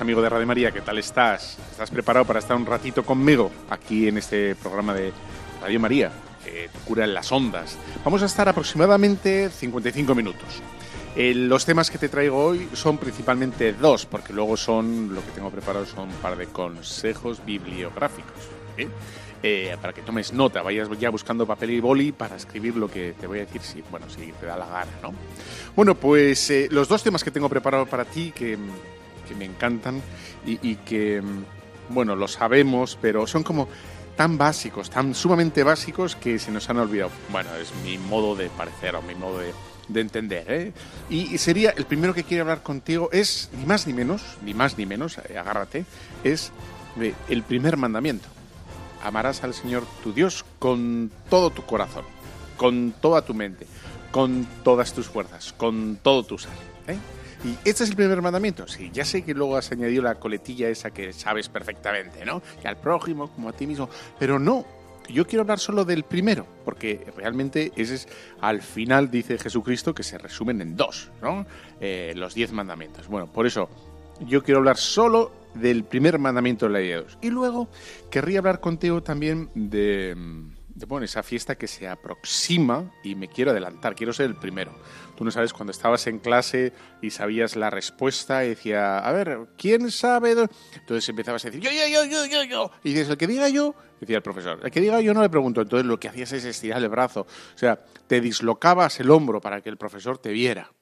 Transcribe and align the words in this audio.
Amigo 0.00 0.22
de 0.22 0.28
Radio 0.28 0.46
María. 0.46 0.70
¿Qué 0.70 0.80
tal 0.80 0.98
estás? 0.98 1.58
¿Estás 1.70 1.90
preparado 1.90 2.24
para 2.24 2.38
estar 2.38 2.56
un 2.56 2.64
ratito 2.64 3.04
conmigo 3.04 3.50
aquí 3.68 4.08
en 4.08 4.16
este 4.16 4.54
programa 4.54 4.94
de 4.94 5.12
Radio 5.60 5.78
María, 5.78 6.10
que 6.44 6.70
cura 6.86 7.04
en 7.04 7.12
las 7.12 7.30
ondas? 7.30 7.76
Vamos 8.04 8.22
a 8.22 8.26
estar 8.26 8.48
aproximadamente 8.48 9.50
55 9.50 10.14
minutos. 10.14 10.62
Eh, 11.16 11.34
los 11.34 11.66
temas 11.66 11.90
que 11.90 11.98
te 11.98 12.08
traigo 12.08 12.42
hoy 12.42 12.68
son 12.72 12.96
principalmente 12.98 13.74
dos, 13.74 14.06
porque 14.06 14.32
luego 14.32 14.56
son, 14.56 15.14
lo 15.14 15.24
que 15.24 15.32
tengo 15.32 15.50
preparado 15.50 15.84
son 15.84 16.08
un 16.08 16.14
par 16.16 16.36
de 16.36 16.46
consejos 16.46 17.44
bibliográficos. 17.44 18.36
¿eh? 18.78 18.88
Eh, 19.42 19.76
para 19.80 19.92
que 19.92 20.02
tomes 20.02 20.32
nota, 20.32 20.62
vayas 20.62 20.88
ya 20.98 21.10
buscando 21.10 21.46
papel 21.46 21.70
y 21.70 21.80
boli 21.80 22.12
para 22.12 22.36
escribir 22.36 22.76
lo 22.76 22.88
que 22.88 23.14
te 23.18 23.26
voy 23.26 23.38
a 23.38 23.44
decir, 23.44 23.62
si, 23.62 23.82
bueno, 23.90 24.08
si 24.08 24.32
te 24.32 24.46
da 24.46 24.56
la 24.56 24.66
gana, 24.66 24.92
¿no? 25.02 25.12
Bueno, 25.74 25.94
pues 25.94 26.52
los 26.70 26.88
dos 26.88 27.02
temas 27.02 27.24
que 27.24 27.30
tengo 27.30 27.48
preparados 27.48 27.88
para 27.88 28.04
ti, 28.04 28.32
que 28.34 28.58
que 29.30 29.36
me 29.36 29.44
encantan 29.44 30.02
y, 30.44 30.74
que, 30.76 31.22
mm, 31.22 31.94
bueno, 31.94 32.16
lo 32.16 32.26
sabemos, 32.26 32.98
pero 33.00 33.28
son 33.28 33.44
como 33.44 33.68
tan 34.16 34.36
básicos, 34.36 34.90
tan 34.90 35.14
sumamente 35.14 35.62
básicos 35.62 36.16
que 36.16 36.40
se 36.40 36.50
nos 36.50 36.68
han 36.68 36.78
olvidado. 36.78 37.12
Bueno, 37.30 37.54
es 37.54 37.72
mi 37.84 37.96
modo 37.96 38.34
de 38.34 38.50
parecer 38.50 38.96
o 38.96 39.02
mi 39.02 39.14
modo 39.14 39.38
de, 39.38 39.52
entender. 40.00 40.44
¿eh? 40.48 40.72
Y, 41.08 41.38
sería, 41.38 41.70
el 41.70 41.84
primero 41.84 42.12
que 42.12 42.24
quiero 42.24 42.42
hablar 42.42 42.62
contigo 42.62 43.08
es, 43.12 43.50
ni 43.56 43.66
más 43.66 43.86
ni 43.86 43.92
menos, 43.92 44.22
ni 44.44 44.52
más 44.52 44.76
ni 44.76 44.84
menos, 44.86 45.18
eh, 45.18 45.38
agárrate, 45.38 45.84
es 46.24 46.52
el 47.28 47.42
primer 47.44 47.76
mandamiento. 47.76 48.28
Amarás 49.02 49.44
al 49.44 49.54
Señor 49.54 49.84
tu 50.02 50.12
Dios 50.12 50.44
con 50.58 51.10
todo 51.28 51.50
tu 51.50 51.64
corazón, 51.64 52.04
con 52.56 52.92
toda 53.00 53.22
tu 53.22 53.34
mente, 53.34 53.66
con 54.10 54.46
todas 54.64 54.92
tus 54.92 55.08
fuerzas, 55.08 55.52
con 55.52 55.98
todo 56.02 56.24
tu 56.24 56.38
ser. 56.38 56.52
¿eh? 56.88 56.98
Y 57.44 57.56
este 57.64 57.84
es 57.84 57.90
el 57.90 57.96
primer 57.96 58.20
mandamiento. 58.20 58.66
Sí, 58.68 58.90
ya 58.92 59.04
sé 59.04 59.22
que 59.22 59.34
luego 59.34 59.56
has 59.56 59.72
añadido 59.72 60.02
la 60.02 60.16
coletilla 60.16 60.68
esa 60.68 60.90
que 60.90 61.12
sabes 61.12 61.48
perfectamente, 61.48 62.24
¿no? 62.24 62.42
Que 62.60 62.68
al 62.68 62.76
prójimo 62.76 63.28
como 63.28 63.48
a 63.48 63.52
ti 63.52 63.66
mismo. 63.66 63.88
Pero 64.18 64.38
no, 64.38 64.66
yo 65.08 65.26
quiero 65.26 65.42
hablar 65.42 65.58
solo 65.58 65.84
del 65.84 66.04
primero, 66.04 66.46
porque 66.64 67.06
realmente 67.16 67.72
ese 67.76 67.94
es, 67.94 68.08
al 68.40 68.60
final 68.60 69.10
dice 69.10 69.38
Jesucristo 69.38 69.94
que 69.94 70.02
se 70.02 70.18
resumen 70.18 70.60
en 70.60 70.76
dos, 70.76 71.10
¿no? 71.22 71.46
Eh, 71.80 72.12
los 72.16 72.34
diez 72.34 72.52
mandamientos. 72.52 73.08
Bueno, 73.08 73.26
por 73.26 73.46
eso 73.46 73.70
yo 74.20 74.42
quiero 74.42 74.58
hablar 74.58 74.76
solo 74.76 75.32
del 75.54 75.84
primer 75.84 76.18
mandamiento 76.18 76.66
de 76.66 76.72
la 76.72 76.78
ley 76.78 76.88
de 76.88 76.94
Dios. 76.96 77.18
Y 77.22 77.30
luego 77.30 77.68
querría 78.10 78.38
hablar 78.38 78.60
contigo 78.60 79.02
también 79.02 79.50
de 79.54 80.14
bueno, 80.86 81.04
esa 81.04 81.22
fiesta 81.22 81.56
que 81.56 81.66
se 81.66 81.88
aproxima 81.88 82.92
y 83.02 83.14
me 83.14 83.28
quiero 83.28 83.50
adelantar, 83.50 83.94
quiero 83.94 84.12
ser 84.12 84.26
el 84.26 84.36
primero. 84.36 84.72
Tú 85.16 85.24
no 85.24 85.30
sabes 85.30 85.52
cuando 85.52 85.72
estabas 85.72 86.06
en 86.06 86.18
clase 86.18 86.72
y 87.02 87.10
sabías 87.10 87.56
la 87.56 87.70
respuesta 87.70 88.44
y 88.44 88.50
decía, 88.50 88.98
a 88.98 89.12
ver, 89.12 89.48
¿quién 89.56 89.90
sabe? 89.90 90.32
Entonces 90.74 91.08
empezabas 91.08 91.44
a 91.44 91.50
decir, 91.50 91.62
yo, 91.62 91.70
yo, 91.70 91.86
yo, 91.88 92.04
yo, 92.04 92.26
yo, 92.26 92.44
yo. 92.44 92.70
Y 92.84 92.90
dices, 92.90 93.08
el 93.08 93.16
que 93.16 93.26
diga 93.26 93.48
yo, 93.48 93.74
decía 94.00 94.16
el 94.16 94.22
profesor, 94.22 94.60
el 94.62 94.70
que 94.70 94.80
diga 94.80 95.00
yo 95.00 95.12
no 95.14 95.22
le 95.22 95.28
pregunto. 95.28 95.60
Entonces 95.60 95.86
lo 95.86 96.00
que 96.00 96.08
hacías 96.08 96.32
es 96.32 96.44
estirar 96.44 96.82
el 96.82 96.88
brazo. 96.88 97.26
O 97.54 97.58
sea, 97.58 97.84
te 98.06 98.20
dislocabas 98.20 99.00
el 99.00 99.10
hombro 99.10 99.40
para 99.40 99.60
que 99.60 99.68
el 99.68 99.76
profesor 99.76 100.18
te 100.18 100.30
viera. 100.30 100.72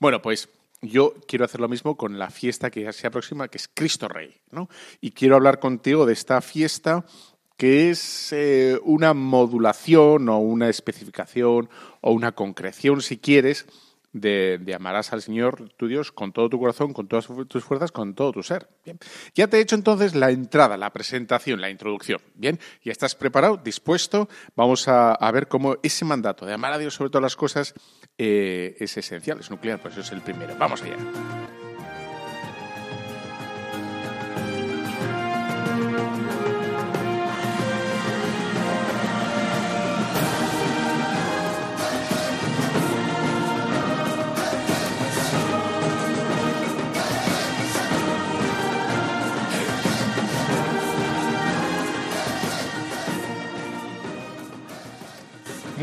Bueno, 0.00 0.20
pues 0.20 0.48
yo 0.82 1.14
quiero 1.26 1.44
hacer 1.44 1.60
lo 1.60 1.68
mismo 1.68 1.96
con 1.96 2.18
la 2.18 2.30
fiesta 2.30 2.70
que 2.70 2.92
se 2.92 3.06
aproxima, 3.06 3.48
que 3.48 3.58
es 3.58 3.68
Cristo 3.72 4.08
Rey, 4.08 4.40
¿no? 4.50 4.68
Y 5.00 5.12
quiero 5.12 5.36
hablar 5.36 5.58
contigo 5.58 6.06
de 6.06 6.12
esta 6.12 6.40
fiesta 6.40 7.04
que 7.56 7.90
es 7.90 8.32
eh, 8.32 8.78
una 8.84 9.14
modulación 9.14 10.28
o 10.28 10.38
una 10.38 10.68
especificación 10.68 11.68
o 12.00 12.12
una 12.12 12.32
concreción, 12.32 13.00
si 13.00 13.18
quieres, 13.18 13.66
de, 14.20 14.74
amarás 14.74 15.12
al 15.12 15.22
Señor 15.22 15.70
tu 15.76 15.88
Dios 15.88 16.12
con 16.12 16.32
todo 16.32 16.48
tu 16.48 16.58
corazón, 16.58 16.92
con 16.92 17.06
todas 17.06 17.28
tus 17.48 17.64
fuerzas, 17.64 17.92
con 17.92 18.14
todo 18.14 18.32
tu 18.32 18.42
ser. 18.42 18.68
Bien. 18.84 18.98
Ya 19.34 19.48
te 19.48 19.58
he 19.58 19.60
hecho 19.60 19.76
entonces 19.76 20.14
la 20.14 20.30
entrada, 20.30 20.76
la 20.76 20.92
presentación, 20.92 21.60
la 21.60 21.70
introducción. 21.70 22.20
Bien, 22.34 22.58
ya 22.84 22.92
estás 22.92 23.14
preparado, 23.14 23.58
dispuesto. 23.58 24.28
Vamos 24.54 24.88
a, 24.88 25.30
ver 25.32 25.48
cómo 25.48 25.76
ese 25.82 26.04
mandato 26.04 26.46
de 26.46 26.54
amar 26.54 26.72
a 26.72 26.78
Dios 26.78 26.94
sobre 26.94 27.10
todas 27.10 27.22
las 27.22 27.36
cosas 27.36 27.74
eh, 28.16 28.76
es 28.78 28.96
esencial, 28.96 29.40
es 29.40 29.50
nuclear, 29.50 29.80
pues 29.80 29.94
eso 29.94 30.02
es 30.02 30.12
el 30.12 30.22
primero. 30.22 30.54
Vamos 30.58 30.82
allá. 30.82 30.96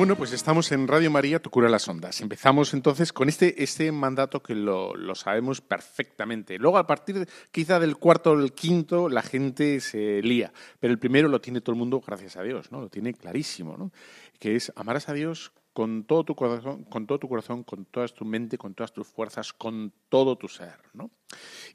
Bueno, 0.04 0.18
pues 0.18 0.34
estamos 0.34 0.70
en 0.74 0.86
Radio 0.86 1.10
María, 1.10 1.42
tu 1.42 1.50
cura 1.50 1.70
las 1.70 1.88
ondas. 1.88 2.20
Empezamos 2.20 2.74
entonces 2.74 3.14
con 3.14 3.30
este, 3.30 3.64
este 3.64 3.90
mandato 3.94 4.44
que 4.44 4.54
lo, 4.54 4.94
sabemos 5.16 5.62
perfectamente. 5.62 6.58
Luego, 6.60 6.78
a 6.78 6.86
partir 6.86 7.26
quizá 7.54 7.80
del 7.80 7.96
cuarto 7.96 8.32
o 8.32 8.38
del 8.38 8.52
quinto, 8.52 9.08
la 9.08 9.22
gente 9.22 9.80
se 9.80 10.22
lía. 10.22 10.52
Pero 10.82 10.92
el 10.92 11.00
primero 11.00 11.30
lo 11.30 11.40
tiene 11.40 11.62
todo 11.62 11.72
el 11.72 11.80
mundo, 11.80 12.02
gracias 12.06 12.36
a 12.36 12.44
Dios, 12.44 12.70
¿no? 12.70 12.82
Lo 12.82 12.90
tiene 12.90 13.14
clarísimo, 13.14 13.78
¿no? 13.78 13.94
Que 14.40 14.58
es 14.58 14.74
amarás 14.76 15.08
a 15.08 15.14
Dios 15.14 15.54
con 15.72 16.04
todo 16.04 16.26
tu 16.26 16.36
corazón, 16.36 16.84
con 16.84 17.08
todo 17.08 17.20
tu 17.20 17.30
corazón, 17.30 17.64
con 17.64 17.86
toda 17.86 18.06
tu 18.10 18.26
mente, 18.26 18.58
con 18.58 18.74
todas 18.74 18.92
tus 18.92 19.08
fuerzas, 19.08 19.54
con 19.54 19.94
todo 20.10 20.38
tu 20.38 20.50
ser, 20.50 20.80
¿no? 20.92 21.12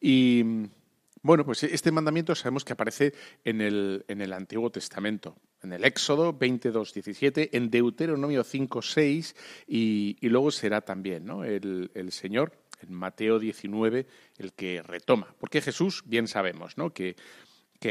Y 0.03 0.45
bueno, 1.23 1.47
pues 1.47 1.63
este 1.63 1.91
mandamiento 1.93 2.35
sabemos 2.35 2.63
que 2.63 2.75
aparece 2.75 3.15
en 3.45 3.63
el, 3.63 4.05
en 4.07 4.21
el 4.21 4.35
Antiguo 4.35 4.71
Testamento, 4.71 5.35
en 5.63 5.73
el 5.73 5.85
Éxodo 5.85 6.33
22, 6.33 6.93
17, 6.93 7.57
en 7.57 7.71
Deuteronomio 7.71 8.45
5, 8.45 8.83
6 8.83 9.37
y, 9.67 10.17
luego 10.29 10.51
será 10.51 10.81
también 10.81 11.25
¿no? 11.25 11.45
el, 11.45 11.91
el 11.95 12.13
Señor 12.13 12.53
en 12.83 12.95
Mateo 12.95 13.39
19 13.39 14.07
el 14.39 14.53
que 14.53 14.83
retoma. 14.83 15.35
Porque 15.39 15.61
Jesús, 15.61 16.03
bien 16.07 16.29
sabemos, 16.29 16.77
¿no? 16.77 16.93
que 16.93 17.15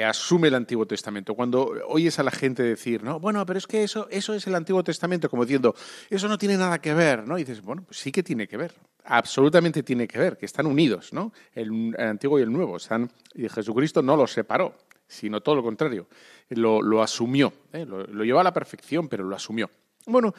asume 0.03 0.49
el 0.49 0.55
Antiguo 0.55 0.85
Testamento. 0.85 1.33
Cuando 1.33 1.71
oyes 1.87 2.19
a 2.19 2.23
la 2.23 2.31
gente 2.31 2.61
decir, 2.61 3.03
no, 3.03 3.19
bueno, 3.19 3.45
pero 3.45 3.57
es 3.57 3.67
que 3.67 3.83
eso, 3.83 4.07
eso 4.09 4.33
es 4.33 4.45
el 4.47 4.55
Antiguo 4.55 4.83
Testamento, 4.83 5.29
como 5.29 5.45
diciendo, 5.45 5.75
eso 6.09 6.27
no 6.27 6.37
tiene 6.37 6.57
nada 6.57 6.79
que 6.79 6.93
ver, 6.93 7.25
¿no? 7.27 7.37
Y 7.37 7.43
dices, 7.43 7.61
bueno, 7.61 7.83
pues 7.83 7.99
sí 7.99 8.11
que 8.11 8.23
tiene 8.23 8.47
que 8.47 8.57
ver, 8.57 8.73
absolutamente 9.05 9.83
tiene 9.83 10.07
que 10.07 10.19
ver, 10.19 10.37
que 10.37 10.45
están 10.45 10.65
unidos, 10.65 11.13
¿no? 11.13 11.31
El, 11.53 11.95
Antiguo 11.97 12.39
y 12.39 12.41
el 12.41 12.51
Nuevo. 12.51 12.77
Están, 12.77 13.09
y 13.33 13.47
Jesucristo 13.47 14.01
no 14.01 14.17
los 14.17 14.33
separó, 14.33 14.75
sino 15.07 15.41
todo 15.41 15.55
lo 15.55 15.63
contrario, 15.63 16.07
lo, 16.49 16.81
lo 16.81 17.01
asumió, 17.01 17.53
¿eh? 17.73 17.85
lo, 17.85 18.23
llevó 18.23 18.39
a 18.39 18.43
la 18.43 18.53
perfección, 18.53 19.07
pero 19.07 19.23
lo 19.23 19.35
asumió. 19.35 19.69
Bueno, 20.05 20.33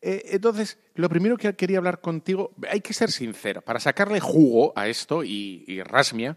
eh, 0.00 0.22
entonces, 0.26 0.78
lo 0.94 1.08
primero 1.08 1.36
que 1.36 1.54
quería 1.54 1.78
hablar 1.78 2.00
contigo, 2.00 2.52
hay 2.68 2.80
que 2.80 2.92
ser 2.92 3.10
sincero, 3.10 3.62
para 3.62 3.80
sacarle 3.80 4.20
jugo 4.20 4.72
a 4.76 4.88
esto 4.88 5.22
y, 5.24 5.64
y 5.66 5.82
rasmia, 5.82 6.36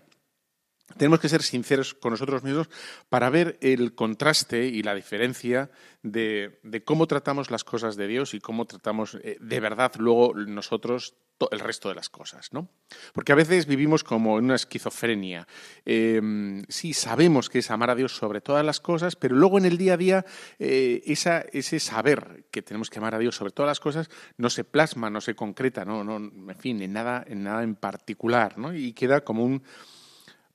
tenemos 0.98 1.20
que 1.20 1.30
ser 1.30 1.42
sinceros 1.42 1.94
con 1.94 2.12
nosotros 2.12 2.44
mismos 2.44 2.70
para 3.10 3.30
ver 3.30 3.58
el 3.62 3.96
contraste 3.96 4.66
y 4.68 4.84
la 4.84 4.96
diferencia 4.96 5.72
de, 6.04 6.60
cómo 6.86 7.08
tratamos 7.08 7.52
las 7.52 7.64
cosas 7.64 7.96
de 7.96 8.08
Dios 8.08 8.34
y 8.34 8.40
cómo 8.40 8.66
tratamos 8.66 9.18
eh, 9.24 9.38
de 9.40 9.60
verdad 9.60 9.92
luego 9.98 10.34
nosotros 10.36 11.16
el 11.52 11.60
resto 11.60 11.90
de 11.90 11.96
las 11.96 12.10
cosas, 12.10 12.54
¿no? 12.54 12.70
Porque 13.14 13.34
a 13.34 13.36
veces 13.36 13.66
vivimos 13.66 14.06
como 14.06 14.40
en 14.40 14.46
una 14.46 14.56
esquizofrenia. 14.56 15.48
Em, 15.84 16.64
sí, 16.70 16.94
sabemos 16.94 17.50
que 17.50 17.60
es 17.60 17.72
amar 17.72 17.90
a 17.90 17.96
Dios 17.96 18.16
sobre 18.16 18.40
todas 18.40 18.66
las 18.66 18.80
cosas, 18.80 19.18
pero 19.18 19.36
luego 19.36 19.58
en 19.58 19.66
el 19.66 19.78
día 19.78 19.96
a 19.96 19.98
día 19.98 20.26
eh, 20.60 21.02
ese 21.06 21.80
saber 21.82 22.46
que 22.52 22.62
tenemos 22.62 22.90
que 22.90 23.00
amar 23.00 23.16
a 23.16 23.20
Dios 23.20 23.36
sobre 23.36 23.52
todas 23.52 23.68
las 23.68 23.82
cosas 23.82 24.10
no 24.38 24.50
se 24.50 24.64
plasma, 24.64 25.10
no 25.10 25.20
se 25.20 25.36
concreta, 25.36 25.84
no, 25.84 26.06
no 26.06 26.18
en 26.18 26.58
fin, 26.58 26.82
en 26.82 26.94
nada, 26.94 27.26
en 27.28 27.44
nada 27.44 27.64
en 27.64 27.76
particular, 27.76 28.58
¿no? 28.58 28.74
Y 28.74 28.94
queda 28.94 29.22
como 29.22 29.44
un 29.44 29.62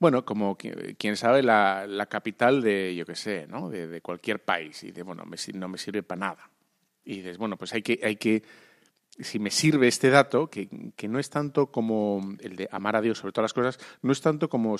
bueno, 0.00 0.24
como 0.24 0.56
quien 0.56 1.16
sabe, 1.16 1.42
la, 1.42 2.06
capital 2.10 2.62
de, 2.62 2.96
yo 2.96 3.04
qué 3.04 3.14
sé, 3.14 3.46
¿no? 3.46 3.68
De, 3.68 4.00
cualquier 4.00 4.42
país. 4.42 4.82
Y 4.82 4.88
dices, 4.88 5.04
bueno, 5.04 5.24
no 5.54 5.68
me 5.68 5.78
sirve 5.78 6.02
para 6.02 6.18
nada. 6.18 6.50
Y 7.04 7.18
dices, 7.18 7.38
bueno, 7.38 7.56
pues 7.56 7.74
hay 7.74 7.82
que, 7.82 8.00
hay 8.02 8.16
que 8.16 8.42
si 9.18 9.38
me 9.38 9.50
sirve 9.50 9.88
este 9.88 10.10
dato, 10.10 10.48
que, 10.48 10.68
no 11.08 11.18
es 11.18 11.30
tanto 11.30 11.70
como 11.70 12.36
el 12.40 12.56
de 12.56 12.68
amar 12.70 12.96
a 12.96 13.02
Dios 13.02 13.18
sobre 13.18 13.32
todas 13.32 13.44
las 13.44 13.54
cosas, 13.54 13.78
no 14.02 14.12
es 14.12 14.20
tanto 14.20 14.48
como 14.48 14.76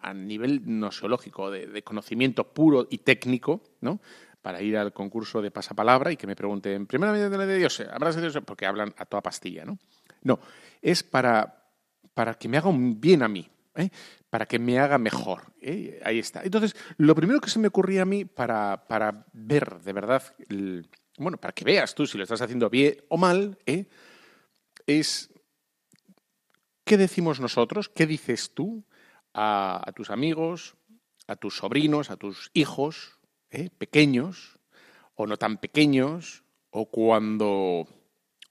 a 0.00 0.14
nivel 0.14 0.62
nosiológico, 0.64 1.50
de, 1.50 1.82
conocimiento 1.82 2.52
puro 2.52 2.86
y 2.90 2.98
técnico, 2.98 3.62
¿no? 3.80 4.00
Para 4.40 4.62
ir 4.62 4.76
al 4.76 4.92
concurso 4.92 5.42
de 5.42 5.50
pasapalabra 5.50 6.12
y 6.12 6.16
que 6.16 6.26
me 6.26 6.36
pregunten, 6.36 6.86
primera 6.86 7.12
medida 7.12 7.28
de 7.28 7.58
Dios, 7.58 7.80
¿habrás 7.92 8.16
de 8.16 8.22
Dios? 8.22 8.38
Porque 8.46 8.66
hablan 8.66 8.94
a 8.96 9.04
toda 9.04 9.22
pastilla, 9.22 9.64
¿no? 9.64 9.78
No, 10.22 10.40
es 10.80 11.02
para, 11.02 11.70
para 12.14 12.34
que 12.34 12.48
me 12.48 12.56
haga 12.56 12.68
un 12.68 13.00
bien 13.00 13.22
a 13.22 13.28
mí, 13.28 13.48
¿eh? 13.78 13.90
para 14.28 14.46
que 14.46 14.58
me 14.58 14.78
haga 14.78 14.98
mejor. 14.98 15.52
¿eh? 15.60 16.00
Ahí 16.04 16.18
está. 16.18 16.42
Entonces, 16.42 16.76
lo 16.96 17.14
primero 17.14 17.40
que 17.40 17.50
se 17.50 17.58
me 17.58 17.68
ocurría 17.68 18.02
a 18.02 18.04
mí 18.04 18.24
para, 18.24 18.86
para 18.86 19.26
ver 19.32 19.80
de 19.80 19.92
verdad, 19.92 20.22
bueno, 21.16 21.38
para 21.38 21.52
que 21.54 21.64
veas 21.64 21.94
tú 21.94 22.06
si 22.06 22.18
lo 22.18 22.24
estás 22.24 22.42
haciendo 22.42 22.68
bien 22.68 22.96
o 23.08 23.16
mal, 23.16 23.58
¿eh? 23.66 23.86
es 24.86 25.30
qué 26.84 26.96
decimos 26.96 27.40
nosotros, 27.40 27.88
qué 27.88 28.06
dices 28.06 28.52
tú 28.52 28.84
a, 29.32 29.82
a 29.84 29.92
tus 29.92 30.10
amigos, 30.10 30.76
a 31.26 31.36
tus 31.36 31.56
sobrinos, 31.56 32.10
a 32.10 32.16
tus 32.16 32.50
hijos, 32.54 33.18
pequeños 33.78 34.58
o 35.14 35.26
no 35.26 35.36
tan 35.36 35.56
pequeños, 35.56 36.44
o 36.70 36.86
cuando 36.86 37.88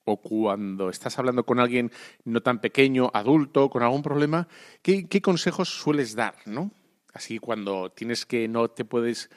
o 0.07 0.15
cuando 0.15 0.89
estás 0.89 1.19
hablando 1.19 1.45
con 1.45 1.59
alguien 1.59 1.91
no 2.23 2.41
tan 2.41 2.61
pequeño, 2.61 3.11
adulto, 3.13 3.69
con 3.69 3.83
algún 3.83 4.01
problema, 4.01 4.47
¿qué, 4.81 5.21
consejos 5.21 5.67
sueles 5.67 6.15
dar? 6.15 6.35
¿no? 6.45 6.71
Así 7.13 7.39
cuando 7.39 7.91
tienes 7.91 8.25
que 8.25 8.47
no 8.47 8.69
te 8.69 8.85
puedes 8.85 9.29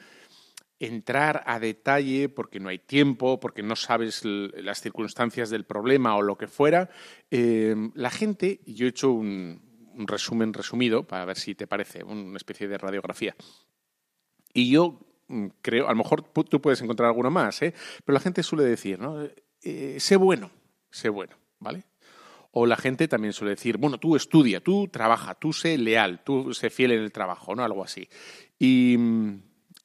entrar 0.79 1.43
a 1.45 1.59
detalle 1.59 2.29
porque 2.29 2.61
no 2.61 2.69
hay 2.69 2.79
tiempo, 2.79 3.37
porque 3.37 3.63
no 3.63 3.75
sabes 3.75 4.23
las 4.23 4.79
circunstancias 4.79 5.49
del 5.49 5.65
problema 5.65 6.15
o 6.15 6.21
lo 6.21 6.37
que 6.37 6.47
fuera, 6.47 6.89
eh, 7.29 7.75
la 7.93 8.09
gente, 8.09 8.61
yo 8.65 8.85
he 8.85 8.89
hecho 8.89 9.11
un, 9.11 9.69
resumen 10.07 10.53
resumido 10.53 11.05
para 11.05 11.25
ver 11.25 11.37
si 11.37 11.53
te 11.53 11.67
parece, 11.67 12.01
una 12.01 12.37
especie 12.37 12.69
de 12.69 12.77
radiografía. 12.77 13.35
Y 14.53 14.71
yo 14.71 15.01
mm, 15.27 15.47
creo, 15.61 15.87
a 15.87 15.91
lo 15.91 15.97
mejor 15.97 16.23
tú 16.23 16.61
puedes 16.61 16.81
encontrar 16.81 17.07
alguno 17.07 17.29
más, 17.29 17.61
¿eh? 17.61 17.73
pero 18.05 18.13
la 18.13 18.21
gente 18.21 18.41
suele 18.41 18.63
decir, 18.63 18.99
¿no? 18.99 19.27
Eh, 19.63 19.97
sé 19.99 20.15
bueno, 20.15 20.49
sé 20.91 21.09
bueno, 21.09 21.35
¿vale? 21.59 21.85
O 22.51 22.65
la 22.65 22.75
gente 22.75 23.07
también 23.07 23.33
suele 23.33 23.51
decir, 23.51 23.77
bueno, 23.77 23.97
tú 23.97 24.15
estudia, 24.15 24.59
tú 24.61 24.89
trabaja, 24.89 25.35
tú 25.35 25.53
sé 25.53 25.77
leal, 25.77 26.23
tú 26.23 26.53
sé 26.53 26.69
fiel 26.69 26.91
en 26.91 27.01
el 27.01 27.11
trabajo, 27.11 27.55
¿no? 27.55 27.63
Algo 27.63 27.83
así. 27.83 28.07
Y, 28.59 28.97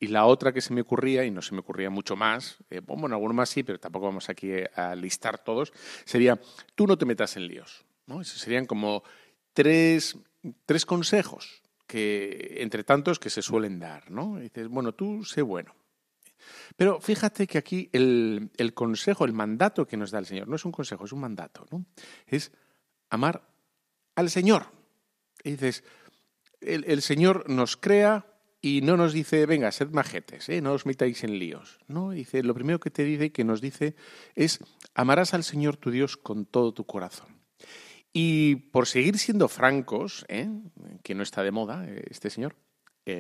la 0.01 0.27
otra 0.27 0.53
que 0.53 0.61
se 0.61 0.73
me 0.73 0.83
ocurría, 0.83 1.25
y 1.25 1.31
no 1.31 1.43
se 1.43 1.55
me 1.55 1.61
ocurría 1.61 1.91
mucho 1.91 2.15
más, 2.17 2.59
eh, 2.71 2.81
bueno, 2.81 3.17
alguno 3.17 3.35
más 3.35 3.49
sí, 3.49 3.63
pero 3.63 3.81
tampoco 3.81 4.07
vamos 4.07 4.29
aquí 4.29 4.51
a 4.77 4.95
listar 4.95 5.43
todos, 5.43 5.73
sería, 6.05 6.39
tú 6.75 6.87
no 6.87 6.97
te 6.97 7.07
metas 7.07 7.37
en 7.37 7.49
líos, 7.49 7.85
¿no? 8.07 8.21
Esos 8.21 8.39
serían 8.39 8.67
como 8.67 9.03
tres, 9.53 10.17
tres 10.65 10.87
consejos 10.87 11.63
que, 11.87 12.59
entre 12.59 12.85
tantos 12.85 13.19
que 13.19 13.31
se 13.31 13.43
suelen 13.43 13.79
dar, 13.79 14.11
¿no? 14.11 14.39
dices, 14.39 14.69
bueno, 14.69 14.93
tú 14.93 15.25
sé 15.25 15.43
bueno, 15.43 15.75
pero 16.77 17.01
fíjate 17.01 17.47
que 17.47 17.59
aquí 17.59 17.89
el, 17.93 18.51
consejo, 18.75 19.25
el 19.25 19.33
mandato 19.33 19.87
que 19.87 19.97
nos 19.97 20.11
da 20.11 20.19
el 20.19 20.27
Señor, 20.27 20.49
no 20.49 20.57
es 20.57 20.65
un 20.65 20.73
consejo, 20.73 21.05
es 21.05 21.13
un 21.13 21.21
mandato, 21.21 21.67
¿no? 21.71 21.87
Es 22.27 22.53
amar 23.11 23.49
al 24.15 24.31
Señor. 24.31 24.67
Y 25.43 25.53
dices, 25.53 25.85
el, 26.61 27.03
Señor 27.03 27.49
nos 27.49 27.77
crea 27.77 28.27
y 28.61 28.81
no 28.81 28.97
nos 28.97 29.13
dice, 29.13 29.47
venga, 29.47 29.71
sed 29.71 29.91
majetes, 29.91 30.49
¿eh? 30.49 30.61
no 30.61 30.73
os 30.73 30.87
metáis 30.87 31.23
en 31.25 31.39
líos. 31.39 31.79
No, 31.87 32.11
dice, 32.11 32.43
lo 32.43 32.55
primero 32.55 32.81
que 32.81 32.91
te 32.91 33.05
dice, 33.05 33.31
que 33.33 33.45
nos 33.45 33.61
dice, 33.61 33.95
es 34.35 34.59
amarás 34.95 35.35
al 35.35 35.45
Señor 35.45 35.77
tu 35.77 35.91
Dios 35.91 36.17
con 36.17 36.47
todo 36.47 36.75
tu 36.75 36.85
corazón. 36.85 37.41
Y 38.13 38.57
por 38.57 38.87
seguir 38.87 39.19
siendo 39.19 39.49
francos, 39.49 40.25
¿eh? 40.29 40.49
que 41.03 41.15
no 41.15 41.23
está 41.23 41.43
de 41.43 41.53
moda 41.53 41.85
eh, 41.87 42.03
este 42.11 42.31
señor, 42.31 42.57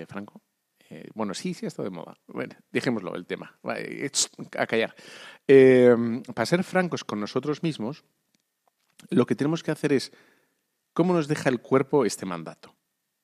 Franco, 0.08 0.42
eh, 0.90 1.08
bueno, 1.14 1.34
sí, 1.34 1.54
sí, 1.54 1.66
está 1.66 1.82
de 1.82 1.90
moda. 1.90 2.16
Bueno, 2.26 2.54
dejémoslo 2.70 3.14
el 3.16 3.26
tema. 3.26 3.58
a 3.62 4.66
callar. 4.66 4.94
Em, 5.46 6.22
para 6.22 6.46
ser 6.46 6.62
francos 6.64 7.04
con 7.04 7.20
nosotros 7.20 7.62
mismos, 7.62 8.04
lo 9.10 9.26
que 9.26 9.34
tenemos 9.34 9.62
que 9.62 9.70
hacer 9.70 9.92
es 9.92 10.12
cómo 10.92 11.12
nos 11.12 11.28
deja 11.28 11.48
el 11.48 11.60
cuerpo 11.60 12.04
este 12.04 12.26
mandato. 12.26 12.74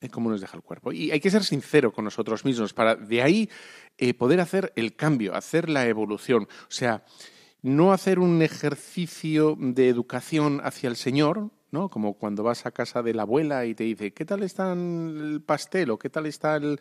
¿Eh? 0.01 0.09
¿Cómo 0.09 0.31
nos 0.31 0.41
deja 0.41 0.57
el 0.57 0.63
cuerpo? 0.63 0.93
Y 0.93 1.13
hay 1.13 1.21
que 1.21 1.31
ser 1.31 1.45
sincero 1.45 1.93
con 1.93 2.05
nosotros 2.05 2.45
mismos 2.45 2.75
para 2.75 2.97
de 2.97 3.23
ahí 3.23 3.49
eh, 3.97 4.15
poder 4.15 4.41
hacer 4.41 4.73
el 4.75 4.97
cambio, 4.97 5.35
hacer 5.35 5.69
la 5.69 5.87
evolución. 5.87 6.45
O 6.45 6.71
sea, 6.71 7.05
no 7.63 7.93
hacer 7.93 8.19
un 8.19 8.43
ejercicio 8.43 9.57
de 9.59 9.89
educación 9.89 10.61
hacia 10.65 10.89
el 10.89 10.97
Señor, 10.97 11.51
¿no? 11.71 11.89
Como 11.89 12.15
cuando 12.15 12.43
vas 12.43 12.67
a 12.67 12.73
casa 12.73 13.03
de 13.03 13.15
la 13.15 13.23
abuela 13.23 13.65
y 13.65 13.75
te 13.75 13.85
dice, 13.85 14.13
¿qué 14.13 14.25
tal 14.25 14.43
está 14.43 14.73
el 14.73 15.43
pastel 15.47 15.91
o 15.91 15.99
qué 15.99 16.11
tal 16.11 16.27
está 16.27 16.57
el, 16.57 16.81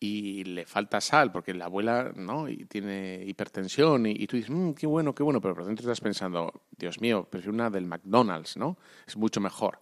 y 0.00 0.44
le 0.44 0.64
falta 0.64 1.00
sal 1.00 1.32
porque 1.32 1.54
la 1.54 1.64
abuela 1.64 2.12
no 2.14 2.48
y 2.48 2.64
tiene 2.66 3.24
hipertensión 3.26 4.06
y, 4.06 4.26
tú 4.26 4.36
dices 4.36 4.50
mmm, 4.50 4.72
qué 4.72 4.86
bueno 4.86 5.14
qué 5.14 5.22
bueno 5.22 5.40
pero 5.40 5.54
por 5.54 5.64
dentro 5.64 5.82
estás 5.82 6.00
pensando 6.00 6.62
Dios 6.76 7.00
mío 7.00 7.26
prefiero 7.28 7.52
una 7.52 7.70
del 7.70 7.86
McDonald's 7.86 8.56
no 8.56 8.78
es 9.06 9.16
mucho 9.16 9.40
mejor 9.40 9.80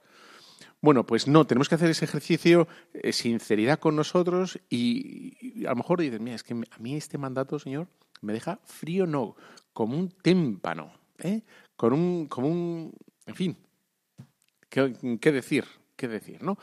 bueno 0.80 1.04
pues 1.04 1.28
no 1.28 1.46
tenemos 1.46 1.68
que 1.68 1.74
hacer 1.74 1.90
ese 1.90 2.06
ejercicio 2.06 2.66
eh, 2.94 3.12
sinceridad 3.12 3.78
con 3.78 3.94
nosotros 3.94 4.58
y, 4.70 5.66
a 5.66 5.70
lo 5.70 5.76
mejor 5.76 6.00
dices 6.00 6.20
mira 6.20 6.36
es 6.36 6.42
que 6.42 6.54
a 6.54 6.78
mí 6.78 6.96
este 6.96 7.18
mandato 7.18 7.58
señor 7.58 7.88
me 8.22 8.32
deja 8.32 8.58
frío 8.64 9.06
no 9.06 9.36
como 9.74 9.98
un 9.98 10.08
témpano 10.08 10.92
¿eh? 11.18 11.42
con 11.76 11.92
un 11.92 12.26
como 12.26 12.48
un 12.48 12.94
en 13.26 13.34
fin 13.34 13.58
qué, 14.70 15.18
qué 15.20 15.32
decir 15.32 15.66
qué 15.94 16.08
decir 16.08 16.42
no 16.42 16.56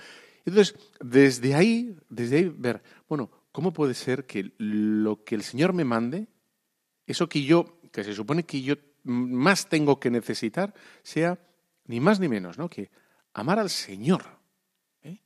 entonces, 0.46 0.76
desde 1.00 1.56
ahí, 1.56 1.96
desde 2.10 2.38
ahí 2.38 2.54
ver, 2.56 2.82
bueno, 3.08 3.30
¿cómo 3.54 3.72
puede 3.72 3.94
ser 3.94 4.26
que 4.26 4.52
lo 4.58 5.24
que 5.24 5.36
el 5.36 5.44
Señor 5.44 5.72
me 5.72 5.86
mande, 5.86 6.28
eso 7.06 7.30
que 7.30 7.44
yo, 7.44 7.80
que 7.94 8.04
se 8.04 8.14
supone 8.14 8.44
que 8.44 8.62
yo 8.62 8.76
más 9.04 9.70
tengo 9.70 10.00
que 10.00 10.10
necesitar, 10.10 10.74
sea 11.04 11.40
ni 11.86 12.02
más 12.02 12.20
ni 12.20 12.28
menos, 12.28 12.58
¿no? 12.58 12.68
Que 12.68 12.90
amar 13.34 13.60
al 13.60 13.70
Señor, 13.70 14.24
¿eh? 15.04 15.22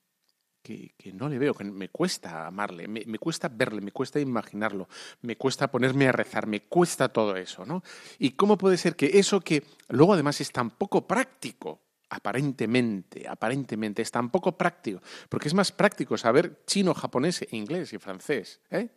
que, 0.62 0.94
no 1.14 1.30
le 1.30 1.40
veo, 1.40 1.54
que 1.54 1.64
me 1.64 1.90
cuesta 1.90 2.46
amarle, 2.46 2.88
me, 2.90 3.04
me, 3.06 3.18
cuesta 3.18 3.48
verle, 3.48 3.80
me 3.80 3.94
cuesta 3.94 4.20
imaginarlo, 4.20 4.90
me 5.22 5.38
cuesta 5.38 5.72
ponerme 5.72 6.08
a 6.08 6.12
rezar, 6.12 6.48
me 6.48 6.64
cuesta 6.64 7.10
todo 7.10 7.38
eso, 7.38 7.66
¿no? 7.66 7.82
Y 8.20 8.32
cómo 8.32 8.58
puede 8.58 8.76
ser 8.78 8.98
que 8.98 9.20
eso 9.20 9.40
que 9.40 9.64
luego 9.88 10.14
además 10.14 10.42
es 10.42 10.52
tan 10.52 10.72
poco 10.72 11.08
práctico, 11.08 11.87
aparentemente, 12.10 13.28
aparentemente, 13.28 14.02
es 14.02 14.12
tan 14.12 14.30
poco 14.30 14.58
práctico, 14.58 15.02
porque 15.30 15.48
es 15.48 15.54
más 15.54 15.72
práctico 15.72 16.18
saber 16.18 16.64
chino, 16.66 16.94
japonés, 16.94 17.46
inglés 17.52 17.94
y 17.94 17.98
francés. 17.98 18.62
¿eh? 18.70 18.90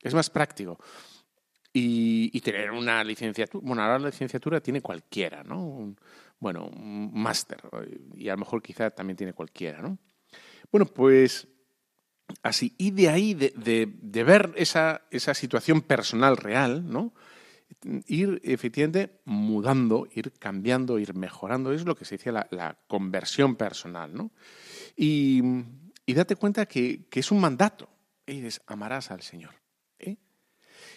Es 0.00 0.14
más 0.14 0.30
práctico. 0.30 0.78
Y, 1.72 2.38
tener 2.42 2.70
una 2.70 3.02
licenciatura, 3.02 3.64
bueno, 3.64 3.82
ahora 3.82 3.98
la 3.98 4.08
licenciatura 4.08 4.60
tiene 4.60 4.82
cualquiera, 4.82 5.42
¿no? 5.42 5.94
bueno, 6.38 6.66
un 6.66 7.10
máster, 7.14 7.62
y 8.14 8.28
a 8.28 8.32
lo 8.32 8.38
mejor 8.38 8.60
quizá 8.60 8.90
también 8.90 9.16
tiene 9.16 9.32
cualquiera, 9.32 9.80
¿no? 9.80 9.96
Bueno, 10.72 10.86
pues 10.86 11.46
así, 12.42 12.74
y 12.78 12.90
de 12.90 13.08
ahí, 13.08 13.32
de, 13.34 13.52
de 13.54 14.24
ver 14.24 14.52
esa, 14.56 15.02
esa 15.12 15.34
situación 15.34 15.82
personal 15.82 16.36
real, 16.36 16.90
¿no? 16.90 17.14
Ir 18.06 18.40
efectivamente 18.44 19.20
mudando, 19.24 20.08
ir 20.12 20.32
cambiando, 20.32 20.98
ir 20.98 21.14
mejorando. 21.14 21.72
Es 21.72 21.84
lo 21.84 21.96
que 21.96 22.04
se 22.04 22.16
dice 22.16 22.32
la, 22.32 22.78
conversión 22.86 23.56
personal. 23.56 24.14
¿no? 24.14 24.30
Y, 24.96 25.42
date 26.06 26.36
cuenta 26.36 26.66
que, 26.66 27.06
es 27.10 27.30
un 27.30 27.40
mandato. 27.40 27.88
Y 28.26 28.34
dices, 28.34 28.62
amarás 28.66 29.10
al 29.10 29.22
Señor. 29.22 29.54
¿eh? 29.98 30.16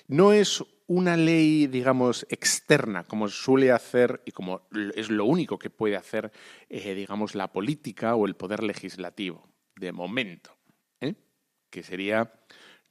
No 0.08 0.32
es 0.32 0.64
una 0.88 1.18
ley, 1.18 1.66
digamos, 1.68 2.28
externa, 2.30 3.04
como 3.04 3.28
suele 3.28 3.72
hacer 3.72 4.22
y 4.26 4.32
como 4.32 4.68
es 4.96 5.10
lo 5.10 5.26
único 5.26 5.58
que 5.58 5.72
puede 5.72 5.96
hacer, 5.96 6.32
eh, 6.70 6.94
digamos, 6.94 7.34
la 7.34 7.52
política 7.52 8.16
o 8.16 8.28
el 8.28 8.36
poder 8.36 8.62
legislativo, 8.62 9.50
de 9.76 9.92
momento. 9.92 10.56
¿eh? 11.02 11.16
Que 11.72 11.82
sería 11.82 12.32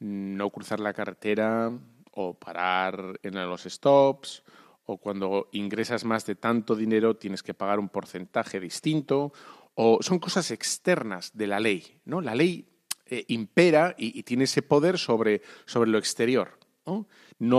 no 0.00 0.50
cruzar 0.50 0.80
la 0.80 0.92
carretera 0.92 1.72
o 2.14 2.34
parar 2.34 3.18
en 3.22 3.34
los 3.34 3.64
stops, 3.64 4.42
o 4.86 4.98
cuando 4.98 5.48
ingresas 5.52 6.04
más 6.04 6.26
de 6.26 6.34
tanto 6.34 6.76
dinero 6.76 7.16
tienes 7.16 7.42
que 7.42 7.54
pagar 7.54 7.78
un 7.78 7.88
porcentaje 7.88 8.60
distinto, 8.60 9.32
o 9.74 9.98
son 10.02 10.18
cosas 10.18 10.50
externas 10.50 11.36
de 11.36 11.46
la 11.46 11.60
ley, 11.60 12.00
¿no? 12.04 12.20
La 12.20 12.34
ley 12.34 12.68
eh, 13.06 13.24
impera 13.28 13.94
y, 13.98 14.22
tiene 14.22 14.44
ese 14.44 14.62
poder 14.62 14.98
sobre, 14.98 15.42
sobre 15.66 15.90
lo 15.90 15.98
exterior. 15.98 16.58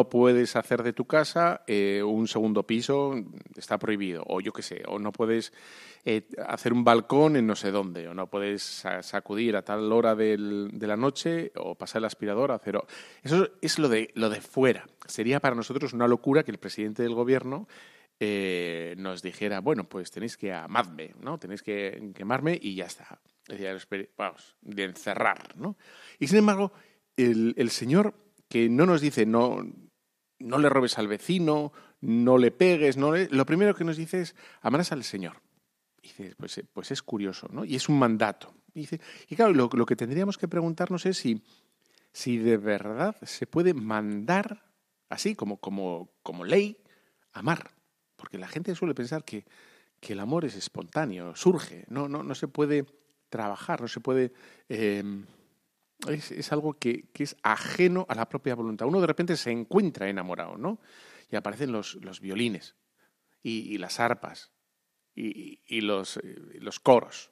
Puedes 0.09 0.55
hacer 0.55 0.83
de 0.83 0.93
tu 0.93 1.05
casa 1.05 1.63
eh, 1.67 2.01
un 2.03 2.27
segundo 2.27 2.63
piso, 2.63 3.13
está 3.55 3.77
prohibido, 3.77 4.23
o 4.27 4.41
yo 4.41 4.53
qué 4.53 4.61
sé, 4.61 4.83
o 4.87 4.99
no 4.99 5.11
puedes 5.11 5.53
eh, 6.05 6.27
hacer 6.47 6.73
un 6.73 6.83
balcón 6.83 7.35
en 7.35 7.47
no 7.47 7.55
sé 7.55 7.71
dónde, 7.71 8.07
o 8.07 8.13
no 8.13 8.27
puedes 8.27 8.83
sacudir 9.01 9.55
a 9.55 9.63
tal 9.63 9.91
hora 9.91 10.15
de 10.15 10.37
la 10.37 10.97
noche, 10.97 11.51
o 11.55 11.75
pasar 11.75 11.99
el 11.99 12.05
aspirador 12.05 12.51
a 12.51 12.59
cero. 12.59 12.85
Eso 13.23 13.49
es 13.61 13.79
lo 13.79 13.89
de, 13.89 14.11
lo 14.15 14.29
de 14.29 14.41
fuera. 14.41 14.85
Sería 15.07 15.39
para 15.39 15.55
nosotros 15.55 15.93
una 15.93 16.07
locura 16.07 16.43
que 16.43 16.51
el 16.51 16.57
presidente 16.57 17.03
del 17.03 17.13
gobierno 17.13 17.67
eh, 18.19 18.95
nos 18.97 19.21
dijera, 19.21 19.59
bueno, 19.59 19.89
pues 19.89 20.09
tenéis 20.09 20.37
que 20.37 20.53
amarme, 20.53 21.13
¿no? 21.19 21.37
Tenéis 21.37 21.61
que 21.61 22.11
quemarme 22.15 22.57
y 22.61 22.75
ya 22.75 22.85
está. 22.85 23.19
Decía, 23.47 23.77
vamos, 24.17 24.55
de 24.61 24.85
encerrar, 24.85 25.55
¿no? 25.57 25.77
Y 26.17 26.27
sin 26.27 26.39
embargo, 26.39 26.71
el, 27.17 27.53
el 27.57 27.69
Señor 27.69 28.24
que 28.47 28.69
no 28.69 28.85
nos 28.85 29.01
dice 29.01 29.25
no, 29.25 29.65
no 30.39 30.57
le 30.57 30.69
robes 30.69 30.97
al 30.97 31.07
vecino, 31.07 31.71
no 32.01 32.37
le 32.37 32.51
pegues, 32.51 32.97
no 32.97 33.13
lo 33.15 33.45
primero 33.45 33.75
que 33.75 33.83
nos 33.83 33.97
dice 33.97 34.21
es 34.21 34.35
amarás 34.61 34.91
al 34.91 35.03
Señor. 35.03 35.41
Y 36.01 36.09
dice, 36.09 36.35
pues, 36.37 36.61
pues 36.71 36.91
es 36.91 37.01
curioso, 37.01 37.47
¿no? 37.51 37.65
Y 37.65 37.75
es 37.75 37.89
un 37.89 37.97
mandato. 37.97 38.53
Y, 38.73 38.81
dice, 38.81 39.01
y 39.27 39.35
claro, 39.35 39.53
lo, 39.53 39.85
que 39.85 39.95
tendríamos 39.95 40.37
que 40.37 40.47
preguntarnos 40.47 41.05
es 41.07 41.17
si, 41.17 41.41
si 42.11 42.37
de 42.37 42.57
verdad 42.57 43.15
se 43.23 43.47
puede 43.47 43.73
mandar 43.73 44.71
así, 45.09 45.33
como, 45.33 45.57
como, 45.57 46.11
como 46.21 46.45
ley, 46.45 46.77
amar. 47.33 47.71
Porque 48.15 48.37
la 48.37 48.47
gente 48.47 48.75
suele 48.75 48.93
pensar 48.93 49.23
que, 49.23 49.45
que 49.99 50.13
el 50.13 50.19
amor 50.19 50.45
es 50.45 50.55
espontáneo, 50.55 51.35
surge, 51.35 51.85
no, 51.89 52.07
no, 52.07 52.21
no 52.21 52.35
se 52.35 52.47
puede 52.47 52.85
trabajar, 53.29 53.81
no 53.81 53.87
se 53.87 53.99
puede 53.99 54.31
eh, 54.69 55.03
es, 56.07 56.51
algo 56.51 56.73
que, 56.73 57.05
es 57.13 57.35
ajeno 57.43 58.05
a 58.09 58.15
la 58.15 58.27
propia 58.29 58.55
voluntad. 58.55 58.87
Uno 58.87 59.01
de 59.01 59.07
repente 59.07 59.37
se 59.37 59.51
encuentra 59.51 60.09
enamorado, 60.09 60.57
¿no? 60.57 60.79
Y 61.31 61.35
aparecen 61.35 61.71
los, 61.71 61.95
los 61.95 62.19
violines 62.19 62.75
y, 63.41 63.77
las 63.77 63.99
arpas 63.99 64.51
y, 65.15 65.81
los, 65.81 66.17
eh, 66.17 66.35
los, 66.59 66.79
coros. 66.79 67.31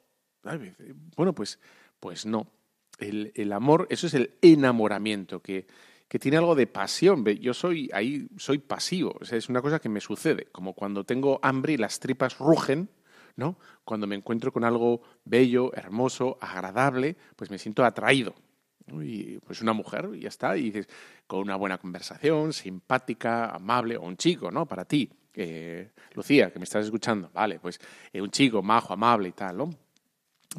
Bueno, 1.16 1.34
pues, 1.34 1.60
pues 2.00 2.26
no. 2.26 2.50
El, 2.98 3.32
el, 3.34 3.52
amor, 3.52 3.86
eso 3.90 4.06
es 4.06 4.14
el 4.14 4.38
enamoramiento, 4.40 5.42
que, 5.42 5.66
que 6.08 6.18
tiene 6.18 6.36
algo 6.36 6.54
de 6.54 6.66
pasión. 6.66 7.24
Yo 7.24 7.54
soy 7.54 7.90
ahí, 7.92 8.28
soy 8.36 8.58
pasivo. 8.58 9.18
es 9.20 9.48
una 9.48 9.62
cosa 9.62 9.80
que 9.80 9.88
me 9.88 10.00
sucede, 10.00 10.46
como 10.52 10.74
cuando 10.74 11.04
tengo 11.04 11.40
hambre 11.42 11.72
y 11.72 11.76
las 11.76 11.98
tripas 11.98 12.38
rugen, 12.38 12.88
¿no? 13.36 13.58
Cuando 13.84 14.06
me 14.06 14.14
encuentro 14.14 14.52
con 14.52 14.64
algo 14.64 15.02
bello, 15.24 15.74
hermoso, 15.74 16.38
agradable, 16.40 17.16
pues 17.36 17.50
me 17.50 17.58
siento 17.58 17.84
atraído. 17.84 18.34
Y 18.86 19.38
pues 19.38 19.62
una 19.62 19.72
mujer, 19.72 20.10
y 20.14 20.20
ya 20.20 20.28
está, 20.28 20.56
y 20.56 20.64
dices, 20.64 20.88
con 21.26 21.40
una 21.40 21.56
buena 21.56 21.78
conversación, 21.78 22.52
simpática, 22.52 23.50
amable, 23.50 23.96
o 23.96 24.02
un 24.02 24.16
chico, 24.16 24.50
¿no? 24.50 24.66
Para 24.66 24.84
ti, 24.84 25.10
Lucía, 26.14 26.52
que 26.52 26.58
me 26.58 26.64
estás 26.64 26.84
escuchando, 26.84 27.30
vale, 27.32 27.58
pues 27.58 27.80
eh, 28.12 28.20
un 28.20 28.30
chico 28.30 28.62
majo, 28.62 28.92
amable 28.92 29.28
y 29.30 29.32
tal, 29.32 29.56
¿no? 29.56 29.70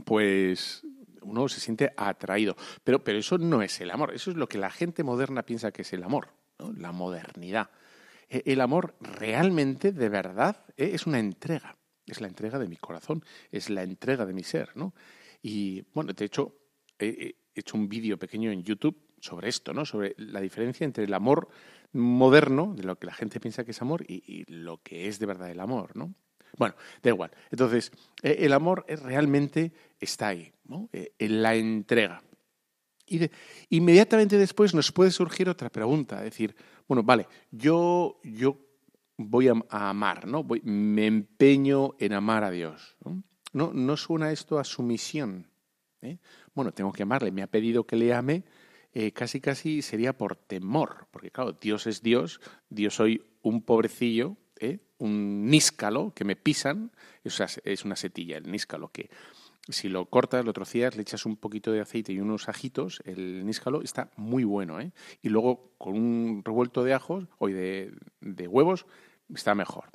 Pues 0.04 0.84
uno 1.22 1.48
se 1.48 1.60
siente 1.60 1.94
atraído. 1.96 2.56
Pero, 2.84 3.04
pero 3.04 3.20
eso 3.20 3.38
no 3.38 3.62
es 3.62 3.80
el 3.82 3.92
amor, 3.92 4.14
eso 4.14 4.32
es 4.32 4.38
lo 4.38 4.48
que 4.48 4.58
la 4.58 4.70
gente 4.70 5.04
moderna 5.04 5.44
piensa 5.44 5.72
que 5.72 5.84
es 5.84 5.94
el 5.94 6.04
amor, 6.04 6.30
¿no? 6.60 6.74
la 6.74 6.92
modernidad. 6.92 7.70
E, 8.30 8.44
el 8.46 8.60
amor 8.60 8.96
realmente, 9.00 9.92
de 9.92 10.10
verdad, 10.10 10.66
eh, 10.76 10.92
es 10.94 11.08
una 11.08 11.20
entrega, 11.20 11.78
es 12.06 12.20
la 12.20 12.28
entrega 12.28 12.60
de 12.60 12.68
mi 12.68 12.76
corazón, 12.76 13.24
es 13.52 13.70
la 13.70 13.84
entrega 13.84 14.26
de 14.26 14.34
mi 14.34 14.44
ser, 14.44 14.76
¿no? 14.76 14.94
Y 15.42 15.84
bueno, 15.94 16.12
de 16.12 16.26
hecho, 16.26 16.56
he 17.00 17.36
hecho 17.56 17.78
un 17.78 17.88
vídeo 17.88 18.18
pequeño 18.18 18.52
en 18.52 18.64
YouTube 18.64 18.98
sobre 19.20 19.50
esto, 19.50 19.74
¿no? 19.74 19.86
Sobre 19.86 20.14
la 20.18 20.42
diferencia 20.42 20.86
entre 20.86 21.06
el 21.06 21.14
amor 21.14 21.48
moderno, 21.94 22.74
de 22.76 22.84
lo 22.84 23.00
que 23.00 23.08
la 23.08 23.14
gente 23.14 23.40
piensa 23.40 23.64
que 23.64 23.72
es 23.72 23.82
amor, 23.82 24.04
y, 24.08 24.44
lo 24.48 24.82
que 24.84 25.08
es 25.08 25.20
de 25.20 25.26
verdad 25.26 25.50
el 25.50 25.60
amor, 25.60 25.96
¿no? 25.96 26.14
Bueno, 26.58 26.76
da 27.02 27.10
igual. 27.10 27.32
Entonces, 27.52 27.92
eh, 28.22 28.38
el 28.40 28.54
amor 28.54 28.86
realmente 28.88 29.74
está 30.00 30.30
ahí, 30.30 30.54
¿no? 30.66 30.90
Eh, 30.94 31.14
en 31.18 31.42
la 31.42 31.56
entrega. 31.56 32.22
Y 33.08 33.30
inmediatamente 33.70 34.38
después 34.38 34.74
nos 34.74 34.92
puede 34.92 35.12
surgir 35.12 35.50
otra 35.50 35.70
pregunta, 35.70 36.22
decir, 36.22 36.56
bueno, 36.88 37.04
vale, 37.04 37.28
yo, 37.52 38.20
yo 38.24 38.58
voy 39.18 39.48
a, 39.48 39.54
amar, 39.70 40.28
¿no? 40.28 40.44
Voy, 40.44 40.62
me 40.64 41.06
empeño 41.06 41.96
en 42.00 42.14
amar 42.14 42.44
a 42.44 42.52
Dios. 42.52 42.96
¿no? 43.04 43.24
¿No, 43.54 43.74
no 43.74 43.98
suena 43.98 44.32
esto 44.32 44.60
a 44.60 44.64
sumisión? 44.64 45.48
¿Eh? 46.06 46.20
Bueno, 46.54 46.72
tengo 46.72 46.92
que 46.92 47.04
amarle, 47.04 47.32
me 47.32 47.42
ha 47.42 47.48
pedido 47.48 47.86
que 47.86 47.96
le 47.96 48.14
ame, 48.14 48.44
eh, 48.94 49.12
casi 49.12 49.42
casi 49.42 49.82
sería 49.82 50.18
por 50.18 50.36
temor, 50.36 51.08
porque 51.12 51.32
claro, 51.32 51.54
Dios 51.54 51.88
es 51.88 52.02
Dios, 52.02 52.40
Dios 52.70 52.96
soy 52.96 53.24
un 53.42 53.62
pobrecillo, 53.62 54.38
¿eh? 54.60 54.80
un 54.98 55.48
níscalo 55.48 56.14
que 56.16 56.24
me 56.24 56.36
pisan, 56.36 56.92
es 57.24 57.86
una 57.86 57.96
setilla, 57.96 58.38
el 58.38 58.50
níscalo, 58.50 58.90
que 58.90 59.10
si 59.68 59.90
lo 59.90 60.06
cortas, 60.06 60.46
lo 60.46 60.54
trocías, 60.54 60.96
le 60.96 61.02
echas 61.02 61.26
un 61.26 61.38
poquito 61.38 61.72
de 61.72 61.82
aceite 61.82 62.14
y 62.14 62.20
unos 62.20 62.48
ajitos, 62.48 63.02
el 63.04 63.46
níscalo 63.46 63.82
está 63.82 64.12
muy 64.16 64.44
bueno, 64.44 64.80
¿eh? 64.80 64.92
Y 65.22 65.30
luego 65.30 65.74
con 65.78 65.96
un 65.96 66.44
revuelto 66.46 66.84
de 66.84 66.94
ajos 66.94 67.28
o 67.40 67.48
de 67.48 67.92
huevos 68.48 68.86
está 69.34 69.56
mejor. 69.56 69.90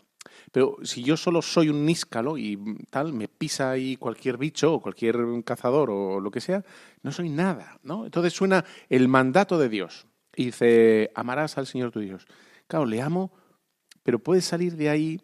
Pero 0.52 0.78
si 0.82 1.02
yo 1.02 1.16
solo 1.16 1.42
soy 1.42 1.68
un 1.68 1.84
níscalo 1.86 2.36
y 2.36 2.58
tal, 2.90 3.12
me 3.12 3.28
pisa 3.28 3.70
ahí 3.70 3.96
cualquier 3.96 4.36
bicho 4.36 4.74
o 4.74 4.80
cualquier 4.80 5.16
cazador 5.44 5.90
o 5.90 6.20
lo 6.20 6.30
que 6.30 6.40
sea, 6.40 6.64
no 7.02 7.12
soy 7.12 7.30
nada, 7.30 7.78
¿no? 7.82 8.04
Entonces 8.04 8.32
suena 8.32 8.64
el 8.88 9.08
mandato 9.08 9.58
de 9.58 9.68
Dios 9.68 10.06
y 10.34 10.46
dice, 10.46 11.10
amarás 11.14 11.56
al 11.58 11.66
Señor 11.66 11.90
tu 11.90 12.00
Dios. 12.00 12.26
Claro, 12.66 12.84
le 12.86 13.00
amo, 13.00 13.32
pero 14.02 14.18
puede 14.18 14.42
salir 14.42 14.76
de 14.76 14.88
ahí, 14.88 15.20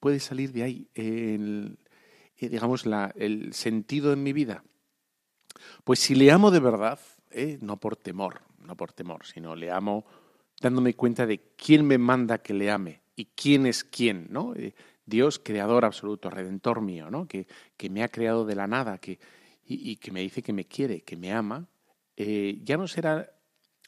puede 0.00 0.20
salir 0.20 0.52
de 0.52 0.62
ahí 0.62 0.88
el, 0.94 1.78
eh, 2.38 2.48
digamos, 2.48 2.84
el 3.16 3.52
sentido 3.52 4.12
en 4.12 4.22
mi 4.22 4.32
vida. 4.32 4.64
Pues 5.84 5.98
si 6.00 6.14
le 6.14 6.30
amo 6.30 6.50
de 6.50 6.60
verdad, 6.60 6.98
¿eh? 7.30 7.58
no 7.60 7.78
por 7.78 7.96
temor, 7.96 8.40
no 8.58 8.76
por 8.76 8.92
temor, 8.92 9.26
sino 9.26 9.54
le 9.54 9.70
amo 9.70 10.04
dándome 10.60 10.94
cuenta 10.94 11.26
de 11.26 11.40
quién 11.56 11.86
me 11.86 11.98
manda 11.98 12.38
que 12.38 12.54
le 12.54 12.70
ame 12.70 13.02
y 13.18 13.26
quién 13.34 13.66
es 13.66 13.82
quién, 13.82 14.28
¿no? 14.30 14.54
Eh, 14.54 14.74
Dios, 15.04 15.40
creador 15.40 15.84
absoluto, 15.84 16.30
redentor 16.30 16.80
mío, 16.80 17.10
¿no? 17.10 17.26
Que, 17.26 17.48
que 17.76 17.90
me 17.90 18.04
ha 18.04 18.08
creado 18.08 18.46
de 18.46 18.54
la 18.54 18.68
nada 18.68 18.98
que, 18.98 19.18
y, 19.66 19.96
que 19.96 20.12
me 20.12 20.20
dice 20.20 20.40
que 20.40 20.52
me 20.52 20.66
quiere, 20.66 21.00
que 21.00 21.16
me 21.16 21.32
ama, 21.32 21.66
eh, 22.16 22.60
ya 22.62 22.76
no 22.76 22.86
será, 22.86 23.28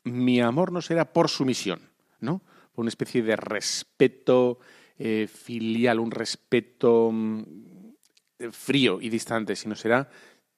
mi 0.03 0.41
amor 0.41 0.73
no 0.73 0.83
será 0.83 1.13
por 1.13 1.29
sumisión, 1.29 1.81
¿no? 2.19 2.43
Por 2.73 2.83
una 2.83 2.89
especie 2.89 3.23
de 3.23 3.37
respeto 3.37 4.59
eh, 4.99 5.29
filial, 5.33 6.01
un 6.01 6.11
respeto 6.11 7.11
mm, 7.13 7.43
frío 8.51 9.01
y 9.01 9.11
distante, 9.11 9.55
sino 9.55 9.77
será, 9.77 10.11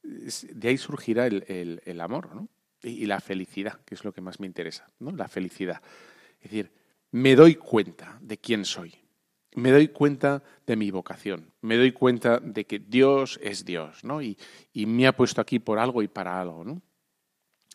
de 0.02 0.68
ahí 0.68 0.78
surgirá 0.78 1.26
el, 1.26 1.82
el, 1.84 2.00
amor, 2.00 2.34
¿no? 2.34 2.48
Y, 2.82 3.04
la 3.04 3.20
felicidad, 3.20 3.80
que 3.84 3.96
es 3.96 4.04
lo 4.04 4.14
que 4.14 4.22
más 4.22 4.40
me 4.40 4.46
interesa, 4.46 4.86
¿no? 4.98 5.10
La 5.10 5.28
felicidad. 5.28 5.82
Es 6.40 6.50
decir, 6.50 6.72
me 7.12 7.36
doy 7.36 7.54
cuenta 7.54 8.18
de 8.20 8.38
quién 8.38 8.64
soy. 8.64 8.94
Me 9.54 9.70
doy 9.70 9.88
cuenta 9.88 10.42
de 10.66 10.76
mi 10.76 10.90
vocación. 10.90 11.52
Me 11.60 11.76
doy 11.76 11.92
cuenta 11.92 12.40
de 12.40 12.64
que 12.64 12.78
Dios 12.78 13.38
es 13.42 13.64
Dios, 13.64 14.02
¿no? 14.02 14.22
Y, 14.22 14.36
me 14.74 15.06
ha 15.06 15.14
puesto 15.14 15.40
aquí 15.40 15.58
por 15.58 15.78
algo 15.78 16.02
y 16.02 16.08
para 16.08 16.40
algo, 16.40 16.64
¿no? 16.64 16.82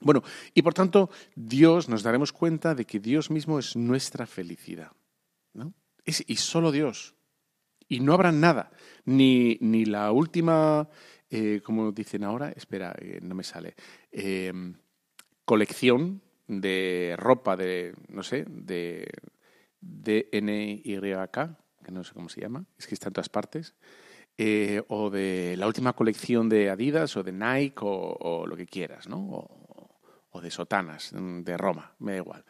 Bueno, 0.01 0.23
y 0.53 0.61
por 0.61 0.73
tanto, 0.73 1.09
Dios 1.35 1.87
nos 1.87 2.03
daremos 2.03 2.33
cuenta 2.33 2.75
de 2.75 2.85
que 2.85 2.99
Dios 2.99 3.31
mismo 3.31 3.57
es 3.57 3.75
nuestra 3.75 4.25
felicidad, 4.25 4.91
¿no? 5.53 5.73
Es, 6.03 6.23
y 6.27 6.35
solo 6.35 6.71
Dios. 6.71 7.15
Y 7.87 7.99
no 7.99 8.13
habrá 8.13 8.31
nada, 8.31 8.71
ni, 9.05 9.57
ni 9.61 9.85
la 9.85 10.11
última, 10.11 10.89
eh, 11.29 11.61
como 11.63 11.91
dicen 11.91 12.23
ahora, 12.23 12.51
espera, 12.51 12.95
eh, 12.99 13.19
no 13.21 13.33
me 13.33 13.43
sale, 13.43 13.75
eh, 14.11 14.51
colección 15.45 16.21
de 16.47 17.15
ropa 17.17 17.55
de, 17.55 17.93
no 18.07 18.23
sé, 18.23 18.45
de, 18.47 19.07
de 19.81 20.29
NYK, 20.31 21.83
que 21.83 21.91
no 21.91 22.03
sé 22.03 22.13
cómo 22.13 22.29
se 22.29 22.41
llama, 22.41 22.65
es 22.77 22.87
que 22.87 22.95
está 22.95 23.09
en 23.09 23.13
todas 23.13 23.29
partes, 23.29 23.75
eh, 24.37 24.83
o 24.87 25.09
de 25.09 25.55
la 25.57 25.67
última 25.67 25.93
colección 25.93 26.47
de 26.49 26.69
Adidas 26.69 27.17
o 27.17 27.23
de 27.23 27.31
Nike 27.31 27.79
o, 27.81 28.45
lo 28.47 28.55
que 28.55 28.67
quieras, 28.67 29.07
¿no? 29.07 29.17
O, 29.19 30.41
de 30.41 30.51
sotanas 30.51 31.15
de 31.15 31.57
Roma, 31.57 31.95
me 31.97 32.11
da 32.11 32.17
igual. 32.19 32.45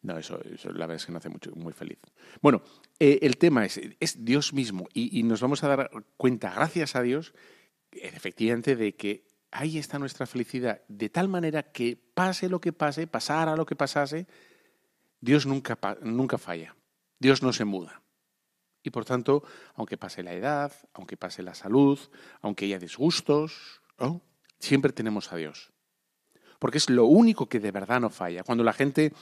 No, 0.00 0.16
eso, 0.16 0.40
la 0.72 0.86
verdad 0.86 0.96
es 0.96 1.04
que 1.04 1.12
no 1.12 1.18
hace 1.18 1.28
mucho, 1.28 1.52
muy 1.54 1.74
feliz. 1.74 1.98
Bueno, 2.40 2.62
eh, 2.98 3.18
el 3.20 3.36
tema 3.36 3.66
es, 3.66 3.78
es 4.00 4.24
Dios 4.24 4.54
mismo 4.54 4.88
y, 4.94 5.18
y, 5.18 5.22
nos 5.22 5.42
vamos 5.42 5.62
a 5.62 5.68
dar 5.68 5.90
cuenta, 6.16 6.54
gracias 6.54 6.96
a 6.96 7.02
Dios, 7.02 7.34
efectivamente, 7.92 8.74
de 8.74 8.94
que 8.94 9.26
ahí 9.56 9.78
está 9.78 9.98
nuestra 9.98 10.26
felicidad, 10.26 10.82
de 10.86 11.08
tal 11.08 11.28
manera 11.28 11.62
que 11.62 11.96
pase 11.96 12.48
lo 12.48 12.60
que 12.60 12.72
pase, 12.72 13.06
pasara 13.06 13.56
lo 13.56 13.64
que 13.64 13.74
pasase, 13.74 14.26
Dios 15.20 15.46
nunca, 15.46 15.78
nunca 16.02 16.36
falla, 16.36 16.76
Dios 17.18 17.42
no 17.42 17.52
se 17.52 17.64
muda. 17.64 18.02
Y 18.82 18.90
por 18.90 19.04
tanto, 19.04 19.42
aunque 19.74 19.96
pase 19.96 20.22
la 20.22 20.34
edad, 20.34 20.72
aunque 20.92 21.16
pase 21.16 21.42
la 21.42 21.54
salud, 21.54 21.98
aunque 22.42 22.66
haya 22.66 22.78
disgustos, 22.78 23.80
siempre 24.58 24.92
tenemos 24.92 25.32
a 25.32 25.36
Dios. 25.36 25.72
Porque 26.58 26.78
es 26.78 26.88
lo 26.90 27.06
único 27.06 27.48
que 27.48 27.58
de 27.58 27.72
verdad 27.72 28.00
no 28.00 28.10
falla. 28.10 28.44
Cuando 28.44 28.62
la 28.62 28.72
gente 28.72 29.12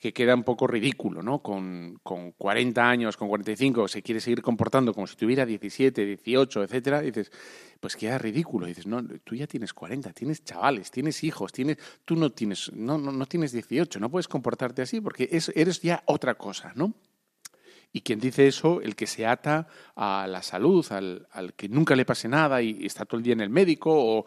que 0.00 0.14
queda 0.14 0.34
un 0.34 0.44
poco 0.44 0.66
ridículo, 0.66 1.22
¿no? 1.22 1.42
Con, 1.42 2.00
con 2.02 2.32
40 2.32 2.88
años, 2.88 3.18
con 3.18 3.28
45, 3.28 3.86
se 3.86 4.02
quiere 4.02 4.20
seguir 4.20 4.40
comportando 4.40 4.94
como 4.94 5.06
si 5.06 5.14
tuviera 5.14 5.44
17, 5.44 6.06
18, 6.06 6.64
etcétera, 6.64 7.02
dices, 7.02 7.30
pues 7.78 7.96
queda 7.96 8.16
ridículo. 8.16 8.66
dices, 8.66 8.86
no, 8.86 9.06
tú 9.22 9.34
ya 9.34 9.46
tienes 9.46 9.74
40, 9.74 10.10
tienes 10.14 10.42
chavales, 10.42 10.90
tienes 10.90 11.22
hijos, 11.22 11.52
tienes, 11.52 11.76
tú 12.06 12.16
no 12.16 12.30
tienes, 12.30 12.72
no, 12.72 12.96
no, 12.96 13.12
no 13.12 13.26
tienes 13.26 13.52
18, 13.52 14.00
no 14.00 14.10
puedes 14.10 14.26
comportarte 14.26 14.80
así 14.80 15.02
porque 15.02 15.28
eres 15.54 15.82
ya 15.82 16.02
otra 16.06 16.34
cosa, 16.34 16.72
¿no? 16.74 16.94
Y 17.92 18.00
quien 18.00 18.20
dice 18.20 18.46
eso, 18.46 18.80
el 18.80 18.96
que 18.96 19.06
se 19.06 19.26
ata 19.26 19.66
a 19.96 20.26
la 20.28 20.42
salud, 20.42 20.86
al, 20.92 21.26
al 21.32 21.52
que 21.52 21.68
nunca 21.68 21.94
le 21.94 22.06
pase 22.06 22.28
nada 22.28 22.62
y 22.62 22.86
está 22.86 23.04
todo 23.04 23.18
el 23.18 23.24
día 23.24 23.34
en 23.34 23.40
el 23.42 23.50
médico 23.50 23.90
o, 23.92 24.24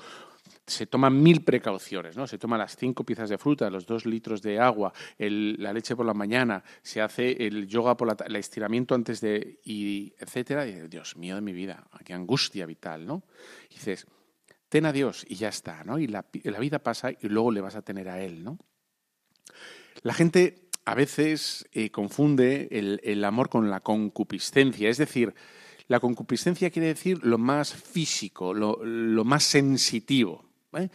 se 0.66 0.88
toman 0.88 1.22
mil 1.22 1.44
precauciones, 1.44 2.16
¿no? 2.16 2.26
Se 2.26 2.38
toman 2.38 2.60
las 2.60 2.78
cinco 2.78 3.04
piezas 3.04 3.30
de 3.30 3.38
fruta, 3.38 3.70
los 3.70 3.86
dos 3.86 4.06
litros 4.06 4.42
de 4.42 4.60
agua, 4.60 4.94
la 5.18 5.74
leche 5.74 5.96
por 5.96 6.06
la 6.06 6.14
mañana, 6.14 6.64
se 6.82 7.02
hace 7.02 7.46
el 7.46 7.68
yoga 7.68 7.98
por 7.98 8.08
la 8.08 8.26
el 8.26 8.36
estiramiento 8.36 8.96
antes 8.96 9.20
de 9.20 9.60
y 9.66 10.14
etcétera. 10.18 10.66
Y 10.66 10.88
Dios 10.88 11.18
mío 11.18 11.36
de 11.36 11.42
mi 11.42 11.54
vida, 11.54 11.86
qué 12.06 12.14
angustia 12.14 12.66
vital, 12.66 13.06
¿no? 13.06 13.24
Dices, 13.70 14.08
ten 14.70 14.86
a 14.86 14.94
Dios 14.94 15.26
y 15.28 15.36
ya 15.36 15.50
está, 15.50 15.84
¿no? 15.84 16.00
Y 16.00 16.08
la, 16.08 16.26
vida 16.32 16.80
pasa 16.80 17.12
y 17.12 17.28
luego 17.28 17.52
le 17.52 17.62
vas 17.62 17.76
a 17.76 17.82
tener 17.82 18.10
a 18.10 18.22
Él, 18.24 18.44
¿no? 18.44 18.58
La 20.02 20.14
gente 20.14 20.70
a 20.86 20.96
veces 20.96 21.68
eh, 21.74 21.92
confunde 21.92 22.70
el, 22.72 23.24
amor 23.24 23.50
con 23.50 23.70
la 23.70 23.82
concupiscencia, 23.82 24.90
es 24.90 24.98
decir, 24.98 25.34
la 25.88 26.00
concupiscencia 26.00 26.72
quiere 26.72 26.88
decir 26.88 27.20
lo 27.24 27.38
más 27.38 27.74
físico, 27.74 28.54
lo, 28.54 28.84
lo 28.84 29.24
más 29.26 29.44
sensitivo. 29.44 30.53
¿Eh? 30.78 30.90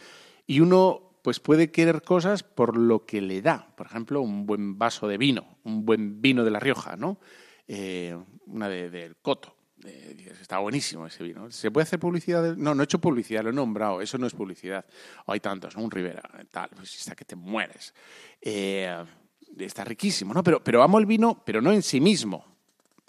Y 0.47 0.59
uno 0.59 1.09
pues 1.21 1.39
puede 1.39 1.71
querer 1.71 2.01
cosas 2.01 2.43
por 2.43 2.77
lo 2.77 3.05
que 3.05 3.21
le 3.21 3.41
da. 3.41 3.67
Por 3.75 3.87
ejemplo, 3.87 4.21
un 4.21 4.45
buen 4.45 4.77
vaso 4.77 5.07
de 5.07 5.17
vino, 5.17 5.57
un 5.63 5.85
buen 5.85 6.21
vino 6.21 6.43
de 6.43 6.51
La 6.51 6.59
Rioja, 6.59 6.95
¿no? 6.95 7.19
Eh, 7.67 8.17
una 8.47 8.69
del 8.69 9.17
Coto. 9.17 9.55
Eh, 9.85 10.33
está 10.41 10.59
buenísimo 10.59 11.05
ese 11.07 11.23
vino. 11.23 11.51
¿Se 11.51 11.71
puede 11.71 11.83
hacer 11.83 11.99
publicidad? 11.99 12.55
No, 12.55 12.73
no 12.73 12.81
he 12.81 12.85
hecho 12.85 12.99
publicidad, 12.99 13.43
lo 13.43 13.49
he 13.49 13.53
nombrado. 13.53 14.01
Eso 14.01 14.17
no 14.17 14.27
es 14.27 14.33
publicidad. 14.33 14.85
hay 15.27 15.39
tantos, 15.39 15.75
Un 15.75 15.91
Rivera, 15.91 16.23
tal, 16.51 16.69
pues 16.75 16.95
está 16.95 17.15
que 17.15 17.25
te 17.25 17.35
mueres. 17.35 17.93
está 18.41 19.83
riquísimo, 19.83 20.33
¿no? 20.33 20.43
Pero, 20.43 20.63
pero 20.63 20.83
amo 20.83 20.99
el 20.99 21.05
vino, 21.05 21.43
pero 21.45 21.61
no 21.61 21.71
en 21.71 21.81
sí 21.81 22.01
mismo. 22.01 22.45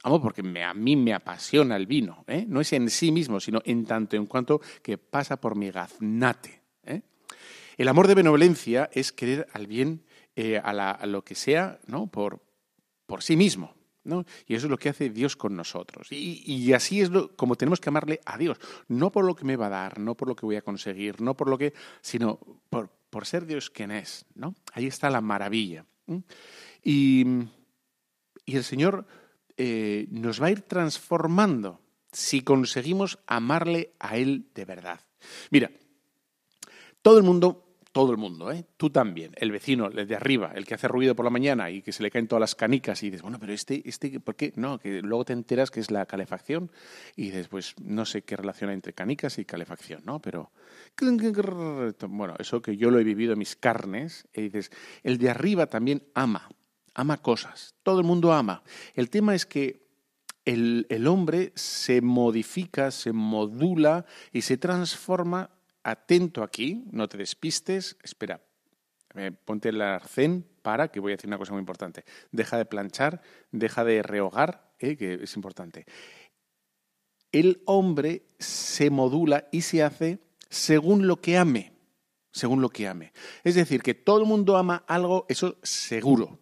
Amo 0.03 0.21
porque 0.21 0.43
a 0.63 0.75
mí 0.75 0.97
me 0.97 1.13
apasiona 1.13 1.77
el 1.77 1.87
vino. 1.87 2.25
No 2.47 2.61
es 2.61 2.73
en 2.73 2.89
sí 2.91 3.13
mismo, 3.13 3.41
sino 3.41 3.61
en 3.65 3.85
tanto 3.85 4.17
en 4.17 4.27
cuanto 4.27 4.61
que 4.83 4.99
pasa 4.99 5.41
por 5.41 5.57
mi 5.57 5.71
gaznate. 5.71 6.60
El 7.81 7.89
amor 7.89 8.09
de 8.09 8.15
benevolencia 8.15 8.91
es 8.93 9.11
querer 9.11 9.49
al 9.55 9.67
bien, 9.67 10.05
eh, 10.37 10.61
a, 10.63 11.07
lo 11.07 11.25
que 11.25 11.35
sea, 11.35 11.81
¿no? 11.87 12.09
Por, 12.09 12.45
por 13.07 13.23
sí 13.23 13.37
mismo. 13.37 13.75
¿no? 14.05 14.27
Y 14.47 14.55
eso 14.55 14.67
es 14.67 14.71
lo 14.71 14.77
que 14.77 14.91
hace 14.91 15.09
Dios 15.09 15.35
con 15.35 15.57
nosotros. 15.57 16.09
Y, 16.11 16.75
así 16.75 17.01
es 17.01 17.09
como 17.37 17.57
tenemos 17.57 17.81
que 17.81 17.89
amarle 17.89 18.21
a 18.27 18.37
Dios. 18.37 18.59
No 18.89 19.11
por 19.11 19.25
lo 19.25 19.35
que 19.35 19.47
me 19.47 19.57
va 19.57 19.69
a 19.69 19.71
dar, 19.71 19.99
no 19.99 20.15
por 20.15 20.29
lo 20.29 20.37
que 20.37 20.45
voy 20.45 20.57
a 20.57 20.61
conseguir, 20.61 21.23
no 21.23 21.35
por 21.39 21.49
lo 21.49 21.57
que, 21.57 21.73
sino 22.03 22.39
por, 22.69 22.91
por 23.09 23.25
ser 23.25 23.47
Dios 23.47 23.71
quien 23.71 23.93
es. 23.93 24.27
¿no? 24.35 24.55
Ahí 24.75 24.87
está 24.87 25.09
la 25.09 25.23
maravilla. 25.23 25.87
Y, 26.85 27.25
y, 28.45 28.57
el 28.57 28.65
Señor 28.65 29.07
eh, 29.57 30.07
nos 30.11 30.43
va 30.43 30.49
a 30.49 30.51
ir 30.51 30.61
transformando 30.61 31.81
si 32.13 32.43
conseguimos 32.43 33.21
amarle 33.27 33.95
a 33.99 34.19
Él 34.19 34.51
de 34.55 34.67
verdad. 34.67 35.01
Mira, 35.51 35.71
todo 37.01 37.17
el 37.17 37.25
mundo 37.25 37.70
todo 37.93 38.13
el 38.13 38.19
mundo, 38.19 38.53
¿eh? 38.53 38.65
Tú 38.77 38.91
también, 38.91 39.33
el 39.37 39.51
vecino, 39.51 39.87
el 39.87 40.07
de 40.07 40.15
arriba, 40.15 40.53
el 40.55 40.65
que 40.65 40.75
hace 40.75 40.87
ruido 40.87 41.17
por 41.17 41.25
la 41.25 41.31
mañana 41.31 41.71
y 41.71 41.83
que 41.83 41.93
se 41.93 42.03
le 42.03 42.11
caen 42.11 42.29
todas 42.29 42.41
las 42.41 42.55
canicas 42.55 43.03
y 43.03 43.07
dices, 43.07 43.23
bueno, 43.23 43.39
pero 43.41 43.53
este, 43.53 43.83
este, 43.89 44.21
¿por 44.21 44.37
qué? 44.37 44.53
No, 44.55 44.79
que 44.79 45.03
luego 45.03 45.25
te 45.25 45.33
enteras 45.33 45.71
que 45.71 45.81
es 45.81 45.91
la 45.91 46.07
calefacción 46.07 46.71
y 47.17 47.25
dices, 47.25 47.49
pues 47.49 47.75
no 47.83 48.05
sé 48.05 48.23
qué 48.23 48.37
relación 48.37 48.71
hay 48.71 48.75
entre 48.75 48.93
canicas 48.93 49.39
y 49.39 49.45
calefacción, 49.45 50.03
¿no? 50.05 50.21
Pero, 50.21 50.53
bueno, 52.09 52.37
eso 52.39 52.63
que 52.63 52.77
yo 52.77 52.91
lo 52.91 53.01
he 53.01 53.05
vivido 53.05 53.33
en 53.33 53.41
mis 53.41 53.57
carnes, 53.57 54.29
y 54.35 54.43
dices, 54.43 54.71
el 55.03 55.19
de 55.19 55.31
arriba 55.31 55.67
también 55.67 56.05
ama, 56.15 56.49
ama 56.95 57.17
cosas, 57.19 57.75
todo 57.83 57.99
el 57.99 58.07
mundo 58.07 58.33
ama. 58.33 58.63
El 58.95 59.11
tema 59.11 59.35
es 59.35 59.47
que 59.47 59.91
el, 60.45 60.87
el 60.91 61.09
hombre 61.09 61.53
se 61.57 62.01
modifica, 62.01 62.93
se 62.93 63.13
modula 63.13 64.07
y 64.33 64.43
se 64.43 64.57
transforma 64.57 65.51
atento 65.83 66.43
aquí, 66.43 66.85
no 66.91 67.09
te 67.09 67.19
despistes, 67.19 67.97
espera, 68.03 68.41
eh, 69.15 69.33
ponte 69.45 69.71
el 69.71 69.81
arcén 69.81 70.47
para, 70.63 70.89
que 70.89 71.01
voy 71.01 71.13
a 71.13 71.17
decir 71.17 71.29
una 71.29 71.39
cosa 71.39 71.53
muy 71.53 71.61
importante, 71.61 72.05
deja 72.31 72.57
de 72.57 72.65
planchar, 72.65 73.23
deja 73.51 73.85
de 73.85 74.03
rehogar, 74.03 74.73
eh, 74.79 74.97
que 74.97 75.15
es 75.15 75.37
importante. 75.37 75.87
El 77.33 77.63
hombre 77.67 78.27
se 78.39 78.91
modula 78.91 79.49
y 79.53 79.63
se 79.63 79.83
hace 79.83 80.19
según 80.49 81.07
lo 81.07 81.21
que 81.21 81.39
ame, 81.39 81.73
según 82.33 82.61
lo 82.61 82.71
que 82.71 82.89
ame. 82.89 83.13
Es 83.45 83.55
decir, 83.55 83.83
que 83.83 83.95
todo 83.95 84.19
el 84.19 84.27
mundo 84.27 84.57
ama 84.57 84.85
algo, 84.87 85.27
eso 85.29 85.57
seguro, 85.63 86.39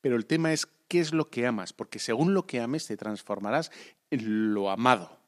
pero 0.00 0.16
el 0.16 0.26
tema 0.26 0.52
es 0.52 0.66
qué 0.88 1.00
es 1.00 1.12
lo 1.12 1.30
que 1.30 1.46
amas, 1.46 1.72
porque 1.72 1.98
según 1.98 2.34
lo 2.34 2.46
que 2.46 2.60
ames 2.60 2.86
te 2.86 2.96
transformarás 2.96 3.70
en 4.10 4.54
lo 4.54 4.70
amado. 4.70 5.19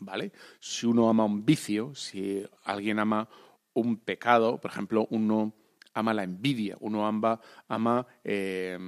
¿Vale? 0.00 0.32
Si 0.58 0.86
uno 0.86 1.08
ama 1.08 1.24
un 1.24 1.44
vicio, 1.44 1.94
si 1.94 2.44
alguien 2.64 2.98
ama 2.98 3.28
un 3.74 3.96
pecado, 3.98 4.60
por 4.60 4.70
ejemplo, 4.70 5.06
uno 5.10 5.54
ama 5.94 6.14
la 6.14 6.24
envidia, 6.24 6.76
uno 6.80 7.06
ama, 7.06 7.40
ama 7.68 8.06
eh, 8.24 8.78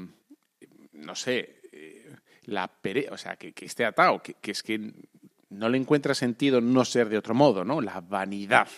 no 0.92 1.14
sé, 1.14 1.60
eh, 1.72 2.16
la 2.44 2.68
pereza, 2.68 3.12
o 3.12 3.16
sea, 3.16 3.36
que, 3.36 3.54
esté 3.60 3.84
atado, 3.84 4.22
que, 4.22 4.50
es 4.50 4.62
que 4.62 4.92
no 5.50 5.68
le 5.68 5.78
encuentra 5.78 6.14
sentido 6.14 6.60
no 6.60 6.84
ser 6.84 7.08
de 7.08 7.18
otro 7.18 7.34
modo, 7.34 7.64
¿no? 7.64 7.80
La 7.80 8.00
vanidad, 8.00 8.68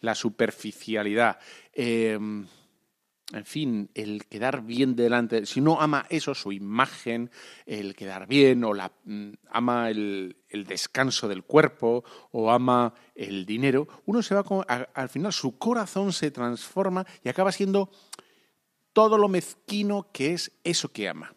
la 0.00 0.14
superficialidad. 0.14 1.38
Eh, 1.72 2.18
en 3.32 3.44
fin, 3.44 3.90
el 3.94 4.26
quedar 4.26 4.62
bien 4.62 4.94
delante, 4.94 5.46
si 5.46 5.60
uno 5.60 5.80
ama 5.80 6.06
eso, 6.10 6.34
su 6.34 6.52
imagen, 6.52 7.30
el 7.66 7.94
quedar 7.94 8.26
bien, 8.26 8.62
o 8.64 8.74
la, 8.74 8.92
mm, 9.04 9.32
ama 9.50 9.90
el, 9.90 10.36
descanso 10.50 11.28
del 11.28 11.44
cuerpo, 11.44 12.04
o 12.30 12.50
ama 12.50 12.92
el 13.14 13.46
dinero, 13.46 13.88
uno 14.04 14.22
se 14.22 14.34
va, 14.34 14.44
al 14.94 15.08
final 15.08 15.32
su 15.32 15.56
corazón 15.56 16.12
se 16.12 16.30
transforma 16.30 17.06
y 17.24 17.30
acaba 17.30 17.52
siendo 17.52 17.90
todo 18.92 19.16
lo 19.16 19.28
mezquino 19.28 20.08
que 20.12 20.34
es 20.34 20.52
eso 20.62 20.90
que 20.92 21.08
ama. 21.08 21.34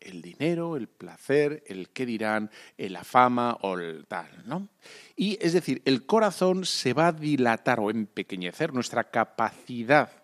El 0.00 0.22
dinero, 0.22 0.76
el 0.76 0.88
placer, 0.88 1.62
el 1.66 1.90
qué 1.90 2.06
dirán, 2.06 2.50
la 2.76 3.04
fama 3.04 3.58
o 3.62 3.78
el 3.78 4.06
tal, 4.06 4.28
¿no? 4.46 4.68
Y 5.16 5.38
es 5.40 5.52
decir, 5.52 5.82
el 5.84 6.06
corazón 6.06 6.64
se 6.64 6.94
va 6.94 7.08
a 7.08 7.12
dilatar 7.12 7.78
o 7.78 7.90
empequeñecer, 7.90 8.72
nuestra 8.72 9.10
capacidad 9.10 10.17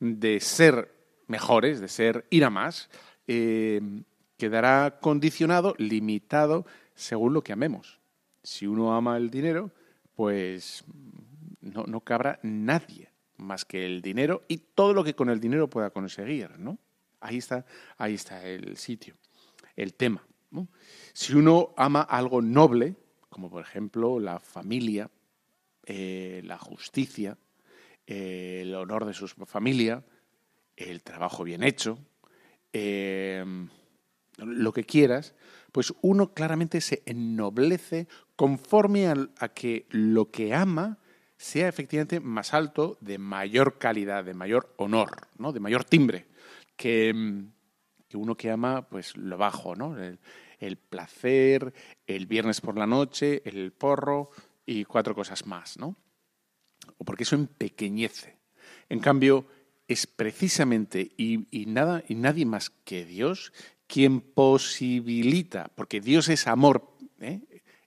de 0.00 0.40
ser 0.40 0.94
mejores, 1.26 1.80
de 1.80 1.88
ser 1.88 2.26
ir 2.30 2.44
a 2.44 2.50
más, 2.50 2.88
eh, 3.26 3.80
quedará 4.36 4.98
condicionado, 5.00 5.74
limitado, 5.78 6.66
según 6.94 7.34
lo 7.34 7.42
que 7.42 7.52
amemos. 7.52 8.00
Si 8.42 8.66
uno 8.66 8.94
ama 8.94 9.16
el 9.16 9.30
dinero, 9.30 9.70
pues 10.14 10.84
no, 11.60 11.84
no 11.84 12.00
cabrá 12.00 12.38
nadie 12.42 13.10
más 13.36 13.64
que 13.64 13.86
el 13.86 14.02
dinero 14.02 14.44
y 14.48 14.58
todo 14.58 14.92
lo 14.92 15.04
que 15.04 15.14
con 15.14 15.30
el 15.30 15.40
dinero 15.40 15.68
pueda 15.70 15.90
conseguir, 15.90 16.58
¿no? 16.58 16.78
Ahí 17.20 17.38
está, 17.38 17.64
ahí 17.96 18.14
está 18.14 18.44
el 18.44 18.76
sitio, 18.76 19.16
el 19.76 19.94
tema. 19.94 20.24
Si 21.12 21.34
uno 21.34 21.74
ama 21.76 22.02
algo 22.02 22.40
noble, 22.40 22.94
como 23.28 23.50
por 23.50 23.62
ejemplo 23.62 24.18
la 24.18 24.38
familia, 24.40 25.10
eh, 25.84 26.42
la 26.44 26.58
justicia, 26.58 27.36
el 28.08 28.74
honor 28.74 29.04
de 29.04 29.12
su 29.12 29.28
familia, 29.28 30.02
el 30.76 31.02
trabajo 31.02 31.44
bien 31.44 31.62
hecho, 31.62 31.98
em, 32.72 33.68
lo 34.38 34.72
que 34.72 34.84
quieras, 34.84 35.34
pues 35.72 35.92
uno 36.00 36.32
claramente 36.32 36.80
se 36.80 37.02
ennoblece 37.04 38.08
conforme 38.34 39.08
a, 39.08 39.48
que 39.48 39.86
lo 39.90 40.30
que 40.30 40.54
ama 40.54 40.98
sea 41.36 41.68
efectivamente 41.68 42.18
más 42.18 42.54
alto, 42.54 42.96
de 43.00 43.18
mayor 43.18 43.78
calidad, 43.78 44.24
de 44.24 44.34
mayor 44.34 44.72
honor, 44.78 45.28
¿no? 45.36 45.52
de 45.52 45.60
mayor 45.60 45.84
timbre, 45.84 46.26
que, 46.76 47.10
em, 47.10 47.50
que 48.08 48.16
uno 48.16 48.36
que 48.36 48.50
ama 48.50 48.88
pues 48.88 49.16
lo 49.18 49.36
bajo, 49.36 49.76
¿no? 49.76 49.98
El, 49.98 50.18
el, 50.60 50.78
placer, 50.78 51.74
el 52.06 52.26
viernes 52.26 52.62
por 52.62 52.78
la 52.78 52.86
noche, 52.86 53.42
el 53.44 53.70
porro 53.72 54.30
y 54.64 54.84
cuatro 54.84 55.14
cosas 55.14 55.46
más, 55.46 55.78
¿no? 55.78 55.94
O 56.96 57.04
porque 57.04 57.24
eso 57.24 57.36
empequeñece. 57.36 58.36
En 58.88 59.00
cambio, 59.00 59.46
es 59.86 60.06
precisamente 60.06 61.12
y, 61.16 61.46
nada, 61.66 62.02
y 62.08 62.14
nadie 62.14 62.46
más 62.46 62.70
que 62.70 63.04
Dios 63.04 63.52
quien 63.86 64.20
posibilita, 64.20 65.70
porque 65.74 66.00
Dios 66.00 66.28
es 66.28 66.46
amor, 66.46 66.94
¿eh? 67.20 67.40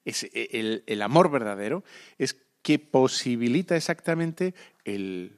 es 0.03 0.27
el, 0.33 1.01
amor 1.01 1.29
verdadero, 1.29 1.83
es 2.17 2.37
que 2.63 2.79
posibilita 2.79 3.75
exactamente 3.75 4.55
el, 4.83 5.37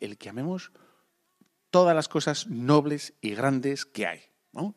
el, 0.00 0.18
que 0.18 0.28
amemos 0.28 0.70
todas 1.70 1.96
las 1.96 2.08
cosas 2.08 2.46
nobles 2.46 3.14
y 3.20 3.34
grandes 3.34 3.84
que 3.84 4.06
hay. 4.06 4.20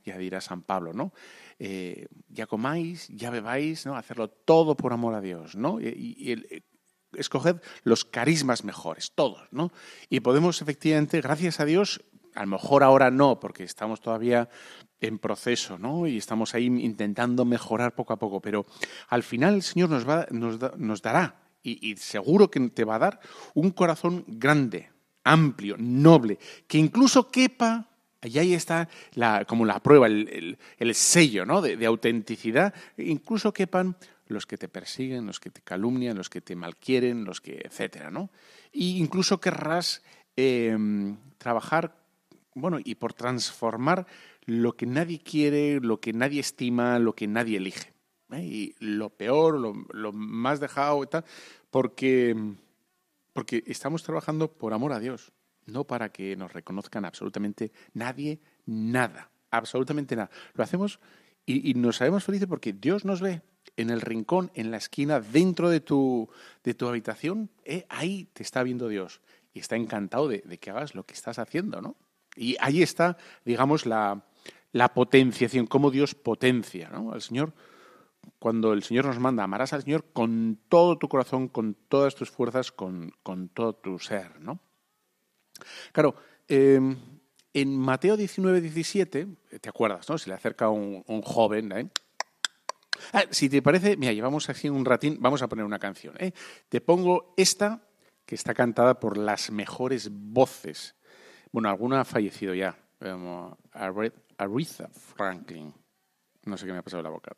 Ya 0.03 0.17
dirá 0.17 0.41
San 0.41 0.61
Pablo, 0.61 0.93
¿no? 0.93 1.13
Eh, 1.59 2.07
ya 2.29 2.45
comáis, 2.47 3.07
ya 3.09 3.29
bebáis, 3.29 3.85
¿no? 3.85 3.95
Hacerlo 3.95 4.29
todo 4.29 4.75
por 4.75 4.93
amor 4.93 5.15
a 5.15 5.21
Dios, 5.21 5.55
¿no? 5.55 5.79
Y, 5.79 6.31
eh, 6.31 6.63
escoged 7.13 7.57
los 7.83 8.05
carismas 8.05 8.63
mejores, 8.63 9.11
todos, 9.13 9.47
¿no? 9.51 9.71
Y 10.09 10.21
podemos 10.21 10.61
efectivamente, 10.61 11.21
gracias 11.21 11.59
a 11.59 11.65
Dios, 11.65 12.01
a 12.35 12.41
lo 12.41 12.47
mejor 12.47 12.83
ahora 12.83 13.11
no, 13.11 13.39
porque 13.39 13.63
estamos 13.63 14.01
todavía 14.01 14.49
en 14.99 15.17
proceso, 15.19 15.77
¿no? 15.77 16.07
Y 16.07 16.17
estamos 16.17 16.53
ahí 16.55 16.65
intentando 16.65 17.43
mejorar 17.43 17.95
poco 17.95 18.13
a 18.13 18.19
poco, 18.19 18.39
pero 18.39 18.65
al 19.09 19.23
final 19.23 19.55
el 19.55 19.63
Señor 19.63 19.89
nos, 19.89 20.07
va, 20.07 20.27
nos, 20.31 21.01
dará, 21.01 21.35
y, 21.63 21.95
seguro 21.97 22.49
que 22.49 22.59
te 22.69 22.85
va 22.85 22.95
a 22.95 22.99
dar, 22.99 23.19
un 23.53 23.71
corazón 23.71 24.23
grande, 24.27 24.89
amplio, 25.23 25.75
noble, 25.77 26.39
que 26.67 26.77
incluso 26.77 27.29
quepa, 27.29 27.87
y 28.23 28.37
ahí 28.37 28.53
está 28.53 28.87
la, 29.13 29.45
como 29.45 29.65
la 29.65 29.81
prueba, 29.81 30.07
el, 30.07 30.57
sello 30.93 31.45
¿no? 31.45 31.61
de, 31.61 31.85
autenticidad, 31.85 32.73
incluso 32.97 33.51
quepan 33.51 33.95
los 34.31 34.45
que 34.45 34.57
te 34.57 34.67
persiguen, 34.67 35.25
los 35.25 35.39
que 35.39 35.49
te 35.49 35.61
calumnian, 35.61 36.17
los 36.17 36.29
que 36.29 36.41
te 36.41 36.55
malquieren, 36.55 37.25
los 37.25 37.41
que, 37.41 37.61
etcétera, 37.63 38.11
¿no? 38.11 38.29
Y 38.71 38.97
incluso 38.97 39.39
querrás 39.39 40.03
em, 40.35 41.17
trabajar, 41.37 41.95
bueno, 42.55 42.79
y 42.83 42.95
por 42.95 43.13
transformar 43.13 44.07
lo 44.45 44.75
que 44.75 44.85
nadie 44.85 45.19
quiere, 45.19 45.79
lo 45.79 45.99
que 45.99 46.13
nadie 46.13 46.39
estima, 46.39 46.99
lo 46.99 47.13
que 47.13 47.27
nadie 47.27 47.57
elige. 47.57 47.93
¿eh? 48.31 48.43
Y 48.43 48.75
lo 48.79 49.09
peor, 49.09 49.59
lo, 49.59 50.11
más 50.11 50.59
dejado 50.59 51.03
y 51.03 51.07
tal, 51.07 51.25
porque, 51.69 52.35
porque 53.33 53.63
estamos 53.67 54.03
trabajando 54.03 54.51
por 54.51 54.73
amor 54.73 54.93
a 54.93 54.99
Dios, 54.99 55.31
no 55.65 55.85
para 55.85 56.11
que 56.11 56.35
nos 56.35 56.53
reconozcan 56.53 57.05
absolutamente 57.05 57.71
nadie, 57.93 58.39
nada, 58.65 59.29
absolutamente 59.51 60.15
nada. 60.15 60.31
Lo 60.53 60.63
hacemos 60.63 60.99
y, 61.45 61.73
nos 61.73 61.97
sabemos 61.97 62.23
felices 62.23 62.47
porque 62.47 62.73
Dios 62.73 63.05
nos 63.05 63.21
ve 63.21 63.41
en 63.81 63.89
el 63.89 64.01
rincón, 64.01 64.51
en 64.53 64.71
la 64.71 64.77
esquina, 64.77 65.19
dentro 65.19 65.69
de 65.69 65.79
tu, 65.79 66.29
de 66.63 66.73
tu 66.73 66.87
habitación, 66.87 67.49
¿eh? 67.65 67.85
ahí 67.89 68.29
te 68.33 68.43
está 68.43 68.63
viendo 68.63 68.87
Dios 68.87 69.21
y 69.53 69.59
está 69.59 69.75
encantado 69.75 70.27
de, 70.27 70.41
que 70.41 70.69
hagas 70.69 70.95
lo 70.95 71.03
que 71.05 71.13
estás 71.13 71.39
haciendo, 71.39 71.81
¿no? 71.81 71.95
Y 72.35 72.55
ahí 72.61 72.81
está, 72.81 73.17
digamos, 73.43 73.85
la, 73.85 74.23
la 74.71 74.93
potenciación, 74.93 75.67
cómo 75.67 75.91
Dios 75.91 76.15
potencia 76.15 76.89
¿no? 76.89 77.11
al 77.11 77.21
Señor. 77.21 77.53
Cuando 78.39 78.73
el 78.73 78.83
Señor 78.83 79.05
nos 79.05 79.19
manda, 79.19 79.43
amarás 79.43 79.73
al 79.73 79.83
Señor 79.83 80.05
con 80.13 80.59
todo 80.69 80.97
tu 80.97 81.09
corazón, 81.09 81.47
con 81.47 81.75
todas 81.89 82.15
tus 82.15 82.29
fuerzas, 82.29 82.71
con, 82.71 83.13
todo 83.53 83.73
tu 83.73 83.99
ser. 83.99 84.39
¿no? 84.39 84.59
Claro, 85.91 86.15
em, 86.47 86.95
en 87.53 87.77
Mateo 87.77 88.15
19, 88.15 88.61
17, 88.61 89.27
¿te 89.59 89.69
acuerdas? 89.69 90.07
¿no? 90.09 90.17
Se 90.17 90.29
le 90.29 90.35
acerca 90.35 90.69
un, 90.69 91.03
un 91.07 91.21
joven. 91.21 91.71
¿eh? 91.73 91.89
Ah, 93.13 93.23
si 93.29 93.49
te 93.49 93.61
parece, 93.61 93.97
mira, 93.97 94.13
llevamos 94.13 94.49
aquí 94.49 94.69
un 94.69 94.85
ratín, 94.85 95.17
vamos 95.19 95.41
a 95.41 95.49
poner 95.49 95.65
una 95.65 95.79
canción. 95.79 96.15
¿eh? 96.19 96.33
Te 96.69 96.81
pongo 96.81 97.33
esta, 97.37 97.81
que 98.25 98.35
está 98.35 98.53
cantada 98.53 98.99
por 98.99 99.17
las 99.17 99.51
mejores 99.51 100.09
voces. 100.11 100.95
Bueno, 101.51 101.69
alguna 101.69 102.01
ha 102.01 102.05
fallecido 102.05 102.53
ya. 102.53 102.77
Aretha 104.37 104.89
Franklin. 104.89 105.73
No 106.45 106.57
sé 106.57 106.65
qué 106.65 106.71
me 106.71 106.79
ha 106.79 106.83
pasado 106.83 107.03
la 107.03 107.09
boca. 107.09 107.35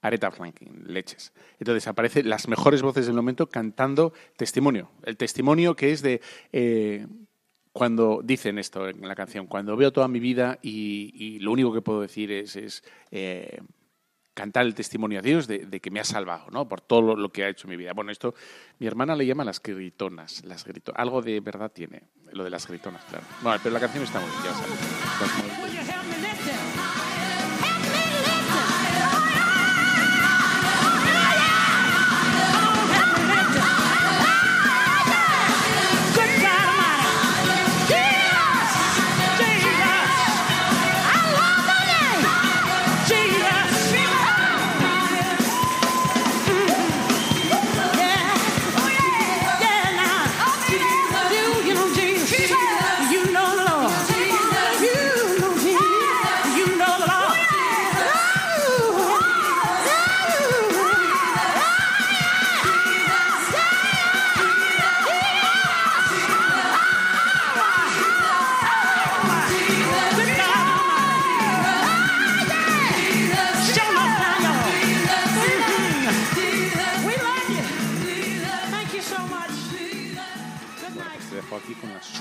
Aretha 0.00 0.30
Franklin, 0.30 0.84
leches. 0.86 1.32
Entonces 1.58 1.88
aparecen 1.88 2.28
las 2.28 2.46
mejores 2.48 2.82
voces 2.82 3.06
del 3.06 3.16
momento 3.16 3.48
cantando 3.48 4.12
testimonio. 4.36 4.92
El 5.02 5.16
testimonio 5.16 5.74
que 5.74 5.92
es 5.92 6.02
de 6.02 6.20
eh, 6.52 7.06
cuando 7.72 8.20
dicen 8.22 8.58
esto 8.58 8.88
en 8.88 9.06
la 9.06 9.14
canción, 9.14 9.46
cuando 9.46 9.76
veo 9.76 9.92
toda 9.92 10.08
mi 10.08 10.20
vida 10.20 10.58
y, 10.62 11.38
lo 11.40 11.52
único 11.52 11.72
que 11.72 11.82
puedo 11.82 12.00
decir 12.00 12.30
es, 12.32 12.82
eh, 13.10 13.60
cantar 14.38 14.66
el 14.66 14.72
testimonio 14.72 15.18
a 15.18 15.22
Dios 15.22 15.48
de, 15.48 15.80
que 15.80 15.90
me 15.90 15.98
ha 15.98 16.04
salvado, 16.04 16.46
¿no? 16.52 16.68
Por 16.68 16.80
todo 16.80 17.16
lo, 17.16 17.28
que 17.32 17.42
ha 17.42 17.48
hecho 17.48 17.66
en 17.66 17.70
mi 17.70 17.76
vida. 17.76 17.92
Bueno, 17.92 18.12
esto 18.12 18.34
mi 18.78 18.86
hermana 18.86 19.16
le 19.16 19.26
llama 19.26 19.42
las 19.42 19.60
gritonas, 19.60 20.44
las 20.44 20.64
grito 20.64 20.92
algo 20.94 21.20
de 21.22 21.40
verdad 21.40 21.72
tiene, 21.72 22.04
lo 22.30 22.44
de 22.44 22.50
las 22.50 22.68
gritonas, 22.68 23.02
claro. 23.06 23.24
Bueno, 23.42 23.58
pero 23.60 23.72
la 23.72 23.80
canción 23.80 24.04
está 24.04 24.20
muy 24.20 24.30
bien, 24.30 24.44
ya 24.44 24.54
sabes. 24.54 25.67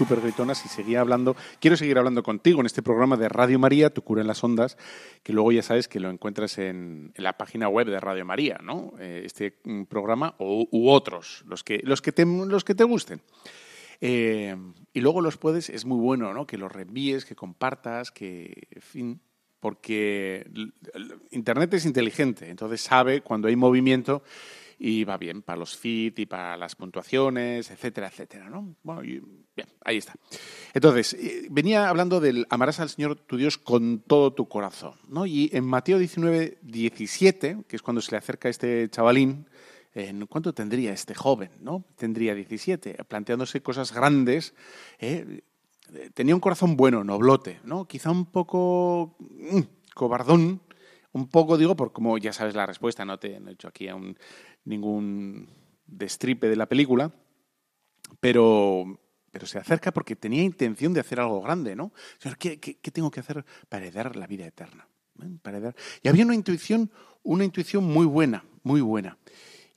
Súper 0.08 0.24
gritonas 0.24 0.66
y 0.66 0.70
seguía 0.70 1.02
hablando. 1.02 1.36
Quiero 1.60 1.76
seguir 1.76 1.98
hablando 1.98 2.24
contigo 2.24 2.62
en 2.62 2.66
este 2.66 2.82
programa 2.82 3.18
de 3.18 3.28
Radio 3.28 3.60
María, 3.60 3.90
Tu 3.90 4.04
cura 4.04 4.22
en 4.22 4.28
las 4.28 4.42
ondas, 4.42 4.78
que 5.22 5.34
luego 5.34 5.52
ya 5.52 5.62
sabes 5.62 5.90
que 5.90 6.00
lo 6.00 6.10
encuentras 6.10 6.58
en, 6.60 7.12
la 7.18 7.38
página 7.38 7.68
web 7.68 7.88
de 7.88 8.00
Radio 8.00 8.24
María, 8.24 8.58
¿no? 8.64 8.94
Eh, 9.00 9.24
este 9.26 9.60
mm, 9.66 9.84
programa 9.84 10.36
u 10.40 10.90
otros, 10.90 11.44
los 11.46 11.64
que, 11.64 11.82
los 11.84 12.02
que, 12.02 12.14
te, 12.14 12.26
los 12.26 12.64
que 12.64 12.74
te 12.74 12.86
gusten. 12.86 13.22
Eh, 14.00 14.56
y 14.94 15.02
luego 15.02 15.20
los 15.20 15.38
puedes, 15.38 15.70
es 15.70 15.84
muy 15.84 16.00
bueno, 16.00 16.34
¿no? 16.34 16.48
Que 16.48 16.58
los 16.58 16.72
reenvíes, 16.72 17.26
que 17.26 17.36
compartas, 17.36 18.12
que, 18.12 18.68
fin, 18.80 19.20
porque 19.60 20.50
Internet 21.32 21.74
es 21.74 21.86
inteligente, 21.86 22.50
entonces 22.50 22.80
sabe 22.80 23.22
cuando 23.22 23.50
hay 23.50 23.58
movimiento 23.58 24.24
y 24.80 25.04
va 25.04 25.18
bien 25.18 25.42
para 25.42 25.60
los 25.60 25.76
feed 25.76 26.18
y 26.18 26.26
para 26.28 26.56
las 26.56 26.76
puntuaciones, 26.76 27.72
etcétera, 27.72 28.08
etcétera, 28.08 28.50
¿no? 28.50 28.76
Bueno, 28.84 29.02
bien, 29.58 29.68
ahí 29.84 29.98
está. 29.98 30.14
Entonces, 30.74 31.14
eh, 31.16 31.48
venía 31.50 31.90
hablando 31.90 32.22
del 32.22 32.46
amarás 32.50 32.80
al 32.80 32.90
Señor 32.90 33.16
tu 33.16 33.36
Dios 33.36 33.58
con 33.58 34.00
todo 34.00 34.32
tu 34.32 34.48
corazón, 34.48 34.94
¿no? 35.10 35.26
Y 35.26 35.50
en 35.52 35.66
Mateo 35.66 36.00
19, 36.00 36.60
17, 36.62 37.66
que 37.68 37.76
es 37.76 37.82
cuando 37.82 38.02
se 38.02 38.12
le 38.12 38.18
acerca 38.18 38.48
a 38.48 38.52
este 38.52 38.88
chavalín, 38.90 39.50
¿en 39.94 40.26
¿cuánto 40.28 40.54
tendría 40.54 40.94
este 40.94 41.16
joven, 41.16 41.52
no? 41.60 41.84
Tendría 41.98 42.36
17, 42.36 43.04
planteándose 43.06 43.62
cosas 43.62 43.92
grandes, 43.92 44.54
¿eh? 45.00 45.42
tenía 46.14 46.36
un 46.36 46.42
corazón 46.42 46.78
bueno, 46.78 47.04
noblote, 47.04 47.60
¿no? 47.64 47.86
Quizá 47.86 48.12
un 48.12 48.26
poco 48.26 49.18
mm, 49.20 49.62
cobardón, 49.96 50.62
un 51.14 51.28
poco, 51.30 51.58
digo, 51.58 51.76
por 51.76 51.94
como 51.94 52.18
ya 52.18 52.34
sabes 52.34 52.56
la 52.56 52.66
respuesta, 52.66 53.06
no 53.06 53.18
te 53.18 53.38
he 53.38 53.52
hecho 53.52 53.68
aquí 53.68 53.90
un, 53.90 54.18
ningún 54.66 55.50
destripe 55.88 56.48
de 56.48 56.56
la 56.56 56.68
película, 56.68 57.12
pero, 58.20 59.00
pero 59.38 59.46
se 59.46 59.60
acerca 59.60 59.92
porque 59.94 60.16
tenía 60.16 60.42
intención 60.42 60.94
de 60.94 61.00
hacer 61.00 61.20
algo 61.20 61.40
grande, 61.44 61.76
¿no? 61.76 61.94
Señor, 62.18 62.40
¿qué, 62.40 62.58
tengo 62.92 63.12
que 63.12 63.20
hacer 63.20 63.46
para 63.70 63.86
heredar 63.86 64.16
la 64.16 64.26
vida 64.26 64.48
eterna? 64.48 64.88
¿Eh? 65.22 65.72
Y 66.02 66.08
había 66.08 66.26
una 66.26 66.34
intuición, 66.34 66.90
una 67.22 67.46
intuición 67.46 67.84
muy 67.84 68.08
buena, 68.08 68.44
muy 68.64 68.82
buena. 68.82 69.16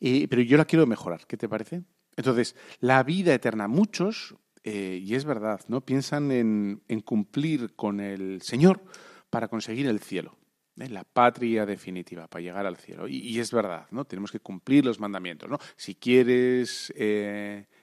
pero 0.01 0.41
yo 0.41 0.57
la 0.57 0.65
quiero 0.65 0.87
mejorar, 0.87 1.27
¿qué 1.27 1.37
te 1.37 1.47
parece? 1.47 1.83
Entonces, 2.17 2.57
la 2.81 3.03
vida 3.03 3.35
eterna, 3.35 3.69
muchos, 3.69 4.35
eh, 4.65 4.99
y 5.05 5.15
es 5.15 5.27
verdad, 5.27 5.61
¿no? 5.69 5.83
Piensan 5.83 6.33
en, 6.33 6.81
cumplir 7.05 7.75
con 7.77 8.01
el 8.01 8.41
Señor 8.41 8.83
para 9.29 9.49
conseguir 9.49 9.89
el 9.89 10.01
cielo. 10.01 10.39
¿eh? 10.79 10.89
la 10.89 11.05
patria 11.05 11.67
definitiva 11.67 12.29
para 12.29 12.43
llegar 12.43 12.65
al 12.65 12.79
cielo. 12.79 13.07
Y, 13.09 13.39
es 13.39 13.53
verdad, 13.53 13.89
¿no? 13.91 14.07
Tenemos 14.07 14.33
que 14.33 14.41
cumplir 14.41 14.87
los 14.87 15.01
mandamientos, 15.01 15.51
¿no? 15.51 15.59
Si 15.77 15.97
quieres 15.97 16.95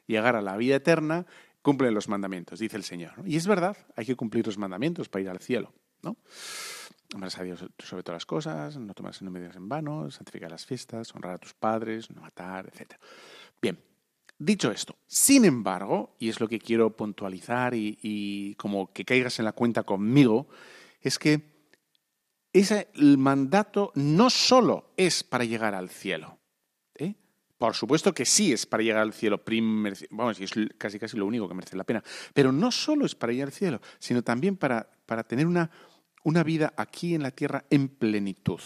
llegar 0.07 0.37
a 0.37 0.41
la 0.41 0.57
vida 0.57 0.77
eterna, 0.77 1.27
cumple 1.67 1.91
los 1.91 2.07
mandamientos, 2.07 2.59
dice 2.59 2.77
el 2.77 2.83
Señor. 2.83 3.11
Y 3.25 3.35
es 3.35 3.45
verdad, 3.45 3.75
hay 3.97 4.05
que 4.05 4.15
cumplir 4.15 4.45
los 4.45 4.57
mandamientos 4.57 5.09
para 5.09 5.23
ir 5.23 5.29
al 5.29 5.41
cielo, 5.41 5.73
¿no? 6.01 6.15
Amarás 7.13 7.37
a 7.39 7.43
Dios 7.43 7.59
sobre 7.79 8.03
todas 8.03 8.15
las 8.15 8.25
cosas, 8.25 8.77
no 8.77 8.93
tomas 8.93 9.21
medidas 9.21 9.57
en 9.57 9.67
vano, 9.67 10.09
santificar 10.09 10.49
las 10.49 10.65
fiestas, 10.65 11.13
honrar 11.13 11.33
a 11.33 11.37
tus 11.39 11.53
padres, 11.53 12.09
no 12.09 12.21
matar, 12.21 12.67
etc. 12.67 12.93
Bien, 13.61 13.77
Dicho 14.39 14.71
esto, 14.71 14.95
sin 15.07 15.43
embargo, 15.43 16.15
y 16.19 16.29
es 16.29 16.39
lo 16.39 16.47
que 16.47 16.59
quiero 16.59 16.95
puntualizar 16.95 17.73
y, 17.73 18.55
como 18.57 18.93
que 18.93 19.03
caigas 19.03 19.39
en 19.39 19.45
la 19.45 19.51
cuenta 19.51 19.81
conmigo, 19.81 20.47
es 21.01 21.19
que 21.19 21.41
ese, 22.53 22.87
el 22.93 23.17
mandato 23.17 23.91
no 23.95 24.29
solo 24.29 24.93
es 24.95 25.23
para 25.23 25.43
llegar 25.43 25.73
al 25.73 25.89
cielo. 25.89 26.36
Por 27.57 27.73
supuesto 27.73 28.13
que 28.13 28.25
sí 28.25 28.53
es 28.53 28.65
para 28.65 28.83
llegar 28.83 29.01
al 29.01 29.13
cielo, 29.13 29.41
vamos, 30.11 30.39
es 30.39 30.51
casi 30.77 30.99
casi 30.99 31.17
lo 31.17 31.25
único 31.25 31.47
que 31.47 31.55
merece 31.55 31.75
la 31.75 31.83
pena. 31.83 32.03
Pero 32.33 32.51
no 32.51 32.71
solo 32.71 33.05
es 33.05 33.15
para 33.15 33.33
llegar 33.33 33.47
al 33.47 33.53
cielo, 33.53 33.81
sino 33.99 34.21
también 34.21 34.57
para, 34.57 34.89
para 35.05 35.23
tener 35.23 35.47
una, 35.47 35.71
una 36.23 36.43
vida 36.43 36.73
aquí 36.77 37.15
en 37.15 37.23
la 37.23 37.31
tierra 37.31 37.65
en 37.69 37.89
plenitud. 37.89 38.61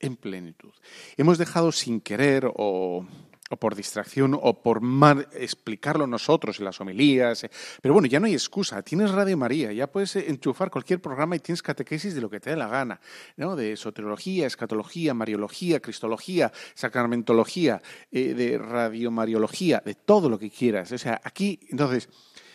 En 0.00 0.16
plenitud. 0.16 0.72
Hemos 1.16 1.38
dejado 1.38 1.70
sin 1.70 2.00
querer 2.00 2.50
o 2.54 3.06
o 3.54 3.56
por 3.56 3.74
distracción 3.74 4.36
o 4.40 4.62
por 4.62 4.80
mal 4.80 5.28
explicarlo 5.32 6.06
nosotros 6.06 6.58
en 6.58 6.64
las 6.66 6.80
homilías. 6.80 7.44
Eh. 7.44 7.50
Pero 7.80 7.94
bueno, 7.94 8.08
ya 8.08 8.20
no 8.20 8.26
hay 8.26 8.34
excusa. 8.34 8.82
Tienes 8.82 9.12
Radio 9.12 9.36
María, 9.36 9.72
ya 9.72 9.86
puedes 9.86 10.16
eh, 10.16 10.26
enchufar 10.28 10.70
cualquier 10.70 11.00
programa 11.00 11.36
y 11.36 11.38
tienes 11.38 11.62
catequesis 11.62 12.14
de 12.14 12.20
lo 12.20 12.28
que 12.28 12.40
te 12.40 12.50
dé 12.50 12.56
la 12.56 12.68
gana, 12.68 13.00
¿no? 13.36 13.56
De 13.56 13.72
esoterología, 13.72 14.46
escatología, 14.46 15.14
mariología, 15.14 15.80
cristología, 15.80 16.52
sacramentología, 16.74 17.80
eh, 18.10 18.34
de 18.34 18.58
radiomariología, 18.58 19.82
de 19.84 19.94
todo 19.94 20.28
lo 20.28 20.38
que 20.38 20.50
quieras. 20.50 20.90
O 20.90 20.98
sea, 20.98 21.20
aquí, 21.22 21.60
entonces, 21.70 22.08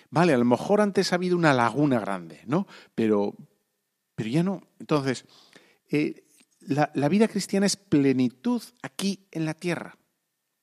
vale, 0.10 0.34
a 0.34 0.38
lo 0.38 0.46
mejor 0.46 0.82
antes 0.82 1.14
ha 1.14 1.16
habido 1.16 1.38
una 1.38 1.54
laguna 1.54 2.00
grande, 2.00 2.42
¿no? 2.46 2.68
Pero, 2.94 3.36
pero 4.16 4.30
ya 4.30 4.44
no. 4.44 4.68
Entonces, 4.80 5.26
la 6.68 7.10
vida 7.10 7.28
cristiana 7.30 7.66
es 7.66 7.78
plenitud 7.78 8.62
aquí 8.84 9.26
en 9.32 9.46
la 9.46 9.54
tierra 9.54 9.99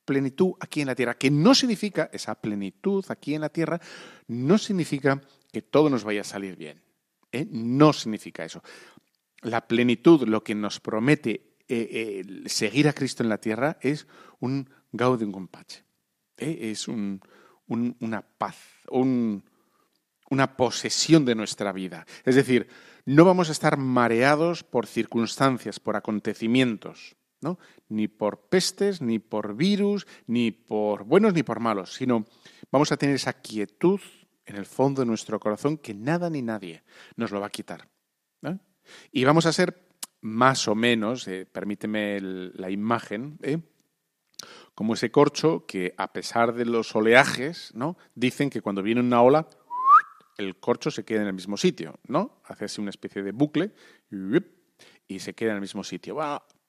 plenitud 0.07 0.55
aquí 0.61 0.81
en 0.81 0.87
la 0.87 0.95
tierra, 0.95 1.19
que 1.19 1.31
no 1.31 1.55
significa, 1.55 2.09
esa 2.13 2.35
plenitud 2.37 3.05
aquí 3.11 3.35
en 3.35 3.43
la 3.43 3.51
tierra, 3.51 3.79
no 4.29 4.57
significa 4.57 5.21
que 5.53 5.61
todo 5.61 5.91
nos 5.91 6.05
vaya 6.05 6.23
a 6.23 6.25
salir 6.25 6.57
bien. 6.57 6.83
¿eh? 7.33 7.47
No 7.51 7.93
significa 7.93 8.45
eso. 8.45 8.63
La 9.43 9.67
plenitud, 9.69 10.27
lo 10.27 10.43
que 10.43 10.55
nos 10.55 10.81
promete 10.81 11.57
eh, 11.69 12.25
seguir 12.47 12.89
a 12.89 12.95
Cristo 12.95 13.23
en 13.23 13.29
la 13.29 13.39
tierra, 13.39 13.77
es 13.83 14.07
un 14.41 14.71
gaudium 14.93 15.33
compache. 15.33 15.85
¿eh? 16.39 16.71
Es 16.71 16.89
una 16.89 18.23
paz, 18.23 18.57
una 18.89 20.57
posesión 20.57 21.25
de 21.25 21.35
nuestra 21.35 21.73
vida. 21.73 22.07
Es 22.25 22.35
decir, 22.35 22.69
no 23.05 23.25
vamos 23.25 23.49
a 23.49 23.53
estar 23.53 23.77
mareados 23.77 24.65
por 24.65 24.87
circunstancias, 24.87 25.81
por 25.81 25.97
acontecimientos. 25.97 27.17
Ni 27.89 28.09
por 28.09 28.49
pestes, 28.49 29.01
ni 29.01 29.19
por 29.19 29.55
virus, 29.55 30.07
ni 30.27 30.51
por 30.51 31.05
buenos 31.05 31.35
ni 31.35 31.43
por 31.43 31.61
malos, 31.61 31.95
sino 31.95 32.25
vamos 32.73 32.91
a 32.93 32.97
tener 32.97 33.15
esa 33.15 33.35
quietud 33.35 34.01
en 34.47 34.57
el 34.57 34.67
fondo 34.67 35.03
de 35.03 35.07
nuestro 35.07 35.39
corazón 35.39 35.79
que 35.79 35.95
nada 35.95 36.31
ni 36.31 36.43
nadie 36.43 36.83
nos 37.17 37.31
lo 37.31 37.41
va 37.41 37.47
a 37.47 37.51
quitar. 37.51 37.89
Y 39.11 39.25
vamos 39.25 39.47
a 39.47 39.53
ser 39.53 39.87
más 40.21 40.69
o 40.69 40.77
menos, 40.77 41.27
eh, 41.29 41.45
permíteme 41.45 42.21
la 42.21 42.71
imagen, 42.71 43.37
¿eh? 43.43 43.59
como 44.75 44.95
ese 44.95 45.11
corcho 45.11 45.67
que 45.67 45.95
a 45.97 46.13
pesar 46.13 46.55
de 46.55 46.67
los 46.67 46.95
oleajes, 46.95 47.73
¿no? 47.75 47.97
dicen 48.15 48.51
que 48.51 48.61
cuando 48.61 48.83
viene 48.83 49.01
una 49.01 49.23
ola, 49.23 49.49
el 50.37 50.57
corcho 50.57 50.91
se 50.91 51.05
queda 51.05 51.23
en 51.23 51.29
el 51.29 51.33
mismo 51.33 51.57
sitio, 51.57 51.99
¿no? 52.07 52.43
Hace 52.45 52.67
así 52.67 52.81
una 52.81 52.91
especie 52.91 53.23
de 53.23 53.33
bucle 53.33 53.73
y 55.09 55.19
se 55.19 55.35
queda 55.35 55.51
en 55.51 55.57
el 55.57 55.61
mismo 55.63 55.83
sitio 55.83 56.15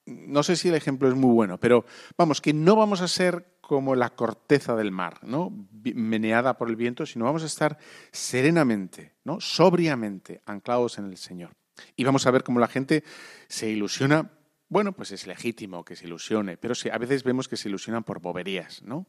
no 0.08 0.42
sé 0.42 0.56
si 0.56 0.68
el 0.68 0.74
ejemplo 0.74 1.08
es 1.08 1.14
muy 1.14 1.32
bueno, 1.32 1.58
pero 1.58 1.84
vamos, 2.16 2.40
que 2.40 2.52
no 2.52 2.76
vamos 2.76 3.00
a 3.00 3.08
ser 3.08 3.58
como 3.60 3.94
la 3.94 4.10
corteza 4.10 4.74
del 4.76 4.90
mar, 4.90 5.18
¿no? 5.22 5.52
meneada 5.94 6.56
por 6.56 6.70
el 6.70 6.76
viento, 6.76 7.04
sino 7.04 7.26
vamos 7.26 7.42
a 7.42 7.46
estar 7.46 7.78
serenamente, 8.10 9.14
¿no? 9.24 9.40
sobriamente 9.40 10.40
anclados 10.46 10.98
en 10.98 11.04
el 11.04 11.18
Señor. 11.18 11.50
Y 11.94 12.04
vamos 12.04 12.26
a 12.26 12.30
ver 12.30 12.42
cómo 12.42 12.60
la 12.60 12.68
gente 12.68 13.04
se 13.46 13.68
ilusiona. 13.68 14.32
Bueno, 14.68 14.92
pues 14.92 15.12
es 15.12 15.26
legítimo 15.26 15.84
que 15.84 15.96
se 15.96 16.06
ilusione, 16.06 16.56
pero 16.56 16.74
a 16.90 16.98
veces 16.98 17.22
vemos 17.24 17.46
que 17.46 17.56
se 17.56 17.68
ilusionan 17.68 18.04
por 18.04 18.20
boberías, 18.20 18.82
¿no? 18.82 19.06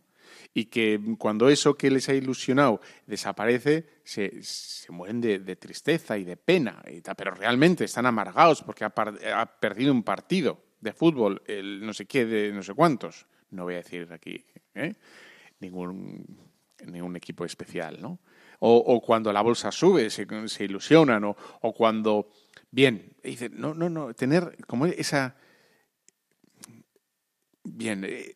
Y 0.54 0.66
que 0.66 1.00
cuando 1.18 1.50
eso 1.50 1.76
que 1.76 1.90
les 1.90 2.08
ha 2.10 2.14
ilusionado 2.14 2.82
desaparece, 3.08 3.88
se, 4.04 4.32
mueren 4.90 5.22
de, 5.22 5.56
tristeza 5.56 6.18
y 6.18 6.24
de 6.24 6.38
pena, 6.38 6.84
pero 7.18 7.32
realmente 7.32 7.86
están 7.86 8.06
amargados 8.06 8.62
porque 8.62 8.84
ha 8.86 9.60
perdido 9.60 9.92
un 9.92 10.04
partido 10.04 10.69
de 10.82 10.94
fútbol, 10.94 11.42
el 11.46 11.86
no 11.86 11.94
sé 11.94 12.06
qué 12.06 12.26
de 12.26 12.52
no 12.52 12.64
sé 12.64 12.74
cuántos, 12.74 13.26
no 13.52 13.64
voy 13.64 13.76
a 13.76 13.78
decir 13.78 14.08
aquí 14.12 14.46
¿eh? 14.76 14.96
ningún, 15.60 16.26
ningún 16.86 17.16
equipo 17.16 17.46
especial, 17.46 18.02
¿no? 18.02 18.20
O, 18.62 19.02
cuando 19.02 19.32
la 19.32 19.42
bolsa 19.42 19.72
sube, 19.72 20.10
se, 20.10 20.28
se 20.48 20.66
ilusionan, 20.66 21.24
o, 21.24 21.38
o, 21.62 21.74
cuando, 21.74 22.30
bien, 22.70 23.16
no, 23.52 23.74
no, 23.74 23.90
no, 23.90 24.14
tener 24.14 24.58
como 24.68 24.86
esa, 24.86 25.38
bien, 27.64 28.04
eh, 28.04 28.36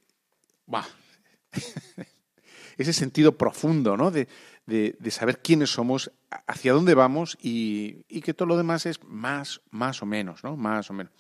ese 2.78 2.94
sentido 2.94 3.38
profundo, 3.38 3.98
¿no? 3.98 4.12
De, 4.12 4.30
de, 4.66 4.96
de, 4.98 5.12
saber 5.12 5.40
quiénes 5.40 5.72
somos, 5.72 6.10
hacia 6.48 6.72
dónde 6.72 6.96
vamos 6.96 7.38
y, 7.42 8.06
y, 8.08 8.22
que 8.22 8.34
todo 8.34 8.48
lo 8.48 8.56
demás 8.56 8.86
es 8.86 9.04
más, 9.04 9.60
más 9.72 10.02
o 10.02 10.06
menos, 10.06 10.42
¿no? 10.46 10.56
Más 10.56 10.90
o 10.90 10.94
menos. 10.94 11.12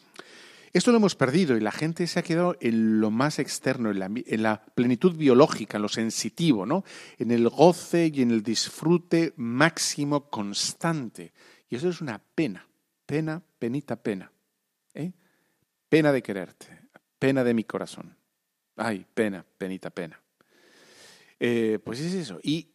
Esto 0.73 0.89
lo 0.89 0.97
hemos 0.97 1.15
perdido 1.15 1.55
y 1.55 1.59
la 1.59 1.71
gente 1.71 2.07
se 2.07 2.19
ha 2.19 2.23
quedado 2.23 2.57
en 2.59 2.99
lo 2.99 3.11
más 3.11 3.37
externo, 3.37 3.91
en 3.91 4.41
la, 4.41 4.65
plenitud 4.73 5.15
biológica, 5.15 5.77
en 5.77 5.83
lo 5.83 5.87
sensitivo, 5.87 6.65
¿no? 6.65 6.83
En 7.19 7.29
el 7.29 7.47
goce 7.47 8.11
y 8.11 8.23
en 8.23 8.31
el 8.31 8.41
disfrute 8.41 9.33
máximo 9.37 10.31
constante. 10.31 11.31
Y 11.69 11.75
eso 11.75 11.89
es 11.89 12.01
una 12.01 12.19
pena, 12.19 12.67
pena, 13.05 13.43
penita, 13.59 13.97
pena. 13.97 14.31
¿eh? 14.95 15.11
Pena 15.89 16.11
de 16.11 16.23
quererte, 16.23 16.79
pena 17.19 17.43
de 17.43 17.53
mi 17.53 17.65
corazón. 17.65 18.17
Ay, 18.75 19.05
pena, 19.13 19.45
penita, 19.59 19.91
pena. 19.91 20.19
Eh, 21.39 21.77
pues 21.83 21.99
es 21.99 22.15
eso. 22.15 22.39
Y, 22.41 22.71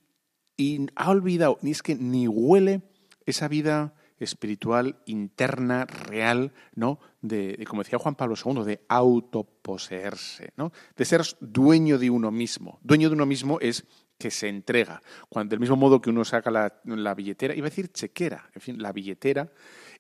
y 0.57 0.87
ha 0.95 1.11
olvidado, 1.11 1.59
ni 1.63 1.73
es 1.73 1.83
que 1.83 1.97
ni 1.97 2.29
huele 2.29 2.83
esa 3.27 3.49
vida 3.49 3.93
espiritual 4.18 5.00
interna, 5.07 5.85
real, 5.85 6.52
¿no? 6.74 6.98
De, 7.20 7.64
como 7.68 7.83
decía 7.83 7.98
Juan 7.98 8.14
Pablo 8.14 8.35
II, 8.42 8.64
de 8.64 8.85
autoposeerse, 8.88 10.52
¿no? 10.57 10.72
De 10.96 11.04
ser 11.04 11.22
dueño 11.40 11.98
de 11.98 12.11
uno 12.11 12.31
mismo. 12.31 12.78
Dueño 12.83 13.09
de 13.09 13.14
uno 13.14 13.26
mismo 13.26 13.59
es 13.61 13.85
que 14.18 14.31
se 14.31 14.48
entrega. 14.48 15.00
Cuando, 15.28 15.50
del 15.50 15.61
mismo 15.61 15.76
modo 15.76 16.00
que 16.00 16.11
uno 16.11 16.24
saca 16.24 16.50
la, 16.50 17.14
billetera, 17.14 17.54
iba 17.54 17.66
a 17.66 17.70
decir 17.70 17.92
chequera, 17.92 18.50
en 18.54 18.61
fin, 18.61 18.83
la 18.83 18.92
billetera, 18.92 19.50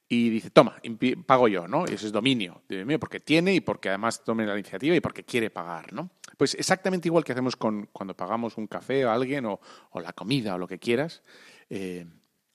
y 0.08 0.30
dice, 0.30 0.50
toma, 0.50 0.80
pago 1.26 1.48
yo, 1.48 1.68
¿no? 1.68 1.84
Y 1.86 1.94
ese 1.94 2.06
es 2.06 2.12
dominio, 2.12 2.62
porque 2.98 3.20
tiene 3.20 3.54
y 3.54 3.60
porque 3.60 3.90
además 3.90 4.24
tome 4.24 4.46
la 4.46 4.54
iniciativa 4.54 4.96
y 4.96 5.00
porque 5.00 5.22
quiere 5.22 5.50
pagar, 5.50 5.92
¿no? 5.92 6.10
Pues 6.36 6.54
exactamente 6.54 7.08
igual 7.08 7.24
que 7.24 7.32
hacemos 7.32 7.56
con, 7.56 7.88
cuando 7.92 8.16
pagamos 8.16 8.56
un 8.56 8.66
café 8.66 9.04
a 9.04 9.12
alguien 9.12 9.44
o, 9.46 9.60
la 9.94 10.12
comida 10.12 10.54
o 10.54 10.58
lo 10.58 10.66
que 10.66 10.78
quieras, 10.78 11.22
eh, 11.68 12.06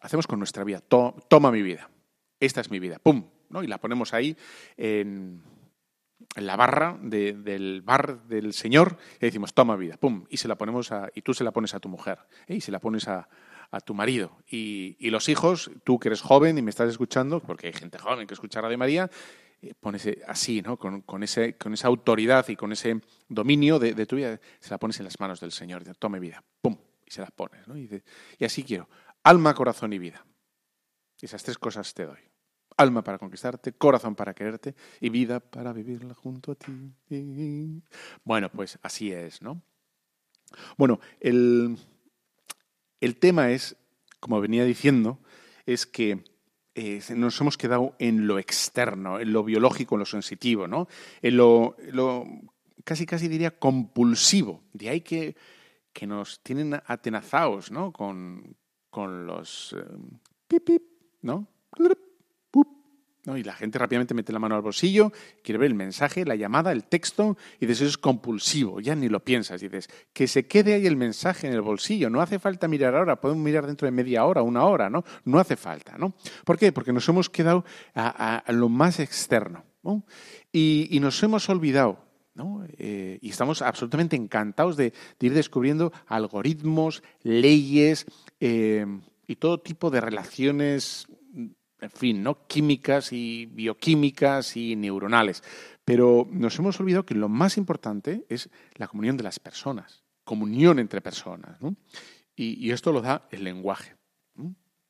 hacemos 0.04 0.28
con 0.28 0.38
nuestra 0.38 0.64
vida. 0.64 0.82
toma 0.82 1.52
mi 1.52 1.64
vida. 1.64 1.90
Esta 2.40 2.62
es 2.62 2.70
mi 2.70 2.80
vida. 2.80 3.00
¡Pum! 3.00 3.26
¿no? 3.50 3.64
Y 3.64 3.68
la 3.68 3.80
ponemos 3.80 4.14
ahí 4.14 4.38
en, 4.78 5.42
la 6.36 6.56
barra 6.56 6.98
del 7.02 7.82
bar 7.82 8.24
del 8.28 8.54
Señor 8.54 8.98
y 9.18 9.26
decimos, 9.26 9.54
toma 9.54 9.76
vida. 9.76 9.98
¡Pum! 9.98 10.26
Y, 10.30 10.38
se 10.38 10.48
la 10.48 10.56
ponemos 10.56 10.92
a, 10.92 11.10
y 11.16 11.22
tú 11.22 11.34
se 11.34 11.44
la 11.44 11.52
pones 11.52 11.74
a 11.74 11.80
tu 11.80 11.90
mujer. 11.90 12.20
¿eh? 12.48 12.56
Y 12.56 12.62
se 12.62 12.72
la 12.72 12.80
pones 12.80 13.08
a, 13.08 13.28
tu 13.86 13.96
marido. 13.96 14.38
Y, 14.48 15.10
los 15.10 15.30
hijos, 15.30 15.72
tú 15.84 16.00
que 16.00 16.10
eres 16.10 16.22
joven 16.22 16.60
y 16.60 16.62
me 16.62 16.70
estás 16.70 16.90
escuchando, 16.90 17.40
porque 17.40 17.68
hay 17.68 17.74
gente 17.74 17.98
joven 17.98 18.28
que 18.28 18.36
escucha 18.36 18.62
Radio 18.62 18.78
María, 18.78 19.10
eh, 19.64 19.74
pones 19.80 20.08
así, 20.28 20.62
¿no? 20.62 20.78
Con, 20.78 21.24
ese, 21.24 21.58
con 21.58 21.74
esa 21.74 21.88
autoridad 21.88 22.48
y 22.50 22.56
con 22.56 22.72
ese 22.72 23.02
dominio 23.30 23.80
de, 23.80 24.06
tu 24.06 24.18
vida, 24.18 24.40
se 24.60 24.70
la 24.70 24.78
pones 24.78 25.00
en 25.00 25.06
las 25.06 25.20
manos 25.20 25.40
del 25.40 25.52
Señor. 25.52 25.84
Tome 25.98 26.20
vida. 26.20 26.44
¡Pum! 26.62 26.78
Y 27.04 27.10
se 27.10 27.22
la 27.22 27.28
pones. 27.28 27.68
¿no? 27.68 27.76
y 27.76 28.46
así 28.46 28.64
quiero 28.64 28.88
alma, 29.24 29.54
corazón 29.54 29.94
y 29.94 30.00
vida. 30.00 30.26
Esas 31.22 31.44
tres 31.44 31.58
cosas 31.58 31.94
te 31.94 32.06
doy. 32.06 32.20
Alma 32.76 33.04
para 33.04 33.18
conquistarte, 33.18 33.74
corazón 33.74 34.16
para 34.16 34.34
quererte 34.34 34.76
y 35.00 35.10
vida 35.10 35.40
para 35.40 35.72
vivirla 35.74 36.14
junto 36.14 36.52
a 36.52 36.56
ti. 36.56 37.82
Bueno, 38.24 38.50
pues 38.50 38.80
así 38.82 39.12
es, 39.12 39.42
¿no? 39.42 39.62
Bueno, 40.78 41.00
el, 41.20 41.78
el 43.00 43.18
tema 43.20 43.52
es, 43.52 43.78
como 44.20 44.42
venía 44.42 44.66
diciendo, 44.66 45.20
es 45.66 45.86
que 45.86 46.24
eh, 46.76 47.02
nos 47.16 47.40
hemos 47.40 47.58
quedado 47.58 47.96
en 48.00 48.26
lo 48.26 48.40
externo, 48.40 49.20
en 49.20 49.32
lo 49.32 49.44
biológico, 49.44 49.96
en 49.96 50.00
lo 50.00 50.06
sensitivo, 50.06 50.68
¿no? 50.68 50.88
En 51.22 51.38
lo, 51.38 51.76
casi 52.84 53.06
casi 53.06 53.28
diría 53.28 53.60
compulsivo. 53.60 54.64
De 54.74 54.90
ahí 54.90 55.02
que, 55.02 55.36
que 55.94 56.08
nos 56.08 56.42
tienen 56.42 56.82
atenazados, 56.86 57.72
¿no? 57.72 57.94
Con, 57.94 58.58
con 58.94 59.26
los 59.26 59.76
eh, 59.76 59.84
pip, 60.48 60.64
pip, 60.64 60.84
¿no? 61.24 61.48
¿no? 63.26 63.38
Y 63.38 63.44
la 63.44 63.54
gente 63.54 63.80
rápidamente 63.80 64.14
mete 64.14 64.34
la 64.34 64.40
mano 64.40 64.56
al 64.56 64.62
bolsillo, 64.62 65.12
quiere 65.44 65.58
ver 65.58 65.68
el 65.68 65.76
mensaje, 65.76 66.26
la 66.26 66.36
llamada, 66.36 66.74
el 66.74 66.84
texto, 66.84 67.38
y 67.60 67.66
dices, 67.66 67.82
eso 67.82 67.90
es 67.92 67.98
compulsivo, 67.98 68.82
ya 68.82 68.96
ni 68.96 69.08
lo 69.08 69.22
piensas. 69.22 69.64
Y 69.64 69.70
dices, 69.70 69.90
que 70.12 70.28
se 70.28 70.46
quede 70.46 70.74
ahí 70.74 70.86
el 70.86 70.98
mensaje 70.98 71.48
en 71.48 71.54
el 71.54 71.62
bolsillo, 71.62 72.10
no 72.10 72.20
hace 72.22 72.38
falta 72.38 72.68
mirar 72.68 72.96
ahora, 72.96 73.22
podemos 73.22 73.44
mirar 73.44 73.66
dentro 73.66 73.86
de 73.86 73.92
media 73.92 74.26
hora, 74.26 74.42
una 74.42 74.66
hora, 74.66 74.90
¿no? 74.90 75.06
No 75.24 75.40
hace 75.40 75.56
falta, 75.56 75.98
¿no? 75.98 76.14
¿Por 76.44 76.58
qué? 76.58 76.74
Porque 76.74 76.92
nos 76.92 77.08
hemos 77.08 77.30
quedado 77.30 77.64
a, 77.96 78.44
lo 78.50 78.68
más 78.68 79.00
externo, 79.00 79.64
¿no? 79.84 80.04
Y, 80.52 81.00
nos 81.02 81.22
hemos 81.24 81.50
olvidado 81.50 82.00
Eh, 82.78 83.20
y 83.22 83.30
estamos 83.30 83.62
absolutamente 83.62 84.16
encantados 84.16 84.76
de, 84.76 84.94
ir 85.20 85.34
descubriendo 85.34 85.94
algoritmos, 86.08 87.04
leyes 87.22 88.06
eh, 88.40 88.86
y 89.28 89.36
todo 89.36 89.60
tipo 89.60 89.92
de 89.92 90.02
relaciones 90.02 91.08
en 91.84 91.92
fin, 91.92 92.24
¿no? 92.24 92.48
químicas 92.48 93.12
y 93.12 93.46
bioquímicas 93.46 94.56
y 94.56 94.76
neuronales. 94.76 95.44
Pero 95.84 96.28
nos 96.32 96.58
hemos 96.58 96.80
olvidado 96.80 97.06
que 97.06 97.14
lo 97.14 97.28
más 97.28 97.58
importante 97.58 98.26
es 98.30 98.50
la 98.76 98.88
comunión 98.88 99.18
de 99.18 99.24
las 99.24 99.40
personas, 99.40 100.04
comunión 100.24 100.80
entre 100.80 101.02
personas. 101.02 101.60
Y, 102.36 102.72
esto 102.72 102.94
lo 102.94 103.02
da 103.02 103.28
el 103.32 103.44
lenguaje. 103.44 103.96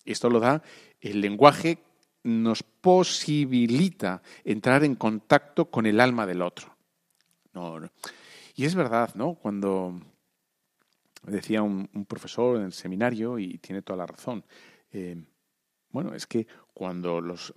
Esto 0.05 0.29
lo 0.29 0.39
da 0.39 0.61
el 1.01 1.19
lenguaje, 1.19 1.79
nos 2.23 2.61
posibilita 2.61 4.21
entrar 4.43 4.83
en 4.83 4.95
contacto 4.95 5.71
con 5.71 5.85
el 5.85 5.99
alma 5.99 6.27
del 6.27 6.41
otro. 6.41 6.72
Y 8.55 8.65
es 8.65 8.75
verdad, 8.75 9.13
¿no? 9.15 9.35
Cuando 9.35 9.99
decía 11.23 11.61
un, 11.61 11.87
profesor 12.07 12.57
en 12.57 12.63
el 12.63 12.73
seminario, 12.73 13.39
y 13.39 13.57
tiene 13.57 13.81
toda 13.81 13.97
la 13.97 14.05
razón, 14.05 14.43
eh, 14.91 15.23
bueno, 15.93 16.15
es 16.15 16.25
que 16.25 16.47
cuando 16.73 17.21
nos, 17.21 17.53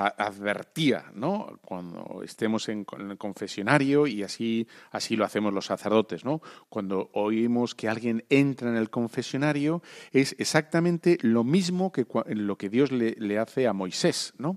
advertía, 0.00 1.12
¿no? 1.14 1.58
Cuando 1.62 2.22
estemos 2.24 2.70
en, 2.70 2.86
el 2.98 3.18
confesionario 3.18 4.06
y 4.06 4.22
así, 4.22 4.66
así 4.90 5.14
lo 5.14 5.26
hacemos 5.26 5.52
los 5.52 5.66
sacerdotes, 5.66 6.24
¿no? 6.24 6.40
Cuando 6.70 7.10
oímos 7.12 7.74
que 7.74 7.90
alguien 7.90 8.24
entra 8.30 8.70
en 8.70 8.76
el 8.76 8.88
confesionario 8.88 9.82
es 10.10 10.34
exactamente 10.38 11.18
lo 11.20 11.44
mismo 11.44 11.92
que 11.92 12.06
lo 12.28 12.56
que 12.56 12.70
Dios 12.70 12.92
le, 12.92 13.38
hace 13.38 13.66
a 13.66 13.74
Moisés, 13.74 14.32
¿no? 14.38 14.56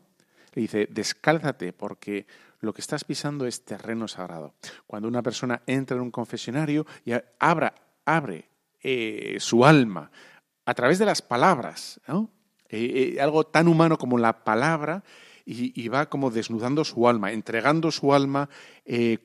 Le 0.54 0.62
dice, 0.62 0.88
descálzate 0.90 1.74
porque 1.74 2.26
lo 2.62 2.74
que 2.74 2.82
estás 2.82 3.04
pisando 3.04 3.46
es 3.46 3.64
terreno 3.64 4.08
sagrado. 4.08 4.54
Cuando 4.86 5.08
una 5.08 5.24
persona 5.24 5.62
entra 5.66 5.96
en 5.96 6.04
un 6.04 6.12
confesionario 6.12 6.86
y 7.06 7.14
abra, 7.40 7.74
abre 8.06 8.50
eh, 8.82 9.38
su 9.40 9.66
alma 9.66 10.12
a 10.66 10.74
través 10.74 11.00
de 11.00 11.06
las 11.06 11.22
palabras. 11.22 12.00
Eh, 12.70 13.14
eh, 13.16 13.22
algo 13.22 13.46
tan 13.46 13.68
humano 13.68 13.98
como 13.98 14.18
la 14.18 14.44
palabra, 14.44 15.04
y, 15.52 15.88
va 15.88 16.12
como 16.12 16.30
desnudando 16.30 16.86
su 16.86 17.08
alma, 17.08 17.32
entregando 17.32 17.90
su 17.90 18.14
alma 18.14 18.48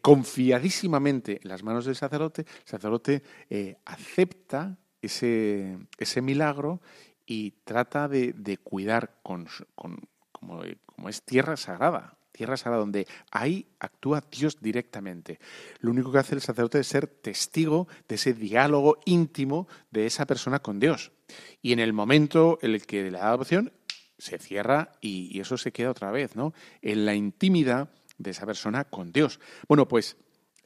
confiadísimamente 0.01 1.39
en 1.43 1.51
las 1.51 1.63
manos 1.63 1.85
del 1.85 1.97
sacerdote. 1.97 2.47
El 2.63 2.67
sacerdote 2.67 3.23
acepta 3.85 4.79
ese, 5.03 5.77
ese, 5.99 6.23
milagro 6.23 6.81
y 7.27 7.51
trata 7.65 8.09
de, 8.09 8.59
cuidar 8.65 9.19
con, 9.23 9.47
como, 9.75 10.63
como 10.87 11.09
es 11.11 11.21
tierra 11.21 11.59
sagrada, 11.59 12.17
tierra 12.35 12.57
sagrada, 12.57 12.81
donde 12.81 13.07
ahí 13.31 13.69
actúa 13.79 14.23
Dios 14.31 14.59
directamente. 14.61 15.39
Lo 15.79 15.93
único 15.93 16.11
que 16.11 16.19
hace 16.19 16.35
el 16.35 16.41
sacerdote 16.41 16.81
es 16.81 16.89
ser 16.89 17.07
testigo 17.07 17.87
de 18.09 18.17
ese 18.17 18.35
diálogo 18.35 18.99
íntimo 19.05 19.69
de 19.91 20.07
esa 20.07 20.27
persona 20.27 20.59
con 20.59 20.81
Dios. 20.81 21.13
Y 21.63 21.73
en 21.73 21.79
el 21.79 21.93
momento 21.93 22.59
en 22.61 22.73
el 22.73 22.87
que 22.87 23.05
le 23.05 23.13
da 23.13 23.29
adopción, 23.29 23.73
se 24.19 24.39
cierra 24.39 24.93
y, 25.01 25.39
eso 25.41 25.57
se 25.57 25.73
queda 25.73 25.91
otra 25.91 26.11
vez, 26.11 26.35
¿no? 26.35 26.55
En 26.83 27.07
la 27.07 27.15
intimidad 27.15 27.91
de 28.19 28.31
esa 28.31 28.47
persona 28.47 28.85
con 28.85 29.13
Dios. 29.13 29.39
Bueno, 29.69 29.87
pues 29.87 30.17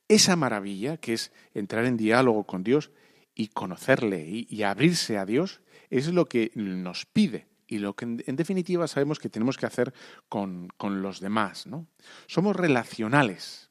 esa 0.08 0.36
maravilla 0.36 0.96
que 0.96 1.14
es 1.14 1.32
entrar 1.54 1.84
en 1.84 1.96
diálogo 1.96 2.44
con 2.44 2.64
Dios 2.64 2.90
y 3.34 3.48
conocerle 3.48 4.26
y, 4.26 4.62
abrirse 4.62 5.18
a 5.18 5.26
Dios 5.26 5.60
es 5.90 6.08
lo 6.08 6.26
que 6.26 6.50
nos 6.54 7.04
pide 7.04 7.47
y 7.68 7.78
lo 7.78 7.94
que 7.94 8.06
en, 8.06 8.36
definitiva 8.36 8.88
sabemos 8.88 9.18
que 9.18 9.28
tenemos 9.28 9.56
que 9.56 9.66
hacer 9.66 9.92
con, 10.28 10.68
los 10.80 11.20
demás. 11.20 11.66
¿no? 11.66 11.86
Somos 12.26 12.56
relacionales. 12.56 13.70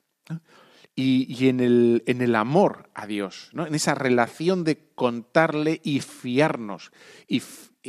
Y, 0.95 1.47
en, 1.47 1.59
el, 1.59 2.03
en, 2.07 2.21
el, 2.21 2.35
amor 2.35 2.89
a 2.95 3.05
Dios, 3.05 3.49
¿no? 3.53 3.67
en 3.67 3.75
esa 3.75 3.93
relación 3.93 4.63
de 4.63 4.89
contarle 4.95 5.79
y 5.83 5.99
fiarnos 5.99 6.91
y, 7.27 7.41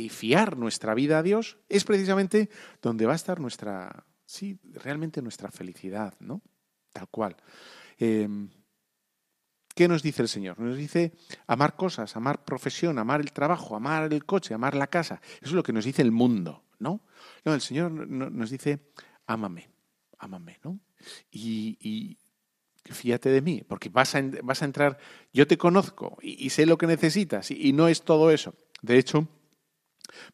fiar 0.09 0.57
nuestra 0.57 0.93
vida 0.93 1.19
a 1.19 1.23
Dios, 1.23 1.57
es 1.67 1.83
precisamente 1.83 2.49
donde 2.81 3.05
va 3.05 3.13
a 3.13 3.17
estar 3.17 3.39
nuestra, 3.39 4.05
sí, 4.25 4.57
realmente 4.63 5.21
nuestra 5.21 5.51
felicidad, 5.51 6.13
¿no? 6.21 6.41
Tal 6.93 7.09
cual. 7.09 7.35
Em, 7.97 8.49
¿Qué 9.79 9.87
nos 9.87 10.03
dice 10.03 10.21
el 10.21 10.27
Señor? 10.27 10.59
Nos 10.59 10.75
dice 10.75 11.13
amar 11.47 11.77
cosas, 11.77 12.13
amar 12.17 12.43
profesión, 12.43 12.99
amar 12.99 13.21
el 13.21 13.31
trabajo, 13.31 13.77
amar 13.77 14.11
el 14.11 14.25
coche, 14.25 14.53
amar 14.53 14.75
la 14.75 14.87
casa. 14.87 15.21
Eso 15.37 15.51
es 15.51 15.53
lo 15.53 15.63
que 15.63 15.71
nos 15.71 15.85
dice 15.85 16.01
el 16.01 16.11
mundo, 16.11 16.65
¿no? 16.79 16.99
El 17.45 17.61
Señor 17.61 17.89
nos 17.89 18.49
dice, 18.49 18.81
ámame, 19.25 19.69
ámame, 20.17 20.59
¿no? 20.65 20.81
y 21.31 22.17
fíjate 22.83 23.29
de 23.29 23.41
mí, 23.41 23.63
porque 23.65 23.87
vas 23.87 24.15
a, 24.15 24.23
vas 24.43 24.61
a 24.63 24.65
entrar, 24.65 24.97
yo 25.31 25.47
te 25.47 25.57
conozco 25.57 26.17
y, 26.21 26.49
sé 26.49 26.65
lo 26.65 26.77
que 26.77 26.85
necesitas 26.85 27.49
y, 27.49 27.71
no 27.71 27.87
es 27.87 28.01
todo 28.01 28.31
eso. 28.31 28.55
De 28.81 28.97
hecho, 28.97 29.29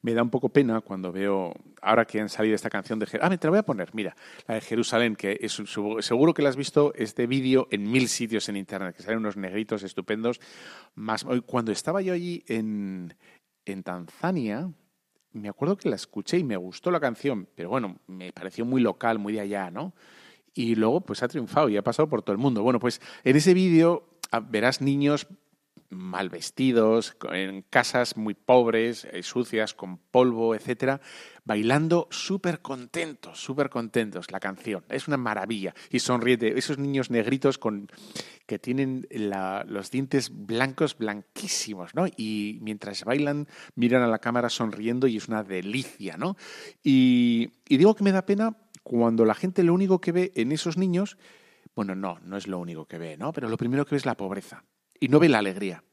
me 0.02 0.14
da 0.14 0.24
un 0.24 0.30
poco 0.30 0.50
pena 0.50 0.82
cuando 0.82 1.12
veo, 1.12 1.54
ahora 1.82 2.06
que 2.06 2.20
han 2.20 2.30
salido 2.30 2.56
esta 2.56 2.70
canción 2.70 3.00
de 3.00 3.06
Ah, 3.22 3.30
me 3.30 3.38
te 3.38 3.48
la 3.48 3.52
voy 3.52 3.60
a 3.60 3.64
poner, 3.64 3.90
mira, 3.94 4.16
la 4.48 4.56
de 4.56 4.62
Jerusalén, 4.62 5.16
que 5.16 5.38
es, 5.42 5.62
seguro 6.00 6.34
que 6.34 6.42
la 6.42 6.50
has 6.50 6.56
visto 6.56 6.94
este 6.96 7.28
vídeo 7.28 7.68
en 7.72 7.90
mil 7.90 8.08
sitios 8.08 8.50
en 8.50 8.58
internet, 8.58 8.96
que 8.96 9.04
salen 9.04 9.20
unos 9.20 9.38
negritos 9.38 9.84
estupendos. 9.84 10.40
Más, 10.96 11.26
cuando 11.46 11.72
estaba 11.72 12.02
yo 12.02 12.14
allí 12.14 12.44
en, 12.48 13.14
en 13.66 13.84
Tanzania, 13.84 14.72
me 15.32 15.50
acuerdo 15.50 15.78
que 15.78 15.90
la 15.90 15.96
escuché 15.96 16.38
y 16.38 16.44
me 16.44 16.58
gustó 16.58 16.92
la 16.92 17.00
canción, 17.00 17.48
pero 17.56 17.70
bueno, 17.70 17.98
me 18.08 18.32
pareció 18.32 18.66
muy 18.66 18.82
local, 18.82 19.20
muy 19.20 19.34
de 19.34 19.42
allá, 19.42 19.70
¿no? 19.70 19.94
y 20.56 20.76
luego 20.76 21.02
pues 21.02 21.22
ha 21.22 21.28
triunfado 21.28 21.70
y 21.70 21.78
ha 21.78 21.84
pasado 21.84 22.08
por 22.08 22.24
todo 22.24 22.32
el 22.32 22.40
mundo. 22.40 22.64
Bueno, 22.64 22.80
pues 22.80 23.02
en 23.24 23.36
ese 23.36 23.54
vídeo 23.54 24.08
ah, 24.32 24.40
verás 24.40 24.82
niños 24.82 25.28
mal 25.96 26.30
vestidos, 26.30 27.16
en 27.32 27.64
casas 27.64 28.18
muy 28.18 28.34
pobres, 28.34 29.06
eh, 29.12 29.24
sucias, 29.24 29.74
con 29.74 29.98
polvo, 29.98 30.56
etcétera, 30.56 31.02
bailando 31.44 32.08
súper 32.12 32.62
contentos, 32.62 33.40
súper 33.40 33.70
contentos 33.70 34.32
la 34.32 34.40
canción. 34.40 34.84
Es 34.90 35.08
una 35.08 35.18
maravilla. 35.18 35.74
Y 35.90 36.00
sonríete, 36.00 36.58
esos 36.58 36.78
niños 36.78 37.10
negritos 37.10 37.58
con, 37.58 37.88
que 38.46 38.60
tienen 38.60 39.08
los 39.10 39.92
dientes 39.92 40.32
blancos, 40.34 40.98
blanquísimos, 40.98 41.96
¿no? 41.96 42.06
Y 42.08 42.60
mientras 42.62 43.04
bailan, 43.04 43.48
miran 43.76 44.02
a 44.02 44.08
la 44.08 44.20
cámara 44.20 44.50
sonriendo 44.50 45.08
y 45.08 45.18
es 45.18 45.28
una 45.28 45.44
delicia, 45.44 46.18
¿no? 46.18 46.36
Y, 46.84 47.52
y 47.68 47.78
digo 47.78 47.96
que 47.96 48.04
me 48.04 48.12
da 48.12 48.26
pena 48.26 48.58
cuando 48.84 49.26
la 49.26 49.34
gente 49.34 49.64
lo 49.64 49.74
único 49.74 50.00
que 50.00 50.12
ve 50.12 50.32
en 50.36 50.52
esos 50.52 50.78
niños, 50.78 51.18
bueno, 51.76 51.96
no, 51.96 52.20
no 52.24 52.38
es 52.38 52.48
lo 52.48 52.60
único 52.60 52.86
que 52.86 52.98
ve, 52.98 53.18
¿no? 53.18 53.34
Pero 53.34 53.50
lo 53.50 53.58
primero 53.58 53.86
que 53.86 53.96
ve 53.96 53.98
es 53.98 54.06
la 54.06 54.16
pobreza 54.16 54.64
y 55.00 55.08
no 55.08 55.20
ve 55.20 55.30
la 55.30 55.40
alegría. 55.40 55.84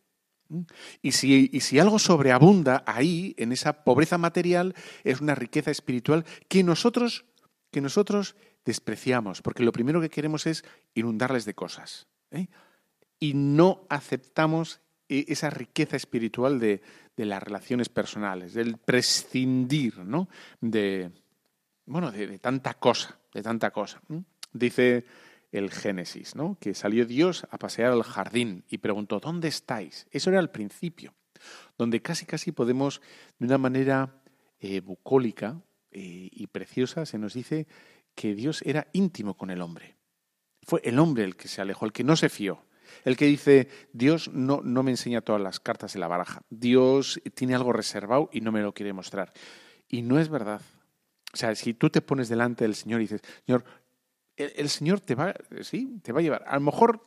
Y 1.01 1.12
si, 1.12 1.49
y 1.53 1.61
si, 1.61 1.79
algo 1.79 1.99
sobreabunda 1.99 2.85
ahí, 2.87 3.35
en 3.38 3.53
esa 3.53 3.85
pobreza 3.85 4.19
material, 4.19 4.75
es 5.03 5.21
una 5.21 5.35
riqueza 5.35 5.71
espiritual 5.71 6.27
que 6.49 6.62
nosotros, 6.62 7.25
que 7.71 7.81
nosotros 7.81 8.37
despreciamos, 8.65 9.43
porque 9.43 9.62
lo 9.62 9.73
primero 9.73 10.01
que 10.01 10.11
queremos 10.11 10.47
es 10.47 10.65
inundarles 10.95 11.45
de 11.45 11.55
cosas. 11.55 12.07
¿eh? 12.31 12.49
Y 13.19 13.35
no 13.35 13.87
aceptamos 13.88 14.81
e, 15.09 15.25
esa 15.29 15.51
riqueza 15.51 15.97
espiritual 15.97 16.61
de, 16.61 16.83
de, 17.17 17.25
las 17.25 17.43
relaciones 17.43 17.88
personales, 17.88 18.55
del 18.55 18.77
prescindir 18.77 19.99
¿no? 19.99 20.29
de, 20.61 21.11
bueno, 21.87 22.13
de, 22.13 22.38
tanta 22.38 22.75
cosa, 22.75 23.19
de 23.33 23.42
tanta 23.42 23.71
cosa. 23.71 24.00
Dice 24.53 25.05
el 25.53 25.71
Génesis, 25.71 26.35
¿no? 26.35 26.57
Que 26.59 26.75
salió 26.75 27.07
Dios 27.07 27.46
a 27.50 27.59
pasear 27.59 27.92
al 27.92 28.03
jardín 28.03 28.65
y 28.69 28.79
preguntó, 28.79 29.21
¿dónde 29.21 29.48
estáis? 29.48 30.07
Eso 30.11 30.31
era 30.31 30.40
el 30.40 30.50
principio, 30.50 31.15
donde 31.79 32.00
casi 32.00 32.27
casi 32.27 32.53
podemos, 32.53 33.03
de 33.38 33.46
una 33.46 33.59
manera 33.59 34.23
eh, 34.59 34.81
bucólica 34.81 35.61
eh, 35.90 36.29
y 36.33 36.46
preciosa, 36.46 37.05
se 37.05 37.19
nos 37.19 37.35
dice 37.35 37.67
que 38.15 38.35
Dios 38.35 38.63
era 38.63 38.88
íntimo 38.92 39.37
con 39.37 39.50
el 39.50 39.61
hombre. 39.61 39.96
Fue 40.63 40.81
el 40.85 40.98
hombre 40.98 41.25
el 41.25 41.37
que 41.37 41.48
se 41.48 41.61
alejó, 41.61 41.85
el 41.85 41.92
que 41.92 42.05
no 42.05 42.17
se 42.17 42.31
fió, 42.31 42.65
el 43.05 43.17
que 43.17 43.27
dice, 43.27 43.69
Dios 43.92 44.31
no, 44.33 44.61
no 44.63 44.83
me 44.83 44.90
enseña 44.90 45.21
todas 45.21 45.42
las 45.42 45.61
cartas 45.61 45.92
de 45.92 46.00
la 46.00 46.09
baraja, 46.09 46.42
Dios 46.48 47.21
tiene 47.35 47.55
algo 47.55 47.73
reservado 47.73 48.31
y 48.33 48.40
no 48.40 48.53
me 48.53 48.63
lo 48.63 48.73
quiere 48.73 48.92
mostrar. 48.92 49.33
Y 49.88 50.03
no 50.03 50.19
es 50.19 50.31
verdad. 50.31 50.63
O 51.35 51.37
sea, 51.37 51.55
si 51.55 51.75
tú 51.75 51.90
te 51.90 52.03
pones 52.03 52.29
delante 52.29 52.65
del 52.65 52.75
Señor 52.75 53.00
y 53.00 53.05
dices, 53.05 53.23
Señor, 53.46 53.65
el, 54.37 54.68
Señor 54.68 55.00
te 55.00 55.14
va, 55.14 55.35
sí, 55.62 56.00
te 56.02 56.12
va 56.12 56.20
a 56.20 56.22
llevar. 56.22 56.44
A 56.46 56.54
lo 56.54 56.60
mejor, 56.60 57.04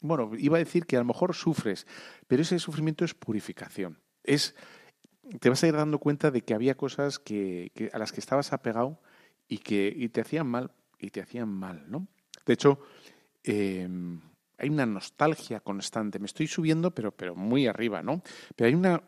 bueno, 0.00 0.30
iba 0.36 0.56
a 0.56 0.58
decir 0.58 0.86
que 0.86 0.96
a 0.96 1.00
lo 1.00 1.04
mejor 1.04 1.34
sufres, 1.34 1.86
pero 2.26 2.42
ese 2.42 2.58
sufrimiento 2.58 3.04
es 3.04 3.14
purificación. 3.14 3.98
Es, 4.24 4.54
te 5.40 5.48
vas 5.48 5.62
a 5.62 5.68
ir 5.68 5.74
dando 5.74 5.98
cuenta 5.98 6.30
de 6.30 6.42
que 6.42 6.54
había 6.54 6.76
cosas 6.76 7.18
que, 7.18 7.90
a 7.92 7.98
las 7.98 8.12
que 8.12 8.20
estabas 8.20 8.52
apegado 8.52 9.00
y 9.48 9.58
que 9.58 9.92
y 9.94 10.08
te 10.08 10.20
hacían 10.20 10.46
mal, 10.46 10.70
y 10.98 11.10
te 11.10 11.20
hacían 11.20 11.48
mal, 11.48 11.84
¿no? 11.88 12.06
De 12.46 12.54
hecho, 12.54 12.80
em, 13.44 14.20
hay 14.58 14.68
una 14.68 14.86
nostalgia 14.86 15.60
constante. 15.60 16.18
Me 16.18 16.26
estoy 16.26 16.46
subiendo, 16.46 16.92
pero, 16.92 17.12
pero 17.12 17.34
muy 17.34 17.66
arriba, 17.66 18.02
¿no? 18.02 18.22
Pero 18.54 18.68
hay 18.68 18.74
una 18.74 19.02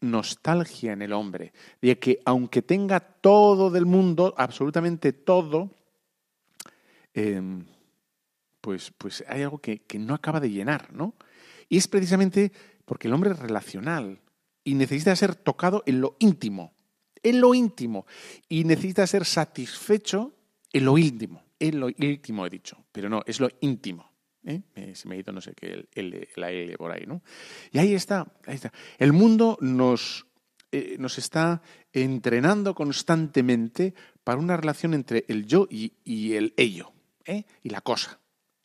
nostalgia 0.00 0.92
en 0.92 1.02
el 1.02 1.12
hombre, 1.12 1.52
de 1.80 1.98
que 1.98 2.20
aunque 2.24 2.62
tenga 2.62 3.00
todo 3.00 3.70
del 3.70 3.86
mundo, 3.86 4.34
absolutamente 4.36 5.12
todo, 5.12 5.70
em, 7.14 7.64
pues, 8.60 8.92
pues 8.96 9.24
hay 9.28 9.42
algo 9.42 9.58
que, 9.58 9.82
que 9.82 9.98
no 9.98 10.14
acaba 10.14 10.40
de 10.40 10.50
llenar, 10.50 10.92
¿no? 10.92 11.14
Y 11.68 11.76
es 11.76 11.88
precisamente 11.88 12.52
porque 12.84 13.08
el 13.08 13.14
hombre 13.14 13.30
es 13.30 13.38
relacional 13.38 14.20
y 14.64 14.74
necesita 14.74 15.14
ser 15.16 15.34
tocado 15.34 15.82
en 15.86 16.00
lo 16.00 16.16
íntimo, 16.18 16.74
en 17.22 17.40
lo 17.40 17.54
íntimo, 17.54 18.06
y 18.48 18.64
necesita 18.64 19.06
ser 19.06 19.24
satisfecho 19.24 20.34
en 20.72 20.84
lo 20.84 20.98
íntimo, 20.98 21.44
en 21.58 21.80
lo 21.80 21.88
íntimo 21.88 22.46
he 22.46 22.50
dicho, 22.50 22.84
pero 22.92 23.08
no, 23.08 23.22
es 23.26 23.40
lo 23.40 23.48
íntimo. 23.60 24.10
¿eh? 24.44 24.62
Se 24.94 25.08
me 25.08 25.14
ha 25.14 25.18
ido 25.18 25.32
no 25.32 25.40
sé 25.40 25.54
qué, 25.54 25.88
el, 25.94 26.28
la 26.36 26.50
L 26.50 26.76
por 26.76 26.92
ahí, 26.92 27.04
¿no? 27.06 27.22
Y 27.72 27.78
ahí 27.78 27.94
está, 27.94 28.26
ahí 28.46 28.54
está. 28.54 28.72
El 28.98 29.12
mundo 29.12 29.58
nos, 29.60 30.26
eh, 30.72 30.96
nos 30.98 31.18
está 31.18 31.62
entrenando 31.92 32.74
constantemente 32.74 33.94
para 34.24 34.40
una 34.40 34.56
relación 34.56 34.94
entre 34.94 35.24
el 35.28 35.46
yo 35.46 35.66
y, 35.70 35.92
y 36.04 36.34
el 36.34 36.54
ello, 36.56 36.92
¿eh? 37.24 37.44
y 37.62 37.70
la 37.70 37.80
cosa 37.80 38.20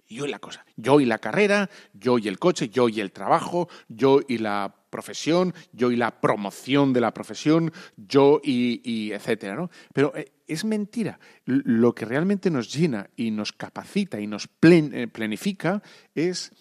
yo 0.07 0.25
y 0.25 0.29
la 0.29 0.39
cosa. 0.39 0.65
Yo 0.75 0.99
y 0.99 1.05
la 1.05 1.17
carrera, 1.17 1.69
yo 1.93 2.17
y 2.17 2.27
el 2.27 2.39
coche, 2.39 2.69
yo 2.69 2.89
y 2.89 2.99
el 3.01 3.11
trabajo, 3.11 3.67
yo 3.87 4.21
y 4.27 4.37
la 4.37 4.75
profesión, 4.89 5.53
yo 5.73 5.91
y 5.91 5.95
la 5.95 6.21
promoción 6.21 6.93
de 6.93 7.01
la 7.01 7.13
profesión, 7.13 7.73
yo 7.97 8.39
y, 8.43 9.11
etcétera, 9.11 9.55
¿no? 9.55 9.69
Pero 9.93 10.15
eh, 10.15 10.31
es 10.47 10.63
mentira. 10.63 11.19
Lo 11.45 11.93
que 11.93 12.05
realmente 12.05 12.49
nos 12.49 12.73
llena 12.73 13.09
y 13.15 13.31
nos 13.31 13.51
capacita 13.51 14.19
y 14.19 14.27
nos 14.27 14.47
eh, 14.61 15.07
plenifica 15.07 15.81
es, 16.13 16.51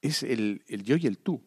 es 0.00 0.22
el, 0.22 0.62
yo 0.66 0.96
y 0.96 1.06
el 1.06 1.18
tú. 1.18 1.42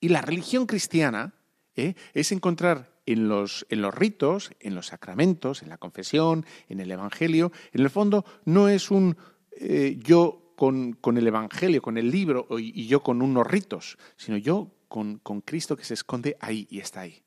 Y 0.00 0.10
la 0.10 0.20
religión 0.20 0.66
cristiana 0.66 1.34
¿eh? 1.74 1.94
es 2.12 2.30
encontrar 2.32 2.93
en 3.06 3.28
los, 3.28 3.66
en 3.68 3.82
los 3.82 3.94
ritos, 3.94 4.50
en 4.60 4.74
los 4.74 4.86
sacramentos, 4.86 5.62
en 5.62 5.68
la 5.68 5.78
confesión, 5.78 6.46
en 6.68 6.80
el 6.80 6.90
Evangelio, 6.90 7.52
en 7.72 7.82
el 7.82 7.90
fondo 7.90 8.24
no 8.44 8.68
es 8.68 8.90
un 8.90 9.16
eh, 9.56 9.98
yo 10.02 10.52
con, 10.56 10.96
el 11.16 11.26
Evangelio, 11.26 11.82
con 11.82 11.98
el 11.98 12.10
libro 12.10 12.46
y, 12.58 12.86
yo 12.86 13.02
con 13.02 13.22
unos 13.22 13.46
ritos, 13.46 13.98
sino 14.16 14.36
yo 14.36 14.70
con, 14.88 15.20
Cristo 15.44 15.76
que 15.76 15.84
se 15.84 15.94
esconde 15.94 16.36
ahí 16.40 16.66
y 16.70 16.78
está 16.78 17.00
ahí. 17.00 17.20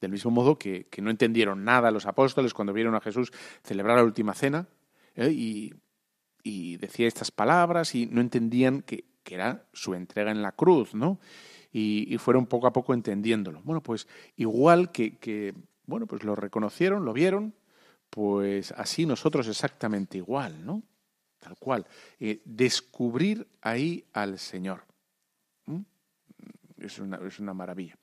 Del 0.00 0.12
mismo 0.12 0.30
modo 0.30 0.58
que, 0.58 0.86
no 1.02 1.10
entendieron 1.10 1.64
nada 1.64 1.90
los 1.90 2.06
apóstoles 2.06 2.54
cuando 2.54 2.72
vieron 2.72 2.94
a 2.94 3.00
Jesús 3.00 3.32
celebrar 3.64 3.96
la 3.96 4.04
última 4.04 4.32
cena 4.32 4.68
¿eh? 5.16 5.30
y, 5.30 5.74
decía 6.76 7.08
estas 7.08 7.30
palabras 7.30 7.94
y 7.94 8.06
no 8.06 8.20
entendían 8.20 8.82
que, 8.82 9.04
era 9.30 9.66
su 9.74 9.92
entrega 9.92 10.30
en 10.30 10.40
la 10.40 10.52
cruz, 10.52 10.94
¿no? 10.94 11.20
Y, 11.70 12.16
fueron 12.18 12.46
poco 12.46 12.66
a 12.66 12.72
poco 12.72 12.94
entendiéndolo. 12.94 13.60
Bueno, 13.62 13.82
pues 13.82 14.08
igual 14.36 14.90
que, 14.90 15.18
que, 15.18 15.54
bueno, 15.86 16.06
pues 16.06 16.24
lo 16.24 16.34
reconocieron, 16.34 17.04
lo 17.04 17.12
vieron, 17.12 17.54
pues 18.10 18.72
así 18.72 19.06
nosotros 19.06 19.46
exactamente 19.48 20.16
igual, 20.18 20.64
¿no? 20.64 20.82
tal 21.38 21.56
cual. 21.56 21.86
Eh, 22.20 22.40
descubrir 22.44 23.46
ahí 23.60 24.04
al 24.12 24.38
Señor. 24.38 24.84
Es, 26.78 26.98
una, 27.00 27.18
es, 27.26 27.40
una, 27.40 27.52
maravilla. 27.54 27.98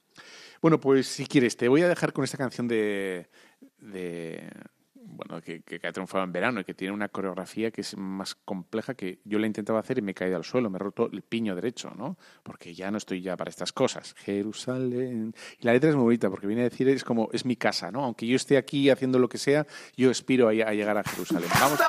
Bueno, 0.62 0.82
pues 0.82 1.08
si 1.08 1.26
quieres, 1.26 1.56
te 1.56 1.70
voy 1.70 1.82
a 1.82 1.88
dejar 1.88 2.12
con 2.12 2.26
esta 2.26 2.38
canción 2.38 2.68
de, 2.68 3.30
de 3.78 4.50
bueno, 5.16 5.42
que, 5.42 5.64
ha 5.84 5.92
triunfado 5.92 6.24
en 6.24 6.32
verano 6.32 6.60
y 6.60 6.64
que 6.64 6.74
tiene 6.74 6.94
una 6.94 7.10
coreografía 7.10 7.72
que 7.72 7.82
es 7.82 7.98
más 7.98 8.36
compleja 8.36 8.94
que 8.94 9.20
yo 9.24 9.40
la 9.40 9.48
intentaba 9.48 9.80
hacer 9.80 9.98
y 9.98 10.02
me 10.02 10.12
he 10.12 10.14
caído 10.14 10.38
al 10.38 10.44
suelo, 10.44 10.70
me 10.70 10.78
he 10.78 10.80
roto 10.80 11.10
el 11.12 11.22
piño 11.22 11.56
derecho, 11.56 11.92
¿no? 11.96 12.18
Porque 12.44 12.74
ya 12.74 12.92
no 12.92 12.98
estoy 12.98 13.22
ya 13.22 13.38
para 13.38 13.50
estas 13.50 13.72
cosas. 13.72 14.14
Jerusalén. 14.18 15.34
Y 15.60 15.66
la 15.66 15.74
letra 15.74 15.90
es 15.90 15.96
muy 15.96 16.04
bonita 16.04 16.30
porque 16.30 16.48
viene 16.48 16.62
a 16.64 16.70
decir, 16.70 16.88
es 16.90 17.04
como, 17.04 17.30
es 17.32 17.46
mi 17.46 17.56
casa, 17.56 17.92
¿no? 17.92 18.04
Aunque 18.04 18.28
yo 18.28 18.36
esté 18.36 18.58
aquí 18.58 18.90
haciendo 18.90 19.20
lo 19.20 19.30
que 19.30 19.38
sea, 19.38 19.66
yo 19.96 20.12
aspiro 20.12 20.48
a, 20.50 20.54
llegar 20.54 20.98
a 20.98 21.04
Jerusalén. 21.04 21.50
Vamos. 21.60 21.80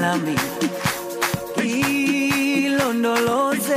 Lami 0.00 0.36
ilondoloze 2.68 3.67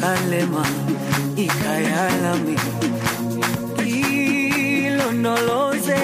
Jerusalema 0.00 0.64
ikhaya 1.36 2.08
lami 2.22 2.56
ilondoloze 4.86 6.02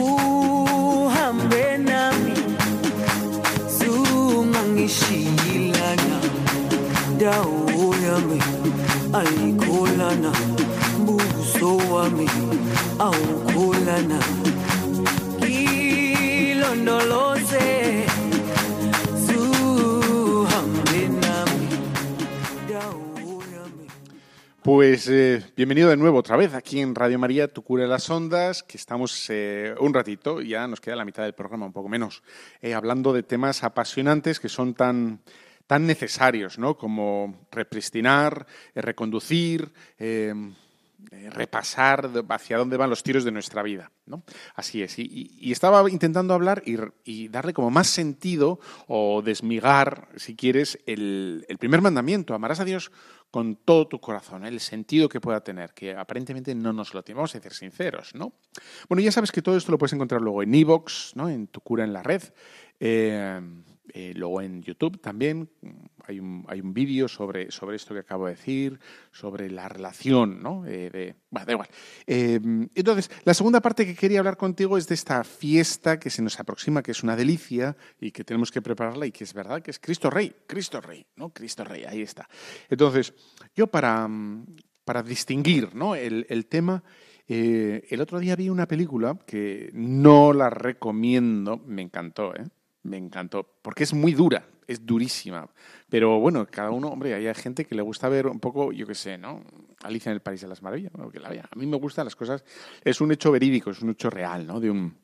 uhambe 0.00 1.78
nami. 1.78 2.34
Zungangishilana 3.78 6.18
dawo 7.18 7.94
yami 8.04 8.40
ayikholana 9.18 10.32
buso 11.06 11.76
wami 11.92 12.28
awukholana 12.98 14.18
ilondoloze 15.48 17.66
Pues 24.68 25.08
eh, 25.08 25.42
bienvenido 25.56 25.88
de 25.88 25.96
nuevo 25.96 26.18
otra 26.18 26.36
vez 26.36 26.52
aquí 26.52 26.80
en 26.80 26.94
Radio 26.94 27.18
María, 27.18 27.50
Tu 27.50 27.62
Cura 27.62 27.84
de 27.84 27.88
las 27.88 28.10
Ondas, 28.10 28.62
que 28.62 28.76
estamos 28.76 29.24
eh, 29.30 29.74
un 29.80 29.94
ratito, 29.94 30.42
ya 30.42 30.68
nos 30.68 30.82
queda 30.82 30.94
la 30.94 31.06
mitad 31.06 31.22
del 31.22 31.32
programa, 31.32 31.64
un 31.64 31.72
poco 31.72 31.88
menos, 31.88 32.22
eh, 32.60 32.74
hablando 32.74 33.14
de 33.14 33.22
temas 33.22 33.64
apasionantes 33.64 34.38
que 34.38 34.50
son 34.50 34.74
tan, 34.74 35.22
tan 35.66 35.86
necesarios, 35.86 36.58
¿no? 36.58 36.76
Como 36.76 37.46
repristinar, 37.50 38.46
reconducir, 38.74 39.72
eh, 41.10 41.30
repasar 41.30 42.10
hacia 42.28 42.58
dónde 42.58 42.76
van 42.76 42.90
los 42.90 43.04
tiros 43.04 43.22
de 43.24 43.30
nuestra 43.30 43.62
vida, 43.62 43.92
¿no? 44.04 44.24
Así 44.56 44.82
es. 44.82 44.98
Y, 44.98 45.52
estaba 45.52 45.88
intentando 45.88 46.34
hablar 46.34 46.62
y, 46.66 47.28
darle 47.28 47.52
como 47.52 47.70
más 47.70 47.86
sentido 47.86 48.58
o 48.88 49.22
desmigar, 49.22 50.08
si 50.16 50.34
quieres, 50.34 50.78
el, 50.86 51.46
primer 51.60 51.82
mandamiento. 51.82 52.34
Amarás 52.34 52.58
a 52.58 52.64
Dios 52.64 52.90
con 53.30 53.56
todo 53.56 53.86
tu 53.88 54.00
corazón, 54.00 54.46
el 54.46 54.60
sentido 54.60 55.08
que 55.08 55.20
pueda 55.20 55.42
tener, 55.42 55.74
que 55.74 55.94
aparentemente 55.94 56.54
no 56.54 56.72
nos 56.72 56.94
lo 56.94 57.02
tenemos, 57.02 57.34
a 57.34 57.40
ser 57.40 57.52
sinceros, 57.52 58.14
¿no? 58.14 58.32
Bueno, 58.88 59.02
ya 59.02 59.12
sabes 59.12 59.32
que 59.32 59.42
todo 59.42 59.56
esto 59.56 59.70
lo 59.70 59.78
puedes 59.78 59.92
encontrar 59.92 60.22
luego 60.22 60.42
en 60.42 60.54
Evox, 60.54 61.12
¿no? 61.14 61.28
En 61.28 61.46
Tu 61.48 61.60
Cura 61.60 61.84
en 61.84 61.92
la 61.92 62.02
Red. 62.02 62.22
Eh, 62.80 63.40
luego 64.14 64.40
en 64.40 64.62
YouTube 64.62 65.00
también 65.00 65.50
hay 66.08 66.20
un, 66.20 66.44
hay 66.48 66.60
un 66.60 66.72
vídeo 66.72 67.06
sobre, 67.06 67.50
sobre 67.50 67.76
esto 67.76 67.92
que 67.92 68.00
acabo 68.00 68.26
de 68.26 68.32
decir, 68.32 68.80
sobre 69.12 69.50
la 69.50 69.68
relación, 69.68 70.42
¿no? 70.42 70.64
Eh, 70.66 70.90
de, 70.90 71.16
bueno, 71.30 71.46
da 71.46 71.52
igual. 71.52 71.68
Eh, 72.06 72.40
entonces, 72.74 73.10
la 73.24 73.34
segunda 73.34 73.60
parte 73.60 73.84
que 73.84 73.94
quería 73.94 74.20
hablar 74.20 74.38
contigo 74.38 74.78
es 74.78 74.88
de 74.88 74.94
esta 74.94 75.22
fiesta 75.22 75.98
que 75.98 76.08
se 76.08 76.22
nos 76.22 76.40
aproxima, 76.40 76.82
que 76.82 76.92
es 76.92 77.02
una 77.02 77.14
delicia 77.14 77.76
y 78.00 78.10
que 78.10 78.24
tenemos 78.24 78.50
que 78.50 78.62
prepararla 78.62 79.06
y 79.06 79.12
que 79.12 79.24
es 79.24 79.34
verdad 79.34 79.60
que 79.60 79.70
es 79.70 79.78
Cristo 79.78 80.08
Rey, 80.08 80.34
Cristo 80.46 80.80
Rey, 80.80 81.04
¿no? 81.16 81.30
Cristo 81.30 81.62
Rey, 81.64 81.84
ahí 81.84 82.00
está. 82.00 82.26
Entonces, 82.70 83.12
yo 83.54 83.66
para, 83.66 84.08
para 84.84 85.02
distinguir 85.02 85.74
¿no? 85.74 85.94
el, 85.94 86.26
el 86.30 86.46
tema... 86.46 86.82
el 87.28 88.00
otro 88.00 88.18
día 88.18 88.36
vi 88.36 88.48
una 88.48 88.66
película 88.66 89.18
que 89.26 89.70
no 89.74 90.32
la 90.32 90.48
recomiendo, 90.48 91.58
me 91.66 91.82
encantó, 91.82 92.34
¿eh? 92.34 92.46
Me 92.88 92.96
encantó, 92.96 93.46
porque 93.62 93.84
es 93.84 93.94
muy 93.94 94.12
dura, 94.12 94.46
es 94.66 94.84
durísima. 94.84 95.48
Pero 95.88 96.18
bueno, 96.20 96.46
cada 96.50 96.70
uno, 96.70 96.88
hombre, 96.88 97.14
hay 97.14 97.34
gente 97.34 97.64
que 97.64 97.74
le 97.74 97.82
gusta 97.82 98.08
ver 98.08 98.26
un 98.26 98.40
poco, 98.40 98.72
yo 98.72 98.86
qué 98.86 98.94
sé, 98.94 99.18
¿no? 99.18 99.42
Alicia 99.82 100.10
en 100.10 100.14
el 100.14 100.22
País 100.22 100.40
de 100.40 100.48
las 100.48 100.62
Maravillas, 100.62 100.92
que 101.12 101.20
la 101.20 101.28
A 101.28 101.56
mí 101.56 101.66
me 101.66 101.76
gustan 101.76 102.04
las 102.04 102.16
cosas, 102.16 102.44
es 102.84 103.00
un 103.00 103.12
hecho 103.12 103.32
verídico, 103.32 103.70
es 103.70 103.80
un 103.80 103.90
hecho 103.90 104.10
real, 104.10 104.46
¿no? 104.46 104.60
De 104.60 104.70
un, 104.70 104.96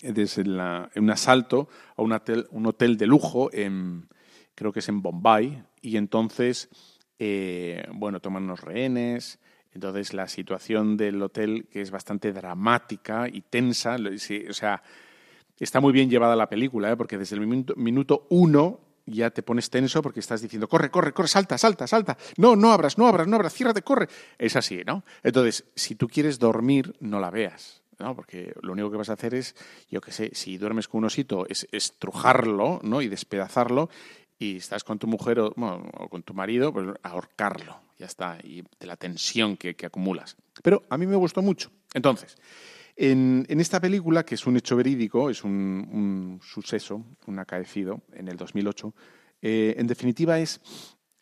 desde 0.00 0.42
un 0.42 1.10
asalto 1.10 1.68
a 1.96 2.02
un 2.02 2.12
hotel, 2.12 2.46
un 2.50 2.66
hotel 2.66 2.96
de 2.96 3.06
lujo, 3.06 3.50
en, 3.52 4.08
creo 4.54 4.72
que 4.72 4.80
es 4.80 4.88
en 4.88 5.02
Bombay, 5.02 5.62
y 5.80 5.96
entonces, 5.96 6.68
eh, 7.18 7.84
bueno, 7.92 8.20
toman 8.20 8.44
unos 8.44 8.60
rehenes, 8.60 9.38
entonces 9.72 10.14
la 10.14 10.28
situación 10.28 10.96
del 10.96 11.22
hotel, 11.22 11.68
que 11.70 11.80
es 11.80 11.90
bastante 11.90 12.32
dramática 12.32 13.28
y 13.28 13.42
tensa, 13.42 13.96
o 13.96 14.52
sea, 14.52 14.82
Está 15.58 15.80
muy 15.80 15.92
bien 15.92 16.08
llevada 16.10 16.36
la 16.36 16.48
película, 16.48 16.90
¿eh? 16.92 16.96
porque 16.96 17.18
desde 17.18 17.36
el 17.36 17.46
minuto, 17.46 18.26
uno 18.30 18.80
ya 19.06 19.30
te 19.30 19.42
pones 19.42 19.70
tenso 19.70 20.02
porque 20.02 20.20
estás 20.20 20.42
diciendo, 20.42 20.68
corre, 20.68 20.90
corre, 20.90 21.12
corre, 21.12 21.28
salta, 21.28 21.56
salta, 21.58 21.86
salta. 21.86 22.16
No, 22.36 22.56
no 22.56 22.72
abras, 22.72 22.98
no 22.98 23.06
abras, 23.06 23.26
no 23.26 23.36
abras, 23.36 23.54
ciérrate, 23.54 23.82
corre. 23.82 24.08
Es 24.38 24.54
así, 24.54 24.82
¿no? 24.86 25.04
Entonces, 25.22 25.64
si 25.74 25.94
tú 25.94 26.08
quieres 26.08 26.38
dormir, 26.38 26.94
no 27.00 27.18
la 27.18 27.30
veas. 27.30 27.82
¿no? 27.98 28.14
Porque 28.14 28.54
lo 28.62 28.72
único 28.72 28.90
que 28.90 28.96
vas 28.96 29.08
a 29.08 29.14
hacer 29.14 29.34
es, 29.34 29.56
yo 29.90 30.00
qué 30.00 30.12
sé, 30.12 30.30
si 30.32 30.56
duermes 30.56 30.88
con 30.88 30.98
un 30.98 31.06
osito, 31.06 31.46
es 31.48 31.66
estrujarlo, 31.72 32.80
¿no? 32.82 33.02
Y 33.02 33.08
despedazarlo, 33.08 33.90
y 34.38 34.56
estás 34.56 34.84
con 34.84 34.98
tu 34.98 35.06
mujer 35.06 35.40
o, 35.40 35.52
con 36.08 36.22
tu 36.22 36.32
marido, 36.34 36.72
pues 36.72 36.86
ahorcarlo, 37.02 37.80
ya 37.98 38.06
está, 38.06 38.38
y 38.42 38.62
de 38.78 38.86
la 38.86 38.96
tensión 38.96 39.56
que, 39.56 39.74
acumulas. 39.84 40.36
Pero 40.62 40.84
a 40.88 40.96
mí 40.96 41.06
me 41.06 41.16
gustó 41.16 41.42
mucho. 41.42 41.70
Entonces, 41.92 42.36
en, 42.98 43.46
esta 43.60 43.80
película, 43.80 44.24
que 44.24 44.34
es 44.34 44.46
un 44.46 44.56
hecho 44.56 44.76
verídico, 44.76 45.30
es 45.30 45.44
un, 45.44 46.40
suceso, 46.42 47.04
un 47.26 47.38
acaecido 47.38 48.02
en 48.12 48.28
el 48.28 48.36
2008, 48.36 48.94
eh, 49.40 49.74
en 49.78 49.86
definitiva 49.86 50.38
es 50.40 50.60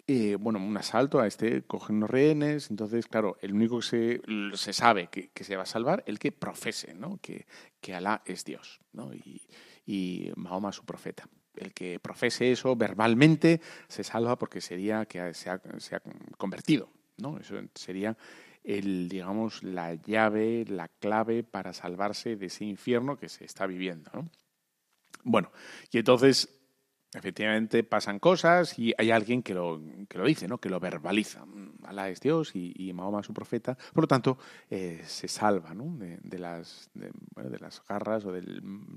eh, 0.06 0.36
bueno, 0.38 0.58
un 0.58 0.76
asalto 0.76 1.20
a 1.20 1.26
este, 1.26 1.62
cogen 1.62 2.00
los 2.00 2.08
rehenes, 2.08 2.70
entonces, 2.70 3.06
claro, 3.08 3.36
el 3.42 3.52
único 3.52 3.80
que 3.80 3.86
se, 3.86 4.20
se 4.56 4.72
sabe 4.72 5.08
que, 5.08 5.44
se 5.44 5.56
va 5.56 5.64
a 5.64 5.66
salvar, 5.66 6.02
el 6.06 6.18
que 6.18 6.32
profese, 6.32 6.94
¿no? 6.94 7.18
Que, 7.20 7.46
que 7.80 7.94
Alá 7.94 8.22
es 8.24 8.44
Dios, 8.44 8.80
¿no? 8.92 9.12
Y, 9.12 9.42
y 9.84 10.30
Mahoma 10.36 10.72
su 10.72 10.84
profeta. 10.84 11.28
El 11.56 11.74
que 11.74 11.98
profese 11.98 12.52
eso 12.52 12.76
verbalmente 12.76 13.60
se 13.88 14.04
salva 14.04 14.38
porque 14.38 14.60
sería 14.60 15.06
que 15.06 15.34
se 15.34 15.50
ha, 15.50 15.60
se 15.78 15.96
ha 15.96 16.02
convertido, 16.38 16.88
¿no? 17.18 17.38
Eso 17.38 17.56
sería 17.74 18.16
el, 18.66 19.08
digamos, 19.08 19.62
la 19.62 19.94
llave, 19.94 20.64
la 20.68 20.88
clave 20.88 21.44
para 21.44 21.72
salvarse 21.72 22.36
de 22.36 22.46
ese 22.46 22.64
infierno 22.64 23.16
que 23.16 23.28
se 23.28 23.44
está 23.44 23.66
viviendo, 23.66 24.10
¿no? 24.12 24.28
Bueno, 25.22 25.50
y 25.90 25.98
entonces 25.98 26.48
efectivamente 27.14 27.82
pasan 27.82 28.18
cosas 28.18 28.78
y 28.78 28.92
hay 28.98 29.10
alguien 29.10 29.42
que 29.42 29.54
lo, 29.54 29.80
que 30.08 30.18
lo 30.18 30.26
dice, 30.26 30.46
¿no? 30.46 30.58
que 30.58 30.68
lo 30.68 30.78
verbaliza. 30.78 31.44
Alá 31.84 32.10
es 32.10 32.20
Dios 32.20 32.52
y, 32.54 32.92
Mahoma 32.92 33.20
es 33.20 33.26
su 33.26 33.32
profeta. 33.32 33.76
Por 33.94 34.04
lo 34.04 34.08
tanto, 34.08 34.38
eh, 34.68 35.02
se 35.06 35.26
salva 35.26 35.74
¿no? 35.74 35.96
de, 35.96 36.38
las, 36.38 36.90
de, 36.94 37.10
las 37.58 37.82
garras 37.88 38.24
o 38.24 38.32
de 38.32 38.42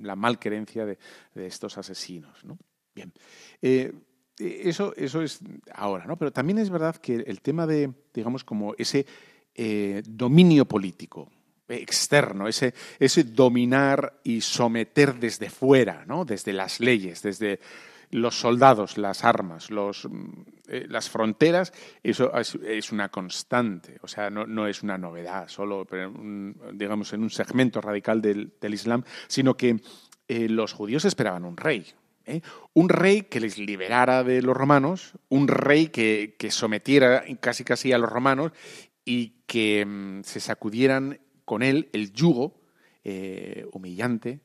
la 0.01 0.15
malquerencia 0.15 0.85
de, 0.85 0.97
de 1.33 1.47
estos 1.47 1.77
asesinos. 1.77 2.43
¿no? 2.43 2.57
Bien. 2.93 3.13
Eh, 3.61 3.93
eso, 4.39 4.93
eso 4.95 5.21
es 5.21 5.39
ahora, 5.73 6.05
¿no? 6.05 6.17
Pero 6.17 6.31
también 6.31 6.59
es 6.59 6.69
verdad 6.69 6.95
que 6.95 7.15
el 7.15 7.41
tema 7.41 7.67
de, 7.67 7.93
digamos, 8.13 8.45
como 8.45 8.73
ese 8.77 9.05
eh, 9.61 10.01
dominio 10.07 10.63
político, 10.63 11.29
externo, 11.67 12.47
ese, 12.47 12.73
ese 12.97 13.25
dominar 13.25 14.21
y 14.23 14.39
someter 14.39 15.15
desde 15.19 15.49
fuera, 15.49 16.05
¿no? 16.07 16.23
desde 16.23 16.53
las 16.53 16.79
leyes, 16.79 17.21
desde 17.21 17.59
los 18.11 18.39
soldados, 18.39 18.97
las 18.97 19.25
armas, 19.25 19.69
los, 19.69 20.05
mm, 20.05 20.27
eh, 20.69 20.85
las 20.87 21.09
fronteras, 21.09 21.73
eso 22.01 22.31
es, 22.37 22.91
una 22.93 23.09
constante, 23.09 23.97
o 24.01 24.07
sea, 24.07 24.29
no, 24.29 24.65
es 24.65 24.81
una 24.81 24.97
novedad 24.97 25.49
solo, 25.49 25.85
digamos, 26.71 27.11
en 27.11 27.21
un 27.21 27.29
segmento 27.29 27.81
radical 27.81 28.21
del, 28.21 28.53
Islam, 28.73 29.03
sino 29.27 29.57
que 29.57 29.81
eh, 30.29 30.47
los 30.47 30.71
judíos 30.71 31.03
esperaban 31.03 31.43
un 31.43 31.57
rey. 31.57 31.85
¿eh? 32.25 32.41
Un 32.73 32.89
rey 32.89 33.23
que 33.23 33.39
les 33.39 33.57
liberara 33.57 34.23
de 34.23 34.41
los 34.41 34.55
romanos, 34.55 35.13
un 35.27 35.47
rey 35.47 35.87
que, 35.87 36.35
sometiera 36.49 37.23
casi 37.39 37.63
casi 37.63 37.91
a 37.91 37.97
los 37.97 38.09
romanos 38.09 38.51
y 39.09 39.41
que 39.47 39.83
mm, 39.83 40.21
se 40.23 40.39
sacudieran 40.39 41.19
con 41.43 41.63
él 41.63 41.89
el 41.93 42.13
yugo 42.13 42.59
humillante 43.71 44.41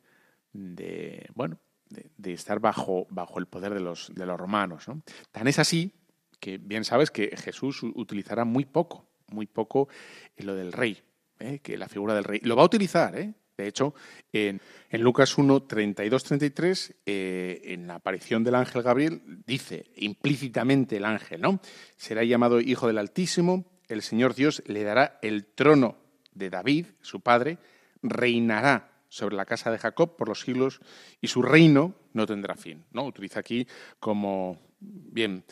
de, 0.54 1.28
bueno, 1.34 1.58
de, 1.90 2.32
estar 2.32 2.60
bajo, 2.60 3.06
bajo 3.10 3.38
el 3.38 3.44
poder 3.44 3.74
de 3.74 3.80
los, 3.80 4.10
de 4.14 4.24
los 4.24 4.40
romanos. 4.40 4.86
Tan 5.30 5.46
es 5.46 5.58
así 5.58 5.92
que 6.40 6.56
bien 6.56 6.84
sabes 6.84 7.10
que 7.10 7.36
Jesús 7.36 7.82
utilizará 7.82 8.46
muy 8.46 8.64
poco, 8.64 9.06
muy 9.28 9.46
poco 9.46 9.88
en 10.34 10.46
lo 10.46 10.54
del 10.54 10.72
rey, 10.72 11.02
¿eh? 11.40 11.58
que 11.62 11.76
la 11.76 11.88
figura 11.88 12.14
del 12.14 12.24
rey. 12.24 12.40
Lo 12.42 12.56
va 12.56 12.62
a 12.62 12.66
utilizar, 12.66 13.18
¿eh? 13.18 13.34
De 13.58 13.68
hecho, 13.68 13.94
en, 14.32 14.62
en 14.88 15.02
Lucas 15.02 15.36
1, 15.36 15.64
32, 15.64 16.24
33, 16.24 16.94
en 17.04 17.86
la 17.86 17.96
aparición 17.96 18.42
del 18.42 18.56
ángel 18.56 18.82
Gabriel, 18.82 19.22
dice 19.46 19.92
implícitamente 19.96 20.96
el 20.96 21.04
ángel, 21.04 21.42
¿no? 21.42 21.60
Será 21.96 22.24
llamado 22.24 22.60
Hijo 22.60 22.88
del 22.88 22.98
Altísimo, 22.98 23.73
el 23.88 24.02
Señor 24.02 24.34
Dios 24.34 24.62
le 24.66 24.82
dará 24.82 25.18
el 25.22 25.46
trono 25.46 25.96
de 26.32 26.50
David, 26.50 26.86
su 27.00 27.20
padre, 27.20 27.58
reinará 28.02 28.90
sobre 29.08 29.36
la 29.36 29.44
casa 29.44 29.70
de 29.70 29.78
Jacob 29.78 30.16
por 30.16 30.28
los 30.28 30.40
siglos 30.40 30.80
y 31.20 31.28
su 31.28 31.40
reino 31.40 31.94
no 32.12 32.26
tendrá 32.26 32.56
fin. 32.56 32.84
¿no? 32.90 33.04
Utiliza 33.04 33.40
aquí 33.40 33.66
como, 34.00 34.58
bien, 34.80 35.44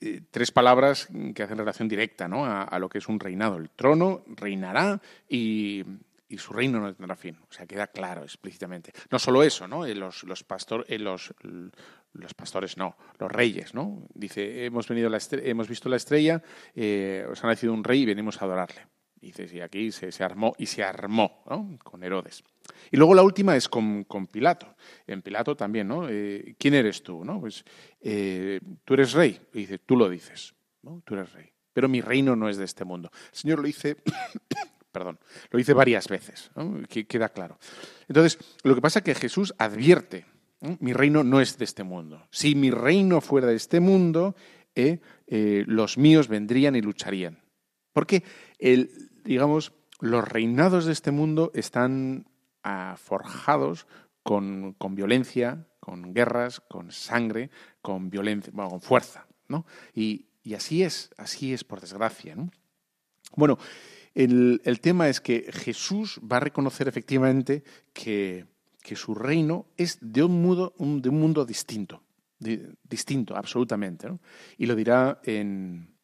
eh, 0.00 0.20
tres 0.30 0.52
palabras 0.52 1.08
que 1.34 1.42
hacen 1.42 1.58
relación 1.58 1.88
directa 1.88 2.28
¿no? 2.28 2.44
a, 2.46 2.78
lo 2.78 2.88
que 2.88 2.98
es 2.98 3.08
un 3.08 3.18
reinado. 3.18 3.56
El 3.56 3.70
trono 3.70 4.22
reinará 4.26 5.00
y, 5.28 5.84
su 6.36 6.52
reino 6.52 6.80
no 6.80 6.92
tendrá 6.92 7.14
fin. 7.14 7.38
O 7.48 7.52
sea, 7.52 7.64
queda 7.64 7.86
claro 7.86 8.24
explícitamente. 8.24 8.92
No 9.08 9.20
solo 9.20 9.44
eso, 9.44 9.68
¿no? 9.68 9.86
Eh, 9.86 9.94
los, 9.94 10.24
los, 10.24 10.44
eh, 10.88 10.98
los, 10.98 11.32
los 12.14 12.34
pastores 12.34 12.76
no, 12.76 12.96
los 13.18 13.30
reyes, 13.30 13.74
¿no? 13.74 14.06
Dice, 14.14 14.64
hemos, 14.64 14.88
venido 14.88 15.10
la 15.10 15.18
hemos 15.32 15.68
visto 15.68 15.88
la 15.88 15.96
estrella, 15.96 16.42
os 17.30 17.44
ha 17.44 17.46
nacido 17.46 17.72
un 17.72 17.84
rey 17.84 18.02
y 18.02 18.06
venimos 18.06 18.40
a 18.40 18.46
adorarle. 18.46 18.86
Dice, 19.20 19.48
y 19.50 19.60
aquí 19.60 19.90
se, 19.90 20.12
se 20.12 20.22
armó 20.22 20.54
y 20.58 20.66
se 20.66 20.84
armó 20.84 21.42
¿no? 21.48 21.78
con 21.82 22.04
Herodes. 22.04 22.44
Y 22.90 22.96
luego 22.96 23.14
la 23.14 23.22
última 23.22 23.56
es 23.56 23.68
con, 23.68 24.04
Pilato. 24.30 24.76
En 25.06 25.22
Pilato 25.22 25.56
también, 25.56 25.88
¿no? 25.88 26.08
Eh, 26.08 26.54
¿Quién 26.58 26.74
eres 26.74 27.02
tú? 27.02 27.24
¿no? 27.24 27.40
Pues 27.40 27.64
eh, 28.02 28.60
tú 28.84 28.94
eres 28.94 29.12
rey. 29.12 29.40
Y 29.54 29.60
dice, 29.60 29.78
tú 29.78 29.96
lo 29.96 30.08
dices, 30.10 30.54
¿no? 30.82 31.02
Tú 31.04 31.14
eres 31.14 31.32
rey. 31.32 31.50
Pero 31.72 31.88
mi 31.88 32.00
reino 32.00 32.36
no 32.36 32.48
es 32.48 32.56
de 32.56 32.64
este 32.64 32.84
mundo. 32.84 33.10
El 33.32 33.36
Señor 33.36 33.58
lo 33.60 33.66
dice, 33.66 33.96
perdón, 34.92 35.18
lo 35.50 35.56
dice 35.56 35.72
varias 35.72 36.06
veces, 36.06 36.50
queda 37.08 37.30
claro. 37.30 37.58
Entonces, 38.06 38.38
lo 38.62 38.74
que 38.74 38.80
pasa 38.80 39.00
es 39.00 39.04
que 39.04 39.14
Jesús 39.14 39.54
advierte, 39.58 40.24
mi 40.80 40.92
reino 40.92 41.24
no 41.24 41.40
es 41.40 41.58
de 41.58 41.64
este 41.64 41.84
mundo. 41.84 42.26
Si 42.30 42.54
mi 42.54 42.70
reino 42.70 43.20
fuera 43.20 43.46
de 43.46 43.56
este 43.56 43.80
mundo, 43.80 44.34
eh, 44.74 45.00
los 45.66 45.98
míos 45.98 46.28
vendrían 46.28 46.76
y 46.76 46.80
lucharían. 46.80 47.42
Porque, 47.92 48.24
digamos, 49.24 49.72
los 50.00 50.26
reinados 50.26 50.84
de 50.84 50.92
este 50.92 51.10
mundo 51.10 51.52
están 51.54 52.26
forjados 52.96 53.86
con, 54.22 54.74
violencia, 54.90 55.66
con 55.80 56.14
guerras, 56.14 56.60
con 56.60 56.90
sangre, 56.90 57.50
con 57.82 58.10
violencia, 58.10 58.52
con 58.52 58.80
fuerza, 58.80 59.26
¿no? 59.48 59.66
Y, 59.94 60.26
así 60.54 60.82
es, 60.82 61.10
así 61.16 61.52
es 61.52 61.62
por 61.62 61.80
desgracia, 61.80 62.34
¿no? 62.34 62.50
Bueno, 63.36 63.58
el, 64.14 64.60
tema 64.80 65.08
es 65.08 65.20
que 65.20 65.50
Jesús 65.52 66.20
va 66.20 66.38
a 66.38 66.40
reconocer 66.40 66.88
efectivamente 66.88 67.64
que, 67.92 68.46
su 68.92 69.14
reino 69.14 69.66
es 69.76 69.98
de 70.00 70.22
un 70.22 70.42
mundo, 70.42 70.74
de 70.78 71.08
un 71.08 71.18
mundo 71.18 71.44
distinto, 71.44 72.02
distinto, 72.38 73.36
absolutamente. 73.36 74.08
Y 74.58 74.66
lo 74.66 74.74
dirá 74.74 75.20
en, 75.24 75.94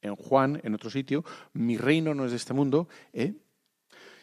en 0.00 0.16
Juan, 0.16 0.60
en 0.64 0.74
otro 0.74 0.90
sitio, 0.90 1.24
mi 1.52 1.76
reino 1.76 2.14
no 2.14 2.24
es 2.24 2.30
de 2.30 2.38
este 2.38 2.54
mundo, 2.54 2.88
¿eh? 3.12 3.34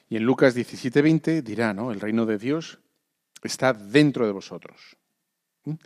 Y 0.09 0.17
en 0.17 0.23
Lucas 0.23 0.55
17:20 0.55 1.43
dirá, 1.43 1.73
¿no? 1.73 1.91
El 1.91 1.99
reino 1.99 2.25
de 2.25 2.39
Dios 2.39 2.79
está 3.43 3.73
dentro 3.73 4.25
de 4.25 4.31
vosotros. 4.31 4.97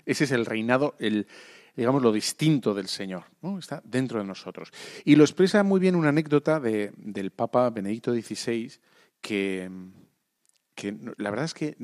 Ese 0.06 0.24
es 0.24 0.32
el 0.32 0.46
reinado, 0.46 0.96
el, 1.00 1.28
digamos, 1.76 2.02
lo 2.02 2.12
distinto 2.12 2.74
del 2.74 2.88
Señor. 2.88 3.26
Está 3.60 3.82
dentro 3.84 4.20
de 4.20 4.26
nosotros. 4.26 4.72
Y 5.04 5.18
lo 5.18 5.26
expresa 5.26 5.64
muy 5.64 5.80
bien 5.80 5.96
una 5.96 6.10
anécdota 6.10 6.60
de, 6.62 6.94
del 6.96 7.32
Papa 7.32 7.70
Benedicto 7.70 8.14
XVI 8.14 8.72
que, 9.20 9.70
que 10.76 10.96
la 11.18 11.30
verdad 11.30 11.46
es 11.46 11.54
que 11.54 11.76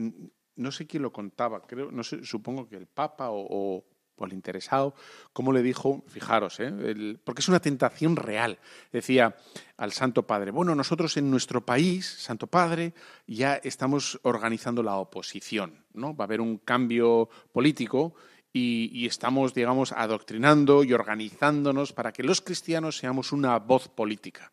no 0.55 0.71
sé 0.71 0.87
quién 0.87 1.03
lo 1.03 1.13
contaba, 1.13 1.65
creo, 1.65 1.91
no 1.91 2.03
sé, 2.03 2.23
supongo 2.23 2.67
que 2.67 2.75
el 2.75 2.87
Papa 2.87 3.29
o 3.31 3.85
al 4.23 4.33
interesado, 4.33 4.93
como 5.33 5.51
le 5.51 5.61
dijo, 5.61 6.03
fijaros, 6.07 6.59
¿eh? 6.59 7.17
porque 7.23 7.41
es 7.41 7.47
una 7.47 7.59
tentación 7.59 8.15
real. 8.15 8.59
Decía 8.91 9.35
al 9.77 9.91
Santo 9.91 10.25
Padre, 10.25 10.51
bueno, 10.51 10.75
nosotros 10.75 11.15
en 11.17 11.29
nuestro 11.29 11.65
país, 11.65 12.05
Santo 12.05 12.47
Padre, 12.47 12.93
ya 13.27 13.55
estamos 13.55 14.19
organizando 14.23 14.83
la 14.83 14.97
oposición, 14.97 15.85
¿no? 15.93 16.15
Va 16.15 16.25
a 16.25 16.27
haber 16.27 16.41
un 16.41 16.57
cambio 16.57 17.29
político 17.51 18.13
y, 18.51 19.05
estamos, 19.05 19.53
digamos, 19.53 19.91
adoctrinando 19.91 20.83
y 20.83 20.93
organizándonos 20.93 21.93
para 21.93 22.11
que 22.11 22.23
los 22.23 22.41
cristianos 22.41 22.97
seamos 22.97 23.31
una 23.31 23.57
voz 23.59 23.89
política. 23.89 24.51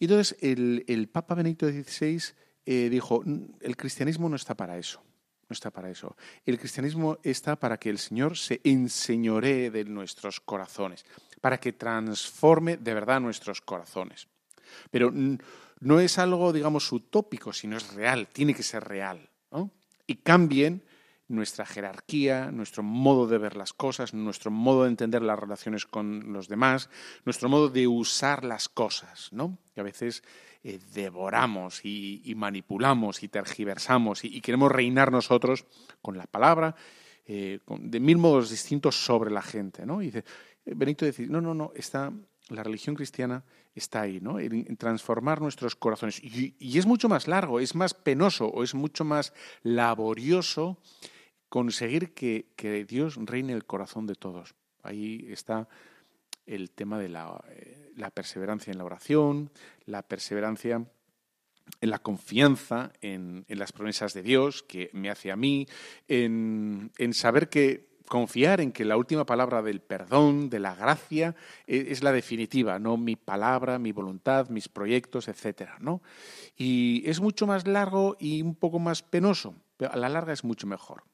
Y 0.00 0.06
entonces 0.06 0.36
el, 0.40 1.08
Papa 1.12 1.36
Benedicto 1.36 1.68
XVI 1.68 2.20
eh, 2.66 2.88
dijo, 2.90 3.22
el 3.60 3.76
cristianismo 3.76 4.28
no 4.28 4.36
está 4.36 4.54
para 4.54 4.78
eso 4.78 5.02
no 5.48 5.54
está 5.54 5.70
para 5.70 5.90
eso. 5.90 6.16
El 6.44 6.58
cristianismo 6.58 7.18
está 7.22 7.56
para 7.56 7.78
que 7.78 7.90
el 7.90 7.98
Señor 7.98 8.36
se 8.36 8.60
enseñoree 8.64 9.70
de 9.70 9.84
nuestros 9.84 10.40
corazones, 10.40 11.04
para 11.40 11.58
que 11.58 11.72
transforme 11.72 12.76
de 12.76 12.94
verdad 12.94 13.20
nuestros 13.20 13.60
corazones. 13.60 14.28
Pero 14.90 15.12
no 15.80 16.00
es 16.00 16.18
algo, 16.18 16.52
digamos, 16.52 16.90
utópico, 16.92 17.52
sino 17.52 17.76
es 17.76 17.92
real, 17.94 18.28
tiene 18.28 18.54
que 18.54 18.62
ser 18.62 18.84
real. 18.84 19.28
Y 20.06 20.16
cambien 20.16 20.82
nuestra 21.28 21.64
jerarquía, 21.64 22.50
nuestro 22.50 22.82
modo 22.82 23.26
de 23.26 23.38
ver 23.38 23.56
las 23.56 23.72
cosas, 23.72 24.12
nuestro 24.12 24.50
modo 24.50 24.82
de 24.82 24.90
entender 24.90 25.22
las 25.22 25.38
relaciones 25.38 25.86
con 25.86 26.34
los 26.34 26.48
demás, 26.48 26.90
nuestro 27.24 27.48
modo 27.48 27.70
de 27.70 27.86
usar 27.86 28.44
las 28.44 28.68
cosas, 28.68 29.30
¿no? 29.32 29.56
Que 29.74 29.80
a 29.80 29.84
veces 29.84 30.22
eh, 30.66 30.80
devoramos 30.94 31.84
y, 31.84 32.32
manipulamos 32.34 33.22
y 33.22 33.28
tergiversamos 33.28 34.24
y, 34.24 34.40
queremos 34.40 34.72
reinar 34.72 35.12
nosotros 35.12 35.66
con 36.00 36.16
la 36.16 36.26
palabra, 36.26 36.74
eh, 37.26 37.60
de 37.66 38.00
mil 38.00 38.16
modos 38.16 38.48
distintos 38.48 38.96
sobre 38.96 39.30
la 39.30 39.42
gente, 39.42 39.84
¿no? 39.84 40.00
Y 40.00 40.06
dice, 40.06 40.24
eh, 40.64 40.72
Benito 40.74 41.04
dice, 41.04 41.26
no, 41.26 41.42
no, 41.42 41.52
no, 41.52 41.72
está, 41.74 42.10
la 42.48 42.62
religión 42.62 42.96
cristiana 42.96 43.44
está 43.74 44.00
ahí, 44.00 44.20
¿no? 44.22 44.40
En, 44.40 44.74
transformar 44.78 45.42
nuestros 45.42 45.76
corazones. 45.76 46.18
Y, 46.24 46.56
y, 46.58 46.78
es 46.78 46.86
mucho 46.86 47.10
más 47.10 47.28
largo, 47.28 47.60
es 47.60 47.74
más 47.74 47.92
penoso 47.92 48.46
o 48.46 48.62
es 48.62 48.74
mucho 48.74 49.04
más 49.04 49.34
laborioso 49.62 50.78
conseguir 51.50 52.14
que, 52.14 52.86
Dios 52.88 53.16
reine 53.16 53.52
el 53.52 53.66
corazón 53.66 54.06
de 54.06 54.14
todos. 54.14 54.54
Ahí 54.82 55.26
está 55.28 55.68
el 56.46 56.70
tema 56.70 56.98
de 56.98 57.06
eh, 57.06 57.92
la, 57.96 58.10
perseverancia 58.10 58.70
en 58.70 58.78
la 58.78 58.84
oración, 58.84 59.50
la 59.86 60.02
perseverancia 60.02 60.84
en 61.80 61.90
la 61.90 61.98
confianza 61.98 62.92
en, 63.00 63.46
las 63.48 63.72
promesas 63.72 64.12
de 64.12 64.22
Dios 64.22 64.62
que 64.62 64.90
me 64.92 65.10
hace 65.10 65.30
a 65.32 65.36
mí, 65.36 65.66
en, 66.08 66.90
saber 67.12 67.48
que 67.48 67.94
confiar 68.06 68.60
en 68.60 68.70
que 68.70 68.84
la 68.84 68.98
última 68.98 69.24
palabra 69.24 69.62
del 69.62 69.80
perdón, 69.80 70.50
de 70.50 70.60
la 70.60 70.74
gracia, 70.74 71.34
es, 71.66 71.88
es, 71.88 72.02
la 72.02 72.12
definitiva, 72.12 72.78
no 72.78 72.98
mi 72.98 73.16
palabra, 73.16 73.78
mi 73.78 73.92
voluntad, 73.92 74.50
mis 74.50 74.68
proyectos, 74.68 75.28
etcétera, 75.28 75.78
¿no? 75.80 76.02
Y 76.54 77.02
es 77.06 77.20
mucho 77.20 77.46
más 77.46 77.66
largo 77.66 78.16
y 78.20 78.42
un 78.42 78.54
poco 78.54 78.78
más 78.78 79.02
penoso, 79.02 79.54
pero 79.78 79.92
a 79.92 79.96
la 79.96 80.10
larga 80.10 80.32
es 80.34 80.44
mucho 80.44 80.66
mejor. 80.66 81.04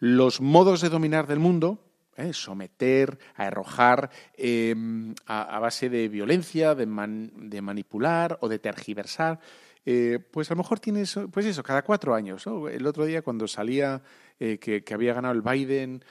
Los 0.00 0.40
modos 0.40 0.80
de 0.80 0.88
dominar 0.88 1.28
del 1.28 1.38
mundo, 1.38 1.87
¿eh? 2.18 2.32
someter, 2.32 3.18
arrojar 3.34 4.10
em, 4.36 5.14
a, 5.26 5.58
base 5.58 5.88
de 5.88 6.08
violencia, 6.08 6.74
de, 6.74 6.86
manipular 6.86 8.38
o 8.40 8.48
de 8.48 8.58
tergiversar, 8.58 9.40
eh, 9.86 10.18
pues 10.30 10.50
a 10.50 10.54
lo 10.54 10.58
mejor 10.58 10.80
tienes, 10.80 11.18
pues 11.32 11.46
eso, 11.46 11.62
cada 11.62 11.82
cuatro 11.82 12.14
años. 12.14 12.46
El 12.46 12.86
otro 12.86 13.06
día 13.06 13.22
cuando 13.22 13.48
salía 13.48 14.02
eh, 14.38 14.58
que, 14.58 14.84
había 14.92 15.14
ganado 15.14 15.34
el 15.34 15.42
Biden, 15.42 16.04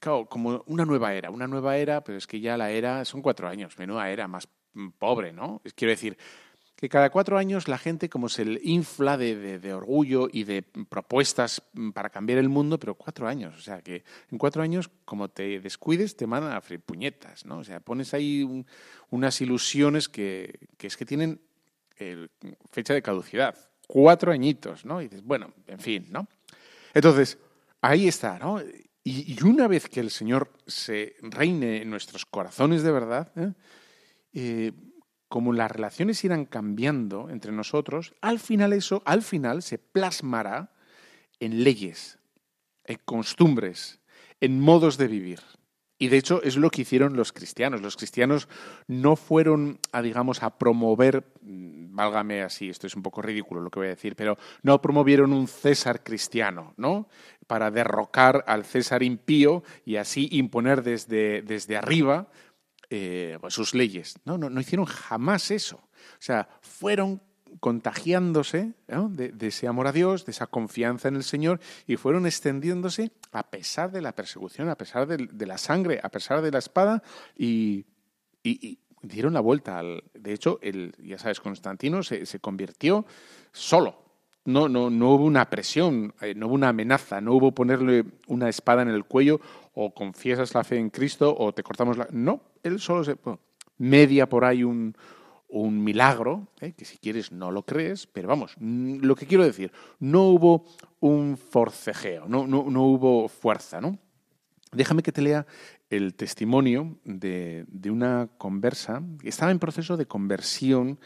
claro, 0.00 0.26
como 0.26 0.64
una 0.66 0.84
nueva 0.84 1.14
era, 1.14 1.30
una 1.30 1.46
nueva 1.46 1.76
era, 1.76 2.02
pero 2.02 2.18
es 2.18 2.26
que 2.26 2.40
ya 2.40 2.56
la 2.56 2.70
era, 2.70 3.04
son 3.04 3.22
cuatro 3.22 3.46
años, 3.48 3.78
menuda 3.78 4.10
era, 4.10 4.26
más 4.26 4.48
pobre, 4.98 5.32
¿no? 5.32 5.60
Quiero 5.74 5.90
decir, 5.90 6.16
que 6.80 6.88
cada 6.88 7.10
cuatro 7.10 7.36
años 7.36 7.68
la 7.68 7.76
gente 7.76 8.08
como 8.08 8.30
se 8.30 8.58
infla 8.62 9.18
de, 9.18 9.74
orgullo 9.74 10.28
y 10.32 10.44
de 10.44 10.62
propuestas 10.62 11.62
para 11.92 12.08
cambiar 12.08 12.38
el 12.38 12.48
mundo, 12.48 12.78
pero 12.78 12.94
cuatro 12.94 13.28
años, 13.28 13.54
o 13.58 13.60
sea 13.60 13.82
que 13.82 14.02
en 14.30 14.38
cuatro 14.38 14.62
años 14.62 14.90
como 15.04 15.28
te 15.28 15.60
descuides 15.60 16.16
te 16.16 16.26
mandan 16.26 16.52
a 16.52 16.62
puñetas, 16.62 17.44
¿no? 17.44 17.58
O 17.58 17.64
sea, 17.64 17.80
pones 17.80 18.14
ahí 18.14 18.64
unas 19.10 19.40
ilusiones 19.42 20.08
que, 20.08 20.58
es 20.78 20.96
que 20.96 21.04
tienen 21.04 21.40
fecha 22.70 22.94
de 22.94 23.02
caducidad, 23.02 23.54
cuatro 23.86 24.32
añitos, 24.32 24.86
¿no? 24.86 25.02
Y 25.02 25.08
dices, 25.08 25.22
bueno, 25.22 25.52
en 25.66 25.80
fin, 25.80 26.06
¿no? 26.08 26.28
Entonces, 26.94 27.36
ahí 27.82 28.08
está, 28.08 28.38
¿no? 28.38 28.62
Y, 29.04 29.42
una 29.42 29.68
vez 29.68 29.86
que 29.88 30.00
el 30.00 30.10
Señor 30.10 30.50
se 30.66 31.16
reine 31.20 31.82
en 31.82 31.90
nuestros 31.90 32.24
corazones 32.24 32.82
de 32.82 32.92
verdad, 32.92 33.30
¿eh? 33.36 33.52
eh 34.32 34.72
como 35.30 35.52
las 35.52 35.70
relaciones 35.70 36.24
irán 36.24 36.44
cambiando 36.44 37.30
entre 37.30 37.52
nosotros, 37.52 38.14
al 38.20 38.40
final 38.40 38.72
eso, 38.72 39.00
al 39.06 39.22
final 39.22 39.62
se 39.62 39.78
plasmará 39.78 40.72
en 41.38 41.62
leyes, 41.62 42.18
en 42.84 42.98
costumbres, 43.04 44.00
en 44.40 44.60
modos 44.60 44.98
de 44.98 45.06
vivir. 45.06 45.38
Y 45.98 46.08
de 46.08 46.16
hecho 46.16 46.42
es 46.42 46.56
lo 46.56 46.68
que 46.70 46.82
hicieron 46.82 47.14
los 47.14 47.32
cristianos. 47.32 47.80
Los 47.80 47.96
cristianos 47.96 48.48
no 48.88 49.14
fueron 49.14 49.78
a, 49.92 50.02
digamos, 50.02 50.42
a 50.42 50.58
promover, 50.58 51.32
mm, 51.42 51.94
válgame 51.94 52.42
así, 52.42 52.68
esto 52.68 52.88
es 52.88 52.96
un 52.96 53.02
poco 53.02 53.22
ridículo 53.22 53.60
lo 53.60 53.70
que 53.70 53.78
voy 53.78 53.86
a 53.86 53.90
decir, 53.90 54.16
pero 54.16 54.36
no 54.64 54.82
promovieron 54.82 55.32
un 55.32 55.46
César 55.46 56.02
cristiano, 56.02 56.74
¿no? 56.76 57.08
Para 57.46 57.70
derrocar 57.70 58.42
al 58.48 58.64
César 58.64 59.04
impío 59.04 59.62
y 59.84 59.94
así 59.94 60.28
imponer 60.32 60.82
desde, 60.82 61.42
desde 61.42 61.76
arriba 61.76 62.30
eh, 62.90 63.38
pues 63.40 63.54
sus 63.54 63.74
leyes. 63.74 64.16
No, 64.24 64.36
no, 64.36 64.50
no 64.50 64.60
hicieron 64.60 64.84
jamás 64.84 65.50
eso. 65.50 65.76
O 65.76 66.22
sea, 66.22 66.48
fueron 66.60 67.22
contagiándose 67.58 68.74
de, 68.86 69.46
ese 69.46 69.66
amor 69.66 69.86
a 69.86 69.92
Dios, 69.92 70.24
de 70.24 70.32
esa 70.32 70.46
confianza 70.46 71.08
en 71.08 71.16
el 71.16 71.24
Señor, 71.24 71.60
y 71.86 71.96
fueron 71.96 72.26
extendiéndose 72.26 73.12
a 73.32 73.50
pesar 73.50 73.90
de 73.90 74.00
la 74.02 74.14
persecución, 74.14 74.68
a 74.68 74.76
pesar 74.76 75.06
de, 75.06 75.46
la 75.46 75.58
sangre, 75.58 76.00
a 76.02 76.08
pesar 76.10 76.42
de 76.42 76.50
la 76.50 76.58
espada, 76.58 77.02
y, 77.36 77.86
dieron 79.02 79.32
la 79.32 79.40
vuelta. 79.40 79.78
Al, 79.78 80.04
de 80.14 80.32
hecho, 80.32 80.58
el, 80.62 80.94
ya 80.98 81.18
sabes, 81.18 81.40
Constantino 81.40 82.02
se, 82.02 82.26
se 82.26 82.38
convirtió 82.38 83.06
solo. 83.52 84.09
No, 84.52 84.68
no, 84.68 84.90
no 84.90 85.10
hubo 85.10 85.24
una 85.24 85.48
presión, 85.48 86.14
eh, 86.20 86.34
no 86.34 86.46
hubo 86.46 86.54
una 86.54 86.70
amenaza, 86.70 87.20
no 87.20 87.34
hubo 87.34 87.52
ponerle 87.52 88.04
una 88.26 88.48
espada 88.48 88.82
en 88.82 88.88
el 88.88 89.04
cuello 89.04 89.40
o 89.74 89.94
confiesas 89.94 90.54
la 90.54 90.64
fe 90.64 90.78
en 90.78 90.90
Cristo 90.90 91.34
o 91.36 91.52
te 91.52 91.62
cortamos 91.62 91.96
la... 91.96 92.08
No, 92.10 92.40
él 92.62 92.80
solo 92.80 93.04
se... 93.04 93.16
media 93.78 94.28
por 94.28 94.44
ahí 94.44 94.64
un, 94.64 94.94
un 95.50 95.82
milagro, 95.82 96.48
¿eh? 96.60 96.72
que 96.72 96.84
si 96.84 96.98
quieres 96.98 97.32
no 97.32 97.50
lo 97.50 97.64
crees, 97.64 98.06
pero 98.06 98.28
vamos, 98.28 98.54
lo 98.58 99.14
que 99.14 99.26
quiero 99.26 99.44
decir, 99.44 99.72
no 99.98 100.24
hubo 100.24 100.64
un 101.00 101.36
forcejeo, 101.36 102.26
no, 102.28 102.46
no, 102.46 102.64
no 102.70 102.84
hubo 102.84 103.28
fuerza, 103.28 103.80
¿no? 103.80 103.98
Déjame 104.72 105.02
que 105.02 105.10
te 105.10 105.22
lea 105.22 105.46
el 105.90 106.14
testimonio 106.14 106.96
de, 107.04 107.64
de, 107.66 107.90
una 107.90 108.28
conversa 108.38 109.02
estaba 109.24 109.50
en 109.50 109.58
proceso 109.58 109.96
de 109.96 110.06
conversión 110.06 111.00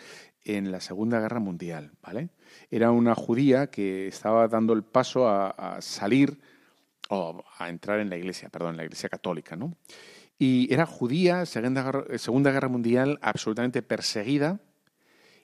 en 0.45 0.71
la 0.71 0.81
Segunda 0.81 1.21
Guerra 1.21 1.41
Mundial, 1.41 1.93
¿vale? 2.03 2.31
Era 2.71 2.91
una 2.91 3.15
judía 3.15 3.69
que 3.69 4.09
estaba 4.09 4.47
dando 4.49 4.73
el 4.73 4.83
paso 4.83 5.29
a, 5.29 5.79
salir 5.81 6.39
o 7.09 7.45
a 7.59 7.69
entrar 7.69 8.01
en 8.01 8.11
la 8.11 8.17
iglesia, 8.17 8.49
perdón, 8.49 8.73
en 8.73 8.77
la 8.79 8.85
iglesia 8.85 9.09
católica, 9.09 9.57
¿no? 9.57 9.77
Y 10.39 10.73
era 10.73 10.87
judía, 10.87 11.47
Segunda 11.47 11.83
Guerra, 11.83 12.19
Segunda 12.19 12.51
Guerra 12.51 12.69
Mundial, 12.69 13.19
absolutamente 13.23 13.83
perseguida. 13.83 14.61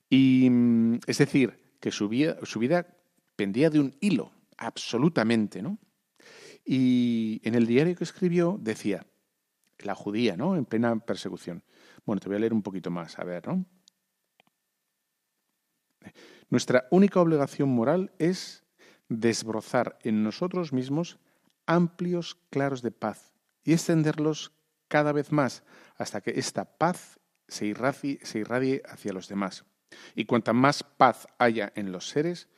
Y 0.09 0.49
mm, 0.51 1.01
es 1.07 1.19
decir, 1.19 1.59
que 1.81 1.91
su 1.91 2.09
vida, 2.09 2.37
su 2.43 2.59
vida 2.59 2.87
pendía 3.37 3.71
de 3.71 3.81
un 3.81 3.97
hilo, 4.01 4.33
absolutamente, 4.59 5.63
¿no? 5.63 5.79
Y 6.65 7.41
en 7.45 7.55
el 7.55 7.67
diario 7.67 7.97
que 7.97 8.05
escribió 8.05 8.59
decía, 8.61 9.07
la 9.79 9.95
judía, 9.95 10.37
¿no? 10.37 10.57
En 10.57 10.65
plena 10.67 10.99
persecución. 10.99 11.63
Bueno, 12.05 12.21
te 12.21 12.29
voy 12.29 12.37
a 12.37 12.41
leer 12.41 12.53
un 12.53 12.63
poquito 12.63 12.91
más, 12.91 13.19
a 13.19 13.25
ver, 13.25 13.47
¿no? 13.47 13.65
Nuestra 16.49 16.87
única 16.91 17.21
obligación 17.21 17.69
moral 17.69 18.13
es 18.19 18.65
desbrozar 19.09 19.99
en 20.03 20.23
nosotros 20.23 20.73
mismos 20.73 21.19
amplios 21.67 22.39
claros 22.51 22.83
de 22.83 22.91
paz 22.91 23.33
y 23.65 23.73
extenderlos 23.73 24.53
cada 24.89 25.13
vez 25.13 25.31
más 25.33 25.63
hasta 25.97 26.21
que 26.21 26.33
esta 26.33 26.65
paz 26.65 27.21
se 27.47 27.67
irradie, 27.67 28.83
hacia 28.89 29.13
los 29.13 29.29
demás. 29.29 29.65
Y 30.15 30.25
cuanta 30.25 30.53
más 30.53 30.83
paz 30.83 31.27
haya 31.39 31.73
en 31.75 31.93
los 31.93 32.09
seres, 32.09 32.49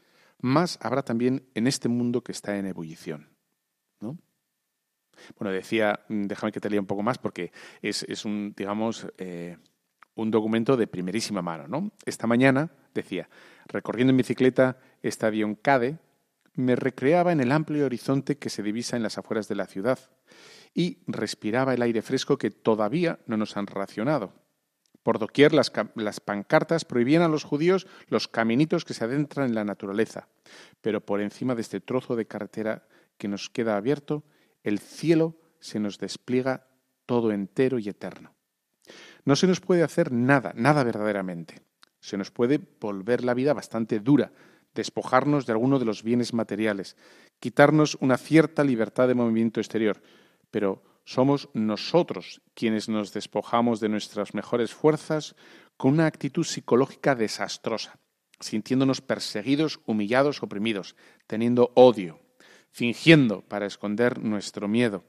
más 0.41 0.79
habrá 0.83 1.03
también 1.03 1.49
en 1.55 1.67
este 1.67 1.89
mundo 1.89 2.23
que 2.23 2.33
está 2.33 2.57
en 2.59 2.67
ebullición. 2.67 3.31
¿no? 4.01 4.19
Bueno, 5.39 5.53
decía, 5.53 6.05
déjame 6.09 6.53
que 6.53 6.61
te 6.61 6.71
lea 6.71 6.81
un 6.81 6.87
poco 6.87 7.03
más 7.03 7.19
porque 7.19 7.53
es, 7.81 8.25
un, 8.25 8.55
digamos, 8.57 9.07
eh, 9.19 9.59
un 10.15 10.31
documento 10.31 10.77
de 10.77 10.87
primerísima 10.87 11.43
mano. 11.43 11.69
¿no? 11.69 11.93
Esta 12.05 12.27
mañana, 12.27 12.71
decía, 12.95 13.29
recorriendo 13.67 14.11
en 14.11 14.19
bicicleta 14.19 14.79
Estadio 15.03 15.57
Cade, 15.61 15.99
me 16.55 16.77
recreaba 16.77 17.33
en 17.33 17.41
el 17.41 17.53
amplio 17.53 17.87
horizonte 17.87 18.37
que 18.37 18.51
se 18.51 18.63
divisa 18.63 18.97
en 18.97 19.03
las 19.03 19.19
afueras 19.19 19.49
de 19.49 19.55
la 19.55 19.67
ciudad 19.67 19.99
y 20.75 20.99
respiraba 21.07 21.75
el 21.75 21.83
aire 21.83 22.03
fresco 22.03 22.39
que 22.39 22.51
todavía 22.51 23.21
no 23.27 23.37
nos 23.37 23.57
han 23.57 23.67
racionado. 23.67 24.35
Por 25.03 25.19
doquier 25.19 25.53
las, 25.53 25.71
pancartas 26.21 26.85
prohibían 26.85 27.23
a 27.23 27.29
los 27.29 27.45
judíos 27.45 27.87
los 28.09 28.29
caminitos 28.29 28.85
que 28.85 28.95
se 28.95 29.05
adentran 29.05 29.49
en 29.49 29.55
la 29.55 29.65
naturaleza, 29.65 30.29
pero 30.81 31.05
por 31.05 31.21
encima 31.21 31.55
de 31.55 31.63
este 31.63 31.81
trozo 31.81 32.15
de 32.15 32.27
carretera 32.27 32.87
que 33.19 33.29
nos 33.29 33.51
queda 33.51 33.77
abierto, 33.77 34.23
el 34.63 34.79
cielo 34.79 35.37
se 35.59 35.81
nos 35.81 35.99
despliega 35.99 36.67
todo 37.07 37.33
entero 37.33 37.79
y 37.81 37.89
eterno. 37.89 38.33
No 39.25 39.37
se 39.37 39.47
nos 39.47 39.61
puede 39.61 39.83
hacer 39.83 40.13
nada, 40.13 40.53
nada 40.57 40.85
verdaderamente. 40.85 41.63
Se 42.01 42.17
nos 42.17 42.31
puede 42.31 42.61
volver 42.81 43.25
la 43.25 43.35
vida 43.35 43.55
bastante 43.55 44.01
dura, 44.01 44.33
despojarnos 44.75 45.47
de 45.47 45.53
alguno 45.53 45.79
de 45.79 45.85
los 45.85 46.03
bienes 46.03 46.33
materiales, 46.33 46.97
quitarnos 47.39 47.97
una 48.01 48.19
cierta 48.19 48.65
libertad 48.65 49.07
de 49.07 49.15
movimiento 49.15 49.61
exterior, 49.61 50.03
pero 50.51 50.83
somos 51.05 51.49
nosotros 51.53 52.41
quienes 52.55 52.89
nos 52.89 53.13
despojamos 53.13 53.81
de 53.81 53.89
nuestras 53.89 54.35
mejores 54.35 54.73
fuerzas 54.73 55.35
con 55.77 55.95
una 55.95 56.07
actitud 56.07 56.45
psicológica 56.45 57.15
desastrosa, 57.15 57.99
sintiéndonos 58.41 59.01
perseguidos, 59.01 59.81
humillados, 59.87 60.43
oprimidos, 60.43 60.97
teniendo 61.27 61.73
odio, 61.75 62.21
fingiendo 62.71 63.43
para 63.43 63.67
esconder 63.67 64.21
nuestro 64.21 64.69
miedo. 64.69 65.05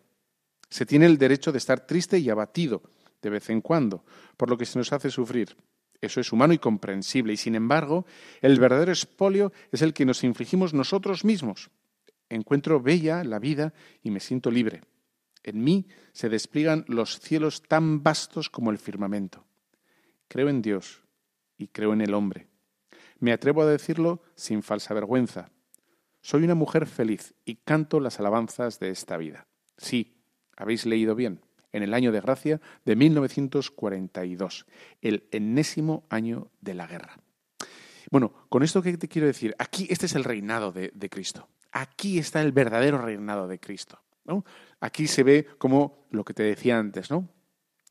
Se 0.70 0.86
tiene 0.86 1.06
el 1.06 1.18
derecho 1.18 1.52
de 1.52 1.60
estar 1.60 1.86
triste 1.86 2.18
y 2.20 2.30
abatido 2.30 2.84
de 3.24 3.30
vez 3.32 3.50
en 3.50 3.62
cuando, 3.62 4.04
por 4.38 4.50
lo 4.50 4.58
que 4.58 4.66
se 4.66 4.78
nos 4.78 4.94
hace 4.94 5.10
sufrir. 5.10 5.56
Eso 6.02 6.20
es 6.20 6.32
humano 6.34 6.54
y 6.54 6.60
comprensible, 6.60 7.34
y 7.34 7.38
sin 7.38 7.56
embargo, 7.56 8.06
el 8.42 8.60
verdadero 8.60 8.92
espolio 8.92 9.54
es 9.72 9.82
el 9.82 9.94
que 9.94 10.06
nos 10.06 10.24
infligimos 10.24 10.74
nosotros 10.74 11.24
mismos. 11.24 11.72
Encuentro 12.30 12.82
bella 12.82 13.24
la 13.24 13.40
vida 13.40 13.74
y 14.04 14.12
me 14.12 14.20
siento 14.20 14.52
libre. 14.52 14.82
En 15.44 15.64
mí 15.64 15.88
se 16.12 16.30
despliegan 16.30 16.84
los 16.88 17.20
cielos 17.20 17.64
tan 17.64 18.04
vastos 18.04 18.50
como 18.50 18.70
el 18.70 18.78
firmamento. 18.78 19.46
Creo 20.28 20.50
en 20.50 20.62
Dios 20.62 21.04
y 21.58 21.68
creo 21.68 21.94
en 21.94 22.02
el 22.02 22.14
hombre. 22.14 22.48
Me 23.20 23.32
atrevo 23.32 23.62
a 23.62 23.66
decirlo 23.66 24.22
sin 24.36 24.64
falsa 24.64 24.94
vergüenza. 24.94 25.52
Soy 26.22 26.44
una 26.44 26.56
mujer 26.56 26.86
feliz 26.86 27.34
y 27.46 27.56
canto 27.56 28.02
las 28.02 28.20
alabanzas 28.20 28.80
de 28.80 28.90
esta 28.90 29.16
vida. 29.16 29.48
Sí, 29.78 30.18
habéis 30.58 30.86
leído 30.86 31.16
bien 31.16 31.40
en 31.74 31.84
el 31.84 31.94
año 31.94 32.12
de 32.12 32.22
gracia 32.22 32.62
de 32.86 32.96
1942, 32.96 34.66
el 35.02 35.28
enésimo 35.32 36.06
año 36.10 36.48
de 36.62 36.74
la 36.76 36.88
guerra. 36.88 37.18
Bueno, 38.10 38.32
con 38.48 38.64
esto 38.64 38.82
que 38.82 38.96
te 38.96 39.08
quiero 39.08 39.28
decir, 39.28 39.56
aquí 39.58 39.88
este 39.90 40.06
es 40.06 40.16
el 40.16 40.24
reinado 40.24 40.72
de, 40.72 40.92
Cristo. 41.10 41.50
Aquí 41.72 42.20
está 42.20 42.42
el 42.42 42.52
verdadero 42.52 43.00
reinado 43.00 43.48
de 43.48 43.60
Cristo. 43.60 44.00
Aquí 44.80 45.08
se 45.08 45.24
ve 45.24 45.48
como 45.58 46.06
lo 46.12 46.24
que 46.24 46.34
te 46.34 46.44
decía 46.44 46.78
antes, 46.78 47.10
¿no? 47.10 47.28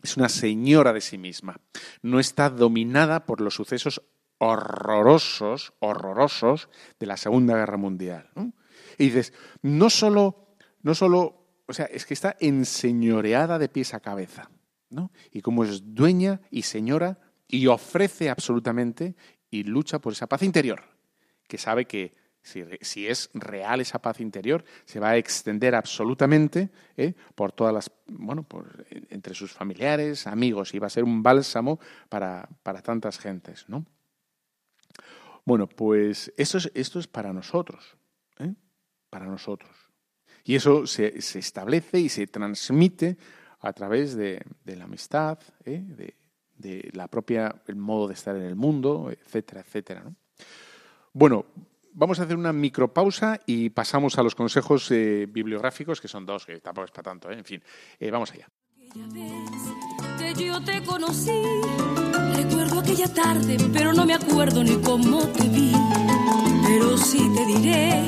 Es 0.02 0.16
una 0.16 0.28
señora 0.28 0.92
de 0.92 1.00
sí 1.00 1.18
misma. 1.18 1.60
No 2.02 2.20
está 2.20 2.50
dominada 2.50 3.26
por 3.26 3.40
los 3.40 3.54
sucesos 3.54 4.02
horrorosos, 4.38 5.72
horrorosos 5.78 6.68
de 6.98 7.06
la 7.06 7.16
Segunda 7.16 7.56
Guerra 7.56 7.76
Mundial. 7.76 8.30
Y 8.98 9.06
dices, 9.06 9.32
no 9.62 9.90
solo, 9.90 10.54
no 10.82 10.94
solo 10.94 11.41
o 11.66 11.72
sea, 11.72 11.86
es 11.86 12.06
que 12.06 12.14
está 12.14 12.36
enseñoreada 12.40 13.58
de 13.58 13.68
pies 13.68 13.94
a 13.94 14.00
cabeza, 14.00 14.50
¿no? 14.90 15.10
Y 15.30 15.40
como 15.40 15.64
es 15.64 15.94
dueña 15.94 16.40
y 16.50 16.62
señora 16.62 17.18
y 17.48 17.66
ofrece 17.66 18.30
absolutamente 18.30 19.14
y 19.50 19.64
lucha 19.64 19.98
por 19.98 20.12
esa 20.12 20.26
paz 20.26 20.42
interior, 20.42 20.82
que 21.46 21.58
sabe 21.58 21.84
que 21.84 22.14
si, 22.42 23.06
es 23.06 23.30
real 23.34 23.80
esa 23.80 24.00
paz 24.00 24.20
interior, 24.20 24.64
se 24.84 24.98
va 24.98 25.10
a 25.10 25.16
extender 25.16 25.74
absolutamente 25.74 26.70
¿eh? 26.96 27.14
por 27.34 27.52
todas 27.52 27.72
las, 27.72 27.90
bueno, 28.06 28.42
por, 28.42 28.84
entre 29.10 29.34
sus 29.34 29.52
familiares, 29.52 30.26
amigos, 30.26 30.74
y 30.74 30.78
va 30.78 30.88
a 30.88 30.90
ser 30.90 31.04
un 31.04 31.22
bálsamo 31.22 31.78
para, 32.08 32.48
para 32.62 32.82
tantas 32.82 33.18
gentes, 33.18 33.68
¿no? 33.68 33.86
Bueno, 35.44 35.68
pues 35.68 36.32
esto 36.36 36.58
es, 36.58 36.70
esto 36.74 36.98
es 36.98 37.06
para 37.06 37.32
nosotros, 37.32 37.96
¿eh? 38.38 38.54
para 39.10 39.26
nosotros. 39.26 39.81
Y 40.44 40.56
eso 40.56 40.86
se, 40.86 41.16
establece 41.16 42.00
y 42.00 42.08
se 42.08 42.26
transmite 42.26 43.16
a 43.60 43.72
través 43.72 44.16
de, 44.16 44.44
la 44.64 44.84
amistad, 44.84 45.38
¿eh? 45.64 45.82
de, 46.56 46.90
la 46.92 47.08
propia 47.08 47.62
el 47.66 47.76
modo 47.76 48.08
de 48.08 48.14
estar 48.14 48.36
en 48.36 48.42
el 48.42 48.54
mundo, 48.54 49.10
etcétera, 49.10 49.62
etcétera. 49.62 50.04
Bueno, 51.12 51.46
vamos 51.92 52.20
a 52.20 52.22
hacer 52.22 52.36
una 52.36 52.52
micropausa 52.52 53.40
y 53.46 53.70
pasamos 53.70 54.16
a 54.18 54.22
los 54.22 54.34
consejos 54.34 54.90
eh, 54.90 55.26
bibliográficos, 55.28 56.00
que 56.00 56.08
son 56.08 56.24
dos, 56.24 56.46
que 56.46 56.60
tampoco 56.60 56.84
es 56.86 56.90
para 56.92 57.02
tanto, 57.02 57.30
¿eh? 57.30 57.38
en 57.38 57.44
fin, 57.44 57.62
vamos 58.10 58.32
allá. 58.32 58.48
Yo 60.38 60.62
te 60.64 60.82
conocí, 60.82 61.42
recuerdo 62.34 62.80
aquella 62.80 63.12
tarde, 63.12 63.56
pero 63.72 63.92
no 63.92 64.06
me 64.06 64.14
acuerdo 64.14 64.64
ni 64.64 64.80
cómo 64.80 65.26
te 65.28 65.46
vi. 65.48 65.72
Pero 66.66 66.96
sí 66.96 67.30
te 67.34 67.46
diré 67.46 68.06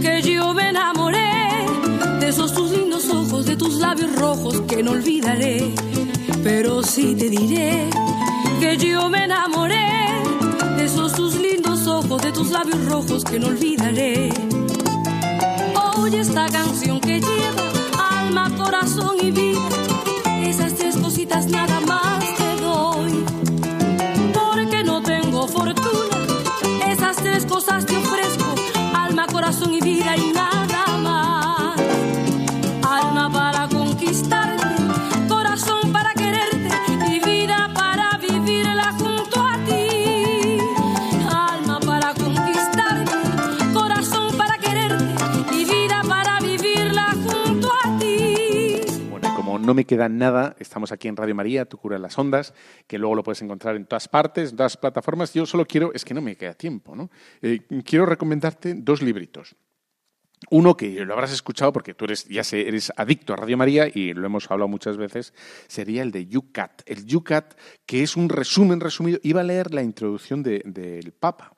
que 0.00 0.22
yo 0.22 0.54
me 0.54 0.70
enamoré 0.70 1.37
de 2.20 2.28
esos 2.28 2.52
tus 2.52 2.70
lindos 2.70 3.08
ojos, 3.10 3.46
de 3.46 3.56
tus 3.56 3.74
labios 3.74 4.14
rojos 4.16 4.60
que 4.62 4.82
no 4.82 4.92
olvidaré. 4.92 5.72
Pero 6.42 6.82
sí 6.82 7.14
te 7.14 7.28
diré 7.28 7.88
que 8.60 8.76
yo 8.76 9.08
me 9.08 9.24
enamoré 9.24 9.86
de 10.76 10.84
esos 10.84 11.12
tus 11.12 11.34
lindos 11.34 11.86
ojos, 11.86 12.22
de 12.22 12.32
tus 12.32 12.50
labios 12.50 12.84
rojos 12.86 13.24
que 13.24 13.38
no 13.38 13.48
olvidaré. 13.48 14.30
Oye 15.98 16.20
esta 16.20 16.46
canción 16.46 17.00
que 17.00 17.20
lleva 17.20 18.20
alma, 18.20 18.50
corazón 18.56 19.16
y 19.22 19.30
vida, 19.30 19.68
esas 20.42 20.74
tres 20.74 20.96
cositas 20.96 21.46
nada 21.46 21.67
no 49.68 49.74
me 49.74 49.84
queda 49.84 50.08
nada. 50.08 50.56
Estamos 50.58 50.92
aquí 50.92 51.08
en 51.08 51.16
Radio 51.16 51.34
María, 51.34 51.66
Tu 51.66 51.76
Cura 51.76 51.98
las 51.98 52.18
Ondas, 52.18 52.54
que 52.86 52.96
luego 52.96 53.14
lo 53.14 53.22
puedes 53.22 53.42
encontrar 53.42 53.76
en 53.76 53.84
todas 53.84 54.08
partes, 54.08 54.50
en 54.50 54.56
todas 54.56 54.78
plataformas. 54.78 55.34
Yo 55.34 55.44
solo 55.44 55.66
quiero, 55.66 55.92
es 55.92 56.06
que 56.06 56.14
no 56.14 56.22
me 56.22 56.36
queda 56.36 56.54
tiempo, 56.54 56.96
¿no? 56.96 57.10
Eh, 57.42 57.60
quiero 57.84 58.06
recomendarte 58.06 58.72
dos 58.74 59.02
libritos. 59.02 59.56
Uno 60.50 60.74
que 60.74 61.04
lo 61.04 61.12
habrás 61.12 61.32
escuchado 61.32 61.70
porque 61.70 61.92
tú 61.92 62.06
eres, 62.06 62.24
ya 62.28 62.44
sé, 62.44 62.66
eres 62.66 62.90
adicto 62.96 63.34
a 63.34 63.36
Radio 63.36 63.58
María 63.58 63.88
y 63.92 64.14
lo 64.14 64.24
hemos 64.24 64.50
hablado 64.50 64.68
muchas 64.68 64.96
veces, 64.96 65.34
sería 65.66 66.02
el 66.02 66.12
de 66.12 66.26
Yucat. 66.26 66.80
El 66.86 67.04
Yucat, 67.04 67.58
que 67.84 68.02
es 68.02 68.16
un 68.16 68.30
resumen 68.30 68.80
resumido, 68.80 69.18
iba 69.22 69.42
a 69.42 69.44
leer 69.44 69.74
la 69.74 69.82
introducción 69.82 70.42
del 70.42 71.12
Papa, 71.12 71.57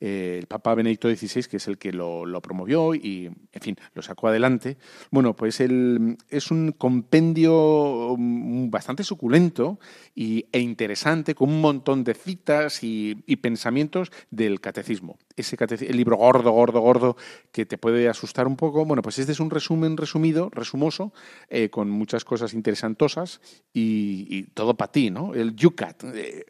Eh, 0.00 0.38
el 0.40 0.46
Papa 0.46 0.74
Benedicto 0.74 1.08
XVI, 1.08 1.44
que 1.44 1.56
es 1.58 1.68
el 1.68 1.78
que 1.78 1.92
lo, 1.92 2.24
promovió 2.42 2.94
y, 2.94 3.26
en 3.26 3.60
fin, 3.60 3.76
lo 3.94 4.02
sacó 4.02 4.28
adelante. 4.28 4.76
Bueno, 5.10 5.34
pues 5.34 5.60
es 5.60 6.50
un 6.50 6.72
compendio 6.76 8.14
mm, 8.18 8.70
bastante 8.70 9.04
suculento 9.04 9.78
y, 10.14 10.46
e 10.52 10.60
interesante, 10.60 11.34
con 11.34 11.50
un 11.50 11.60
montón 11.60 12.04
de 12.04 12.14
citas 12.14 12.82
y, 12.82 13.14
pensamientos 13.42 14.10
del 14.30 14.60
catecismo. 14.60 15.18
Ese 15.36 15.56
el 15.80 15.96
libro 15.96 16.16
gordo, 16.16 16.50
gordo, 16.52 16.80
gordo, 16.80 17.16
que 17.52 17.66
te 17.66 17.78
puede 17.78 18.08
asustar 18.08 18.46
un 18.46 18.56
poco. 18.56 18.84
Bueno, 18.84 19.02
pues 19.02 19.18
este 19.18 19.32
es 19.32 19.40
un 19.40 19.50
resumen 19.50 19.96
resumido, 19.96 20.50
resumoso, 20.50 21.12
eh, 21.48 21.68
con 21.68 21.90
muchas 21.90 22.24
cosas 22.24 22.54
interesantosas 22.54 23.40
y, 23.72 24.44
todo 24.54 24.76
para 24.76 24.92
ti, 24.92 25.10
¿no? 25.10 25.34
El 25.34 25.54
Yucat. 25.56 26.04
Eh, 26.04 26.46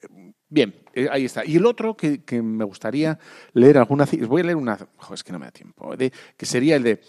bien, 0.54 0.74
eh, 0.94 1.08
ahí 1.10 1.24
está. 1.24 1.44
Y 1.44 1.56
el 1.56 1.66
otro 1.66 1.96
que, 1.96 2.20
me 2.42 2.64
gustaría 2.64 3.18
leer 3.52 3.78
alguna... 3.78 4.06
Voy 4.26 4.40
a 4.40 4.44
leer 4.44 4.56
una... 4.56 4.78
es 5.12 5.24
que 5.24 5.32
no 5.32 5.38
me 5.38 5.46
da 5.46 5.50
tiempo. 5.50 5.94
que 6.36 6.46
sería 6.46 6.76
el 6.76 6.82
de 6.84 7.00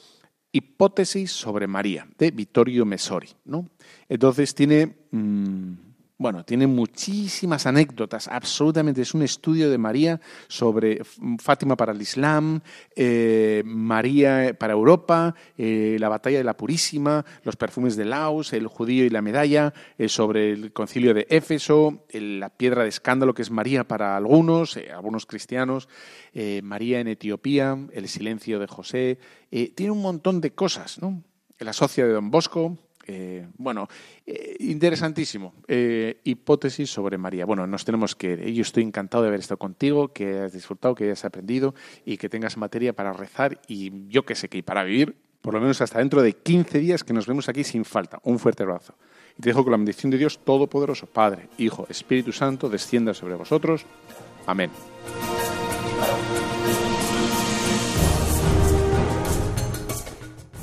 Hipótesis 0.52 1.32
sobre 1.32 1.68
María, 1.68 2.08
de 2.18 2.32
Vittorio 2.32 2.86
Messori, 2.86 3.30
¿no? 3.46 3.70
Entonces 4.10 4.54
tiene... 4.56 4.96
Mm, 5.12 5.85
bueno, 6.18 6.46
tiene 6.46 6.66
muchísimas 6.66 7.66
anécdotas, 7.66 8.30
absolutamente. 8.30 9.02
Es 9.02 9.14
un 9.14 9.22
estudio 9.22 9.70
de 9.70 9.78
María 9.78 10.22
sobre 10.48 11.02
Fátima 11.40 11.76
para 11.76 11.92
el 11.92 12.02
Islam, 12.02 12.62
eh, 12.96 13.64
María 13.66 14.56
para 14.58 14.72
Europa, 14.72 15.36
eh, 15.58 15.98
la 16.00 16.08
batalla 16.08 16.38
de 16.38 16.46
la 16.46 16.56
Purísima, 16.56 17.26
los 17.44 17.58
perfumes 17.58 17.98
de 17.98 18.06
Laos, 18.06 18.54
el 18.54 18.68
judío 18.68 19.04
y 19.04 19.10
la 19.10 19.22
medalla, 19.22 19.74
eh, 19.98 20.08
sobre 20.08 20.52
el 20.52 20.72
concilio 20.72 21.14
de 21.14 21.28
Éfeso, 21.30 22.06
la 22.14 22.50
piedra 22.50 22.84
de 22.84 22.90
escándalo 22.90 23.34
que 23.34 23.42
es 23.42 23.52
María 23.52 23.86
para 23.86 24.16
algunos, 24.16 24.78
algunos 24.78 25.26
cristianos, 25.26 25.90
María 26.64 27.00
en 27.00 27.08
Etiopía, 27.08 27.78
el 27.92 28.08
silencio 28.08 28.60
de 28.60 28.68
José. 28.68 29.20
tiene 29.50 29.92
un 29.92 30.02
montón 30.02 30.42
de 30.42 30.52
cosas, 30.52 31.02
¿no? 31.02 31.24
La 31.60 31.72
socia 31.72 32.06
de 32.06 32.12
Don 32.12 32.32
Bosco, 32.32 32.78
eh, 33.08 33.48
bueno, 33.58 33.88
eh, 34.26 34.56
interesantísimo. 34.60 35.54
Eh, 35.68 36.20
hipótesis 36.24 36.90
sobre 36.90 37.18
María. 37.18 37.46
Bueno, 37.46 37.68
nos 37.68 37.86
tenemos 37.86 38.16
que 38.16 38.54
Yo 38.54 38.62
estoy 38.62 38.84
encantado 38.84 39.24
de 39.24 39.30
haber 39.30 39.40
estado 39.40 39.58
contigo, 39.58 40.10
que 40.10 40.40
has 40.40 40.54
disfrutado, 40.54 40.96
que 40.96 41.06
hayas 41.06 41.26
aprendido 41.26 41.76
y 42.06 42.18
que 42.18 42.30
tengas 42.30 42.58
materia 42.58 42.94
para 42.94 43.14
rezar 43.14 43.60
y 43.68 44.08
yo 44.08 44.26
que 44.26 44.36
sé 44.36 44.50
que 44.50 44.64
para 44.64 44.84
vivir, 44.84 45.16
por 45.42 45.54
lo 45.54 45.62
menos 45.62 45.82
hasta 45.82 46.00
dentro 46.00 46.22
de 46.22 46.34
15 46.34 46.80
días 46.80 47.04
que 47.04 47.14
nos 47.14 47.28
vemos 47.28 47.50
aquí 47.50 47.64
sin 47.64 47.86
falta. 47.86 48.20
Un 48.24 48.40
fuerte 48.40 48.64
abrazo. 48.64 48.96
Y 49.38 49.42
te 49.42 49.50
dejo 49.50 49.64
con 49.64 49.72
la 49.72 49.78
bendición 49.78 50.10
de 50.12 50.18
Dios 50.18 50.40
Todopoderoso, 50.40 51.08
Padre, 51.08 51.50
Hijo, 51.58 51.86
Espíritu 51.90 52.32
Santo, 52.32 52.70
descienda 52.70 53.14
sobre 53.14 53.36
vosotros. 53.36 53.86
Amén. 54.48 54.72